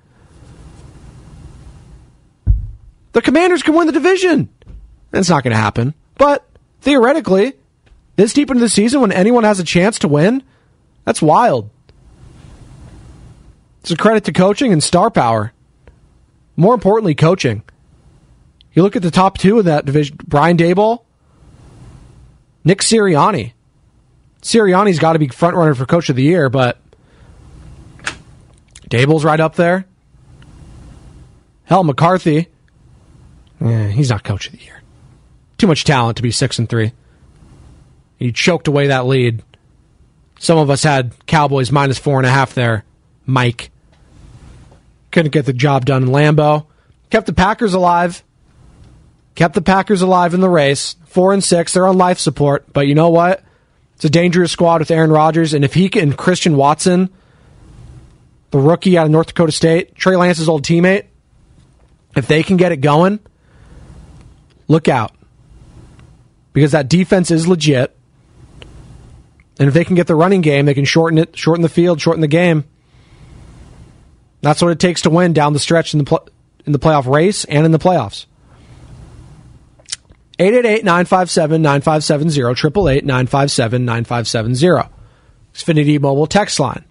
The 3.11 3.21
Commanders 3.21 3.63
can 3.63 3.75
win 3.75 3.87
the 3.87 3.93
division. 3.93 4.49
That's 5.11 5.29
not 5.29 5.43
going 5.43 5.51
to 5.51 5.61
happen. 5.61 5.93
But 6.17 6.47
theoretically, 6.81 7.53
this 8.15 8.31
deep 8.31 8.49
into 8.49 8.61
the 8.61 8.69
season 8.69 9.01
when 9.01 9.11
anyone 9.11 9.43
has 9.43 9.59
a 9.59 9.63
chance 9.63 9.99
to 9.99 10.07
win, 10.07 10.41
that's 11.03 11.21
wild. 11.21 11.69
It's 13.81 13.91
a 13.91 13.97
credit 13.97 14.23
to 14.25 14.33
coaching 14.33 14.71
and 14.71 14.81
star 14.81 15.11
power. 15.11 15.51
More 16.55 16.73
importantly, 16.73 17.13
coaching. 17.13 17.63
You 18.71 18.83
look 18.83 18.95
at 18.95 19.01
the 19.01 19.11
top 19.11 19.37
two 19.37 19.59
of 19.59 19.65
that 19.65 19.85
division 19.85 20.17
Brian 20.25 20.55
Daboll, 20.55 21.03
Nick 22.63 22.79
Sirianni. 22.79 23.53
Sirianni's 24.47 24.97
got 24.97 25.13
to 25.13 25.19
be 25.19 25.27
front 25.27 25.57
runner 25.57 25.75
for 25.75 25.85
coach 25.85 26.07
of 26.07 26.15
the 26.15 26.23
year, 26.23 26.49
but 26.49 26.77
Daboll's 28.89 29.25
right 29.25 29.41
up 29.41 29.55
there. 29.55 29.85
Hell, 31.65 31.83
McCarthy. 31.83 32.47
Eh, 33.59 33.87
he's 33.87 34.09
not 34.09 34.23
coach 34.23 34.47
of 34.47 34.53
the 34.53 34.63
year. 34.63 34.81
Too 35.57 35.67
much 35.67 35.83
talent 35.83 36.15
to 36.15 36.23
be 36.23 36.31
six 36.31 36.59
and 36.59 36.69
three. 36.69 36.93
He 38.15 38.31
choked 38.31 38.69
away 38.69 38.87
that 38.87 39.05
lead. 39.05 39.43
Some 40.39 40.57
of 40.57 40.69
us 40.69 40.81
had 40.81 41.13
Cowboys 41.25 41.69
minus 41.69 41.99
four 41.99 42.17
and 42.17 42.25
a 42.25 42.29
half 42.29 42.53
there. 42.53 42.85
Mike 43.25 43.69
couldn't 45.11 45.31
get 45.31 45.45
the 45.45 45.51
job 45.51 45.83
done 45.83 46.03
in 46.03 46.09
Lambeau. 46.09 46.67
Kept 47.09 47.25
the 47.25 47.33
Packers 47.33 47.73
alive. 47.73 48.23
Kept 49.35 49.55
the 49.55 49.61
Packers 49.61 50.01
alive 50.01 50.33
in 50.33 50.39
the 50.39 50.49
race. 50.49 50.95
Four 51.07 51.33
and 51.33 51.43
six. 51.43 51.73
They're 51.73 51.85
on 51.85 51.97
life 51.97 52.19
support. 52.19 52.71
But 52.71 52.87
you 52.87 52.95
know 52.95 53.09
what? 53.09 53.43
It's 53.97 54.05
a 54.05 54.11
dangerous 54.11 54.51
squad 54.51 54.79
with 54.79 54.91
Aaron 54.91 55.09
Rodgers, 55.09 55.55
and 55.55 55.65
if 55.65 55.73
he 55.73 55.89
can 55.89 56.13
Christian 56.13 56.55
Watson, 56.55 57.09
the 58.51 58.59
rookie 58.59 58.95
out 58.95 59.07
of 59.07 59.11
North 59.11 59.25
Dakota 59.25 59.51
State, 59.51 59.95
Trey 59.95 60.15
Lance's 60.15 60.47
old 60.47 60.61
teammate, 60.61 61.05
if 62.15 62.27
they 62.27 62.43
can 62.43 62.57
get 62.57 62.71
it 62.71 62.77
going, 62.77 63.19
look 64.67 64.87
out. 64.87 65.15
Because 66.53 66.73
that 66.73 66.89
defense 66.89 67.31
is 67.31 67.47
legit. 67.47 67.97
And 69.57 69.67
if 69.67 69.73
they 69.73 69.83
can 69.83 69.95
get 69.95 70.05
the 70.05 70.13
running 70.13 70.41
game, 70.41 70.67
they 70.67 70.75
can 70.75 70.85
shorten 70.85 71.17
it, 71.17 71.35
shorten 71.35 71.63
the 71.63 71.69
field, 71.69 71.99
shorten 71.99 72.21
the 72.21 72.27
game. 72.27 72.65
That's 74.41 74.61
what 74.61 74.71
it 74.71 74.79
takes 74.79 75.01
to 75.01 75.09
win 75.09 75.33
down 75.33 75.53
the 75.53 75.59
stretch 75.59 75.95
in 75.95 75.97
the 75.97 76.05
pl- 76.05 76.29
in 76.67 76.71
the 76.71 76.77
playoff 76.77 77.11
race 77.11 77.45
and 77.45 77.65
in 77.65 77.71
the 77.71 77.79
playoffs. 77.79 78.27
888-957-9570, 80.39 83.03
888-957-9570. 83.03 84.89
Xfinity 85.53 85.99
Mobile 85.99 86.27
text 86.27 86.59
line. 86.59 86.85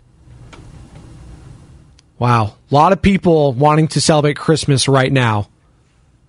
Wow. 2.18 2.56
A 2.70 2.74
lot 2.74 2.92
of 2.92 3.02
people 3.02 3.52
wanting 3.52 3.88
to 3.88 4.00
celebrate 4.00 4.36
Christmas 4.36 4.88
right 4.88 5.12
now. 5.12 5.48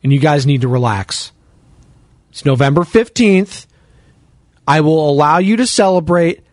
And 0.03 0.11
you 0.13 0.19
guys 0.19 0.45
need 0.45 0.61
to 0.61 0.67
relax. 0.67 1.31
It's 2.29 2.45
November 2.45 2.81
15th. 2.81 3.65
I 4.67 4.81
will 4.81 5.09
allow 5.09 5.39
you 5.39 5.55
to 5.55 5.65
celebrate 5.65 6.45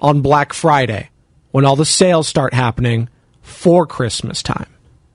on 0.00 0.20
Black 0.20 0.52
Friday 0.52 1.08
when 1.50 1.64
all 1.64 1.76
the 1.76 1.86
sales 1.86 2.28
start 2.28 2.52
happening 2.52 3.08
for 3.40 3.86
Christmas 3.86 4.42
time. 4.42 4.66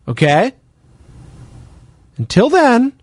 Okay? 0.07 0.53
Until 2.17 2.49
then, 2.49 2.93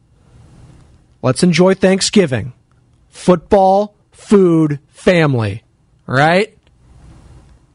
let's 1.23 1.43
enjoy 1.43 1.75
Thanksgiving. 1.75 2.53
Football, 3.09 3.95
food, 4.11 4.79
family. 4.89 5.63
Right? 6.07 6.57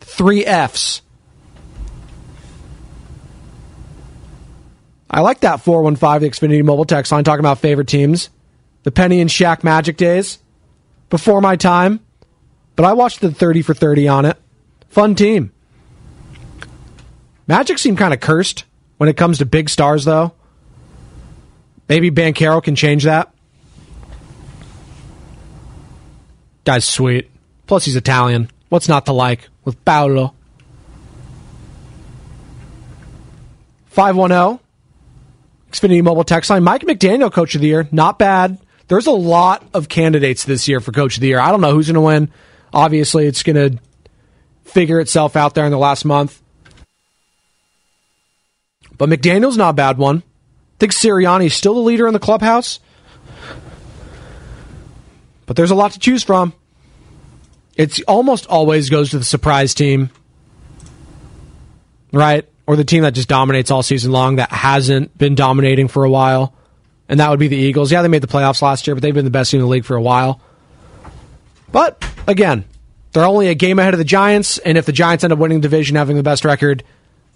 Three 0.01 0.45
F's. 0.45 1.01
I 5.09 5.21
like 5.21 5.39
that 5.39 5.61
415, 5.61 6.21
the 6.21 6.29
Xfinity 6.29 6.63
mobile 6.63 6.85
text 6.85 7.11
line, 7.11 7.23
talking 7.23 7.39
about 7.39 7.59
favorite 7.59 7.87
teams. 7.87 8.29
The 8.83 8.91
Penny 8.91 9.21
and 9.21 9.29
Shaq 9.29 9.63
Magic 9.63 9.97
days. 9.97 10.39
Before 11.09 11.41
my 11.41 11.55
time. 11.55 12.01
But 12.75 12.85
I 12.85 12.93
watched 12.93 13.21
the 13.21 13.31
30 13.31 13.61
for 13.63 13.73
30 13.73 14.07
on 14.07 14.25
it. 14.25 14.37
Fun 14.89 15.15
team. 15.15 15.51
Magic 17.47 17.77
seem 17.77 17.95
kind 17.95 18.13
of 18.13 18.19
cursed 18.19 18.65
when 18.97 19.09
it 19.09 19.17
comes 19.17 19.37
to 19.37 19.45
big 19.45 19.69
stars, 19.69 20.05
though. 20.05 20.33
Maybe 21.87 22.11
Banchero 22.11 22.61
can 22.61 22.75
change 22.75 23.05
that. 23.05 23.33
Guy's 26.67 26.83
sweet. 26.83 27.31
Plus, 27.65 27.85
he's 27.85 27.95
Italian. 27.95 28.49
What's 28.67 28.89
not 28.89 29.05
to 29.05 29.13
like 29.13 29.47
with 29.63 29.85
Paolo? 29.85 30.33
510 33.87 34.59
Xfinity 35.71 36.03
Mobile 36.03 36.25
text 36.25 36.49
line. 36.49 36.65
Mike 36.65 36.81
McDaniel, 36.81 37.31
Coach 37.31 37.55
of 37.55 37.61
the 37.61 37.67
Year. 37.67 37.87
Not 37.93 38.19
bad. 38.19 38.59
There's 38.89 39.07
a 39.07 39.11
lot 39.11 39.65
of 39.73 39.87
candidates 39.87 40.43
this 40.43 40.67
year 40.67 40.81
for 40.81 40.91
Coach 40.91 41.15
of 41.15 41.21
the 41.21 41.27
Year. 41.27 41.39
I 41.39 41.51
don't 41.51 41.61
know 41.61 41.71
who's 41.71 41.87
going 41.87 41.95
to 41.95 42.01
win. 42.01 42.31
Obviously, 42.73 43.27
it's 43.27 43.43
going 43.43 43.55
to 43.55 43.79
figure 44.65 44.99
itself 44.99 45.37
out 45.37 45.55
there 45.55 45.63
in 45.63 45.71
the 45.71 45.77
last 45.77 46.03
month. 46.03 46.41
But 48.97 49.07
McDaniel's 49.07 49.55
not 49.55 49.69
a 49.69 49.73
bad 49.73 49.97
one. 49.97 50.17
I 50.17 50.77
think 50.79 50.91
Sirianni's 50.91 51.53
still 51.53 51.75
the 51.75 51.79
leader 51.79 52.07
in 52.07 52.13
the 52.13 52.19
clubhouse. 52.19 52.81
But 55.45 55.55
there's 55.55 55.71
a 55.71 55.75
lot 55.75 55.93
to 55.93 55.99
choose 55.99 56.23
from. 56.23 56.53
It's 57.77 58.01
almost 58.01 58.47
always 58.47 58.89
goes 58.89 59.11
to 59.11 59.19
the 59.19 59.25
surprise 59.25 59.73
team. 59.73 60.09
Right? 62.11 62.45
Or 62.65 62.75
the 62.75 62.83
team 62.83 63.03
that 63.03 63.13
just 63.13 63.29
dominates 63.29 63.71
all 63.71 63.83
season 63.83 64.11
long 64.11 64.37
that 64.37 64.51
hasn't 64.51 65.17
been 65.17 65.35
dominating 65.35 65.87
for 65.87 66.03
a 66.03 66.09
while. 66.09 66.53
And 67.07 67.21
that 67.21 67.29
would 67.29 67.39
be 67.39 67.47
the 67.47 67.55
Eagles. 67.55 67.91
Yeah, 67.91 68.01
they 68.01 68.09
made 68.09 68.23
the 68.23 68.27
playoffs 68.27 68.61
last 68.61 68.85
year, 68.85 68.95
but 68.95 69.01
they've 69.01 69.13
been 69.13 69.23
the 69.23 69.31
best 69.31 69.51
team 69.51 69.61
in 69.61 69.65
the 69.65 69.71
league 69.71 69.85
for 69.85 69.95
a 69.95 70.01
while. 70.01 70.41
But 71.71 72.05
again, 72.27 72.65
they're 73.13 73.23
only 73.23 73.47
a 73.47 73.55
game 73.55 73.79
ahead 73.79 73.93
of 73.93 73.97
the 73.97 74.03
Giants, 74.03 74.57
and 74.57 74.77
if 74.77 74.85
the 74.85 74.91
Giants 74.91 75.23
end 75.23 75.31
up 75.31 75.39
winning 75.39 75.59
the 75.59 75.69
division, 75.69 75.95
having 75.95 76.17
the 76.17 76.23
best 76.23 76.43
record, 76.43 76.83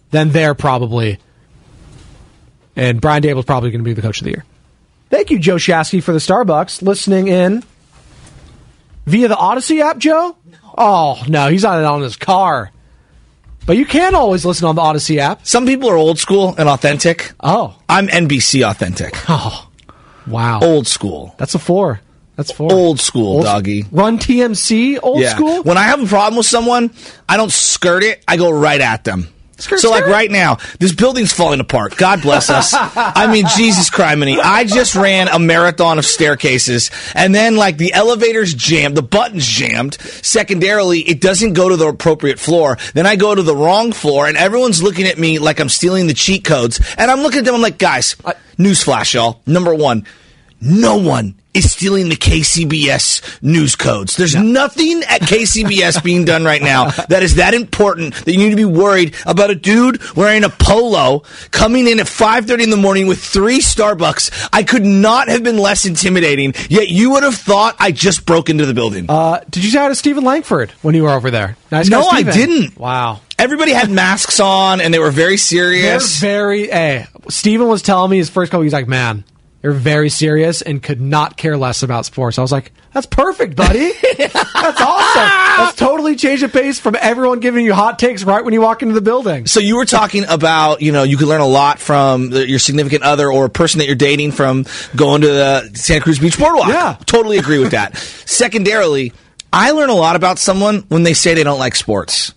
then 0.10 0.32
they're 0.32 0.56
probably 0.56 1.20
and 2.76 3.02
Brian 3.02 3.22
Daboll's 3.22 3.46
probably 3.46 3.72
going 3.72 3.82
to 3.82 3.86
be 3.86 3.94
the 3.94 4.02
coach 4.02 4.20
of 4.22 4.26
the 4.26 4.32
year. 4.32 4.46
Thank 5.10 5.30
you, 5.30 5.40
Joe 5.40 5.56
Shasky, 5.56 6.02
for 6.02 6.14
the 6.14 6.20
Starbucks. 6.20 6.82
Listening 6.82 7.28
in 7.28 7.64
via 9.06 9.28
the 9.28 9.36
Audacy 9.36 9.82
app, 9.82 9.98
Joe? 9.98 10.36
Oh, 10.78 11.22
no, 11.28 11.50
he's 11.50 11.66
on 11.66 11.80
it 11.80 11.86
on 11.86 12.02
his 12.02 12.16
car. 12.16 12.72
But 13.66 13.78
you 13.78 13.86
can 13.86 14.16
always 14.16 14.46
listen 14.46 14.68
on 14.68 14.76
the 14.76 14.82
Audacy 14.82 15.18
app. 15.18 15.46
Some 15.46 15.66
people 15.66 15.90
are 15.90 15.96
old 15.96 16.18
school 16.18 16.56
and 16.58 16.68
authentic. 16.68 17.32
Oh. 17.40 17.78
I'm 17.88 18.08
NBC 18.08 18.68
authentic. 18.70 19.16
Oh. 19.30 19.68
Wow. 20.28 20.60
Old 20.62 20.88
school. 20.88 21.34
That's 21.38 21.56
a 21.56 21.60
four. 21.60 22.00
That's 22.36 22.52
four. 22.52 22.72
Old 22.72 23.00
school, 23.00 23.38
old, 23.38 23.44
doggy. 23.44 23.86
Run 23.92 24.18
TMC, 24.18 25.00
old 25.02 25.20
yeah. 25.20 25.30
school? 25.30 25.64
When 25.64 25.78
I 25.78 25.84
have 25.84 26.02
a 26.02 26.06
problem 26.06 26.38
with 26.38 26.46
someone, 26.46 26.92
I 27.28 27.38
don't 27.38 27.52
skirt 27.52 28.04
it, 28.04 28.24
I 28.28 28.38
go 28.38 28.52
right 28.52 28.80
at 28.82 29.04
them. 29.04 29.28
Skirt, 29.62 29.80
so, 29.80 29.92
like 29.92 30.08
right 30.08 30.30
now, 30.30 30.58
this 30.80 30.94
building's 30.94 31.32
falling 31.32 31.60
apart. 31.60 31.96
God 31.98 32.22
bless 32.22 32.50
us. 32.50 32.74
I 32.74 33.32
mean, 33.32 33.46
Jesus 33.56 33.90
criminy. 33.90 34.40
I 34.40 34.66
just 34.66 34.96
ran 34.96 35.28
a 35.28 35.40
marathon 35.40 36.00
of 36.00 36.06
staircases, 36.06 36.92
and 37.16 37.34
then 37.34 37.56
like 37.56 37.78
the 37.78 37.94
elevator's 37.94 38.54
jammed, 38.54 38.96
the 38.96 39.04
button's 39.04 39.46
jammed. 39.46 39.98
Secondarily, 40.02 41.00
it 41.00 41.22
doesn't 41.22 41.54
go 41.54 41.70
to 41.70 41.78
the 41.78 41.88
appropriate 41.88 42.40
floor. 42.40 42.78
Then 42.94 43.06
I 43.06 43.16
go 43.16 43.34
to 43.34 43.44
the 43.44 43.56
wrong 43.56 43.92
floor, 43.92 44.28
and 44.28 44.38
everyone's 44.38 44.82
looking 44.82 45.06
at 45.06 45.18
me 45.18 45.40
like 45.40 45.60
I'm 45.60 45.70
stealing 45.70 46.08
the 46.08 46.14
cheat 46.14 46.44
codes. 46.44 46.80
And 46.98 47.12
I'm 47.12 47.22
looking 47.22 47.40
at 47.40 47.46
them. 47.46 47.56
I'm 47.56 47.62
like, 47.62 47.78
guys, 47.78 48.16
newsflash, 48.58 49.14
y'all. 49.14 49.42
Number 49.46 49.74
one, 49.74 50.06
no 50.62 50.98
one 50.98 51.36
is 51.54 51.70
stealing 51.70 52.08
the 52.08 52.16
KCBS 52.16 53.42
news 53.42 53.76
codes. 53.76 54.16
There's 54.16 54.36
nothing 54.36 55.04
at 55.10 55.22
KCBS 55.22 56.02
being 56.04 56.24
done 56.24 56.46
right 56.46 56.62
now 56.62 56.92
that 57.10 57.24
is 57.24 57.36
that 57.36 57.54
important 57.54 58.14
that 58.26 58.32
you 58.32 58.38
need 58.38 58.52
to 58.52 58.56
be 58.56 58.64
worried 58.66 59.16
about 59.26 59.50
a 59.50 59.56
dude 59.56 60.02
wearing 60.16 60.44
a 60.46 60.50
polo 60.50 61.24
coming 61.52 61.88
in 61.88 62.00
at 62.00 62.06
5:30 62.06 62.64
in 62.64 62.70
the 62.70 62.78
morning 62.78 63.08
with 63.08 63.22
three 63.22 63.60
Starbucks. 63.60 64.50
I 64.54 64.64
could 64.64 64.86
not 64.86 65.28
have 65.28 65.44
been 65.44 65.58
less 65.58 65.86
intimidating. 65.86 66.54
Yet 66.70 66.90
you 66.90 67.12
would 67.12 67.24
have 67.24 67.36
thought 67.36 67.76
I 67.80 67.92
just 67.92 68.26
broke 68.26 68.50
into 68.50 68.66
the 68.66 68.74
building. 68.74 69.08
Uh, 69.10 69.42
did 69.50 69.64
you 69.64 69.72
say 69.72 69.80
hi 69.80 69.90
to 69.90 69.96
Stephen 69.96 70.24
Langford 70.24 70.72
when 70.82 70.96
you 70.96 71.04
were 71.04 71.12
over 71.12 71.32
there? 71.32 71.58
Nice 71.72 71.90
no, 71.90 72.08
I 72.08 72.24
didn't. 72.24 72.78
Wow. 72.78 73.20
Everybody 73.38 73.72
had 73.74 73.90
masks 73.90 74.40
on 74.40 74.80
and 74.82 74.94
they 74.94 75.00
were 75.00 75.12
very 75.12 75.32
They're 75.32 75.38
serious. 75.38 76.20
very. 76.20 76.68
Hey, 76.68 77.08
Steven 77.28 77.68
was 77.68 77.82
telling 77.82 78.12
me 78.12 78.18
his 78.18 78.30
first 78.30 78.52
couple. 78.52 78.62
He's 78.64 78.72
like, 78.74 78.88
man, 78.88 79.24
you're 79.64 79.74
very 79.74 80.10
serious 80.10 80.62
and 80.62 80.82
could 80.82 81.00
not 81.00 81.38
care 81.38 81.56
less 81.56 81.84
about 81.84 82.06
sports. 82.06 82.40
I 82.40 82.42
was 82.42 82.52
like, 82.52 82.72
that's 82.94 83.06
perfect, 83.06 83.56
buddy. 83.56 83.92
that's 84.18 84.36
awesome. 84.36 85.24
That's 85.24 85.76
totally 85.76 86.16
changed 86.16 86.44
the 86.44 86.50
pace 86.50 86.80
from 86.80 86.96
everyone 87.00 87.40
giving 87.40 87.64
you 87.64 87.74
hot 87.74 88.00
takes 88.00 88.24
right 88.24 88.44
when 88.44 88.54
you 88.54 88.62
walk 88.62 88.82
into 88.82 88.96
the 88.96 89.02
building. 89.02 89.46
So 89.46 89.60
you 89.60 89.76
were 89.78 89.86
talking 89.86 90.26
about, 90.28 90.82
you 90.82 90.92
know, 90.92 91.04
you 91.04 91.16
could 91.16 91.28
learn 91.28 91.42
a 91.42 91.48
lot 91.48 91.80
from 91.80 92.32
your 92.32 92.60
significant 92.60 93.04
other 93.04 93.32
or 93.32 93.46
a 93.46 93.50
person 93.50 93.80
that 93.80 93.86
you're 93.86 93.96
dating 93.96 94.32
from 94.32 94.66
going 94.96 95.22
to 95.22 95.28
the 95.28 95.72
Santa 95.76 96.02
Cruz 96.02 96.20
Beach 96.20 96.40
Boardwalk. 96.40 96.68
Yeah. 96.68 96.98
Totally 97.06 97.38
agree 97.38 97.60
with 97.60 97.72
that. 97.72 97.96
Secondarily, 98.26 99.14
I 99.54 99.72
learn 99.72 99.90
a 99.90 99.96
lot 99.96 100.16
about 100.16 100.40
someone 100.40 100.86
when 100.88 101.04
they 101.04 101.14
say 101.14 101.34
they 101.34 101.44
don't 101.44 101.60
like 101.60 101.76
sports. 101.76 102.34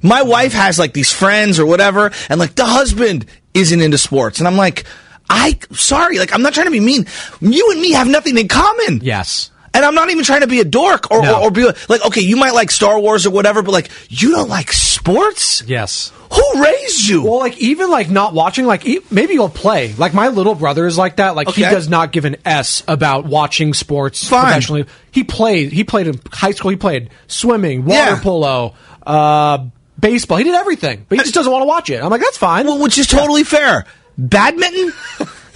My 0.00 0.22
wife 0.22 0.52
has 0.52 0.78
like 0.78 0.92
these 0.92 1.12
friends 1.12 1.58
or 1.58 1.66
whatever, 1.66 2.12
and 2.28 2.38
like 2.38 2.54
the 2.54 2.64
husband 2.64 3.26
isn't 3.52 3.80
into 3.80 3.98
sports. 3.98 4.38
And 4.38 4.46
I'm 4.46 4.56
like, 4.56 4.84
I, 5.30 5.58
sorry, 5.72 6.18
like 6.18 6.32
I'm 6.34 6.42
not 6.42 6.54
trying 6.54 6.66
to 6.66 6.70
be 6.72 6.80
mean. 6.80 7.06
You 7.40 7.70
and 7.72 7.80
me 7.80 7.92
have 7.92 8.06
nothing 8.08 8.36
in 8.38 8.48
common. 8.48 9.00
Yes. 9.02 9.50
And 9.74 9.84
I'm 9.84 9.94
not 9.94 10.10
even 10.10 10.24
trying 10.24 10.40
to 10.40 10.46
be 10.46 10.60
a 10.60 10.64
dork 10.64 11.10
or, 11.10 11.22
No. 11.22 11.40
or, 11.40 11.44
or 11.44 11.50
be 11.50 11.64
like, 11.88 12.04
okay, 12.06 12.22
you 12.22 12.36
might 12.36 12.54
like 12.54 12.70
Star 12.70 12.98
Wars 12.98 13.26
or 13.26 13.30
whatever, 13.30 13.62
but 13.62 13.70
like, 13.72 13.90
you 14.08 14.30
don't 14.30 14.48
like 14.48 14.72
sports? 14.72 15.62
Yes. 15.66 16.10
Who 16.32 16.62
raised 16.62 17.06
you? 17.08 17.22
Well, 17.24 17.38
like 17.38 17.58
even 17.58 17.90
like 17.90 18.08
not 18.10 18.32
watching, 18.34 18.64
like 18.66 18.86
e- 18.86 19.00
maybe 19.10 19.34
you'll 19.34 19.48
play. 19.50 19.92
Like 19.94 20.14
my 20.14 20.28
little 20.28 20.54
brother 20.54 20.86
is 20.86 20.96
like 20.98 21.16
that. 21.16 21.36
Like 21.36 21.48
he 21.50 21.62
does 21.62 21.88
not 21.88 22.12
give 22.12 22.24
an 22.24 22.36
s 22.44 22.82
about 22.88 23.24
watching 23.26 23.72
sports 23.74 24.26
Fine. 24.28 24.44
professionally. 24.44 24.86
He 25.10 25.22
played. 25.24 25.72
He 25.72 25.84
played 25.84 26.06
in 26.08 26.20
high 26.32 26.50
school. 26.52 26.70
He 26.70 26.76
played 26.76 27.10
swimming, 27.28 27.84
water 27.84 27.98
Yeah. 28.12 28.20
polo, 28.20 28.74
uh, 29.06 29.66
baseball. 30.00 30.38
He 30.38 30.44
did 30.44 30.54
everything, 30.54 31.06
but 31.08 31.18
he 31.18 31.24
just 31.24 31.34
doesn't 31.34 31.50
want 31.52 31.62
to 31.62 31.66
watch 31.66 31.88
it. 31.90 32.02
I'm 32.02 32.10
like, 32.10 32.20
that's 32.20 32.38
fine. 32.38 32.66
Well, 32.66 32.78
which 32.78 32.98
is 32.98 33.06
totally 33.06 33.44
fair. 33.44 33.84
Badminton? 34.18 34.92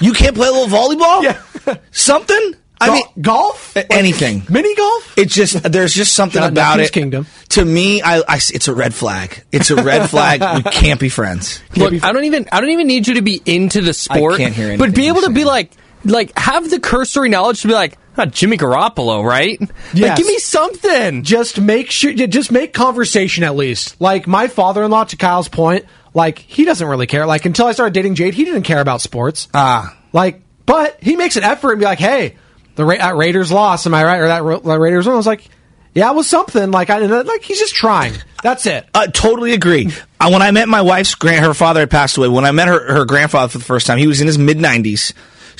you 0.00 0.12
can't 0.12 0.34
play 0.34 0.48
a 0.48 0.52
little 0.52 0.68
volleyball? 0.68 1.22
Yeah. 1.22 1.76
Something? 1.90 2.54
I 2.80 2.86
Gol- 2.86 2.94
mean, 2.96 3.04
golf, 3.20 3.76
a- 3.76 3.92
anything. 3.92 4.42
mini 4.50 4.74
golf. 4.74 5.14
It's 5.16 5.32
just 5.32 5.62
there's 5.70 5.94
just 5.94 6.14
something 6.14 6.40
Shout 6.40 6.46
out 6.46 6.52
about 6.52 6.76
Nephew's 6.78 6.88
it. 6.88 6.92
Kingdom. 6.92 7.26
To 7.50 7.64
me, 7.64 8.02
I, 8.02 8.18
I- 8.26 8.36
it's 8.52 8.66
a 8.66 8.74
red 8.74 8.92
flag. 8.92 9.44
It's 9.52 9.70
a 9.70 9.76
red 9.76 10.10
flag. 10.10 10.40
We 10.64 10.70
can't 10.70 10.98
be 10.98 11.08
friends. 11.08 11.62
Look, 11.76 12.02
I 12.02 12.12
don't 12.12 12.24
even 12.24 12.48
I 12.50 12.60
don't 12.60 12.70
even 12.70 12.88
need 12.88 13.06
you 13.06 13.14
to 13.14 13.22
be 13.22 13.40
into 13.46 13.82
the 13.82 13.92
sport. 13.94 14.34
I 14.34 14.38
can't 14.38 14.54
hear 14.54 14.76
But 14.78 14.94
be 14.96 15.06
able 15.08 15.20
to 15.22 15.30
be 15.30 15.44
like 15.44 15.70
like 16.04 16.36
have 16.36 16.68
the 16.70 16.80
cursory 16.80 17.28
knowledge 17.28 17.62
to 17.62 17.68
be 17.68 17.74
like, 17.74 17.96
ah, 18.18 18.26
Jimmy 18.26 18.56
Garoppolo, 18.56 19.24
right? 19.24 19.60
Like 19.94 20.16
give 20.16 20.26
me 20.26 20.38
something. 20.38 21.22
just 21.22 21.60
make 21.60 21.88
sure 21.92 22.10
yeah, 22.10 22.26
just 22.26 22.50
make 22.50 22.72
conversation 22.72 23.44
at 23.44 23.54
least 23.54 24.00
like 24.00 24.26
my 24.26 24.48
father-in-law 24.48 25.04
to 25.04 25.16
kyle's 25.16 25.48
point 25.48 25.84
like 26.14 26.38
he 26.38 26.64
doesn't 26.64 26.86
really 26.86 27.06
care. 27.06 27.26
Like 27.26 27.44
until 27.46 27.66
i 27.66 27.72
started 27.72 27.94
dating 27.94 28.14
jade 28.14 28.34
he 28.34 28.44
didn't 28.44 28.62
care 28.62 28.80
about 28.80 29.00
sports. 29.00 29.48
Ah. 29.54 29.96
like 30.12 30.42
but 30.66 30.98
he 31.00 31.16
makes 31.16 31.36
an 31.36 31.42
effort 31.42 31.72
and 31.72 31.80
be 31.80 31.84
like 31.84 31.98
hey 31.98 32.36
the 32.76 32.84
Ra- 32.84 32.96
that 32.98 33.16
raiders 33.16 33.50
lost 33.52 33.86
am 33.86 33.94
i 33.94 34.04
right? 34.04 34.20
Or 34.20 34.28
that, 34.28 34.42
Ra- 34.42 34.58
that 34.60 34.78
raiders 34.78 35.06
won 35.06 35.14
i 35.14 35.16
was 35.16 35.26
like 35.26 35.48
yeah 35.94 36.10
it 36.10 36.14
was 36.14 36.26
something. 36.28 36.70
Like 36.70 36.88
i 36.90 36.98
like 36.98 37.42
he's 37.42 37.58
just 37.58 37.74
trying. 37.74 38.14
That's 38.42 38.64
it. 38.66 38.88
Uh, 38.94 39.06
totally 39.08 39.52
agree. 39.52 39.88
Uh, 40.18 40.30
when 40.30 40.42
I 40.42 40.50
met 40.50 40.68
my 40.68 40.80
wife's 40.82 41.14
grand, 41.14 41.44
her 41.44 41.54
father 41.54 41.80
had 41.80 41.90
passed 41.90 42.16
away. 42.16 42.28
When 42.28 42.44
I 42.44 42.50
met 42.50 42.66
her, 42.66 42.94
her 42.94 43.04
grandfather 43.04 43.48
for 43.50 43.58
the 43.58 43.64
first 43.64 43.86
time, 43.86 43.98
he 43.98 44.06
was 44.08 44.20
in 44.20 44.26
his 44.26 44.36
mid 44.38 44.58
nineties, 44.58 45.12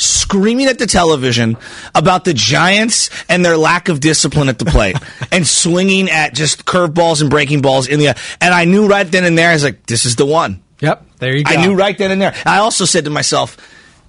screaming 0.03 0.67
at 0.67 0.79
the 0.79 0.87
television 0.87 1.57
about 1.95 2.25
the 2.25 2.35
Giants 2.35 3.11
and 3.29 3.45
their 3.45 3.57
lack 3.57 3.89
of 3.89 4.01
discipline 4.01 4.49
at 4.49 4.59
the 4.59 4.65
plate, 4.65 4.97
and 5.33 5.47
swinging 5.47 6.11
at 6.11 6.35
just 6.35 6.65
curveballs 6.65 7.21
and 7.21 7.31
breaking 7.31 7.63
balls 7.63 7.89
in 7.89 7.99
the. 7.99 8.17
And 8.41 8.55
I 8.55 8.65
knew 8.65 8.87
right 8.87 9.11
then 9.11 9.25
and 9.25 9.37
there, 9.39 9.51
I 9.51 9.55
was 9.55 9.65
like, 9.65 9.87
"This 9.87 10.05
is 10.05 10.17
the 10.17 10.27
one." 10.27 10.63
yep 10.81 11.07
there 11.19 11.37
you 11.37 11.45
go 11.45 11.55
I 11.55 11.65
knew 11.65 11.75
right 11.75 11.97
then 11.97 12.11
and 12.11 12.21
there. 12.21 12.35
I 12.45 12.59
also 12.59 12.85
said 12.85 13.05
to 13.05 13.11
myself, 13.11 13.57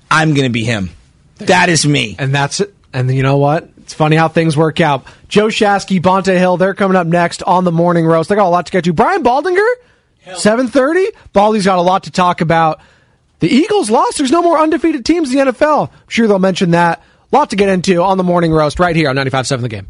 "I'm 0.10 0.34
going 0.34 0.48
to 0.48 0.52
be 0.52 0.64
him. 0.64 0.90
That 1.38 1.70
is 1.70 1.86
me." 1.86 2.16
and 2.18 2.34
that's 2.34 2.60
it 2.60 2.74
and 2.94 3.14
you 3.14 3.24
know 3.24 3.38
what 3.38 3.70
it's 3.78 3.94
funny 3.94 4.16
how 4.16 4.28
things 4.28 4.56
work 4.56 4.80
out 4.80 5.06
joe 5.28 5.48
shasky 5.48 6.00
bonta 6.00 6.38
hill 6.38 6.58
they're 6.58 6.74
coming 6.76 6.96
up 6.96 7.08
next 7.08 7.44
on 7.44 7.64
the 7.64 7.72
morning 7.72 8.06
roast 8.06 8.30
they 8.30 8.36
got 8.36 8.48
a 8.48 8.50
lot 8.50 8.66
to 8.68 8.72
get 8.72 8.84
to 8.84 8.94
brian 8.94 9.24
baldinger 9.24 9.68
7.30 10.26 11.06
baldy's 11.34 11.66
got 11.66 11.80
a 11.80 11.82
lot 11.82 12.04
to 12.04 12.12
talk 12.12 12.40
about 12.42 12.80
the 13.44 13.54
eagles 13.54 13.92
lost. 13.92 14.20
There's 14.20 14.32
no 14.32 14.42
more 14.42 14.58
undefeated 14.58 15.06
teams 15.06 15.34
in 15.34 15.46
the 15.46 15.52
nfl 15.52 15.90
i'm 15.92 16.00
sure 16.08 16.28
they'll 16.28 16.40
mention 16.40 16.72
that. 16.72 17.04
A 17.32 17.36
lot 17.36 17.50
to 17.50 17.58
get 17.58 17.68
into 17.68 18.02
on 18.02 18.18
the 18.18 18.24
morning 18.24 18.54
roast 18.54 18.80
right 18.80 18.96
here 18.96 19.10
on 19.10 19.18
95.7 19.18 19.62
the 19.62 19.70
game 19.70 19.88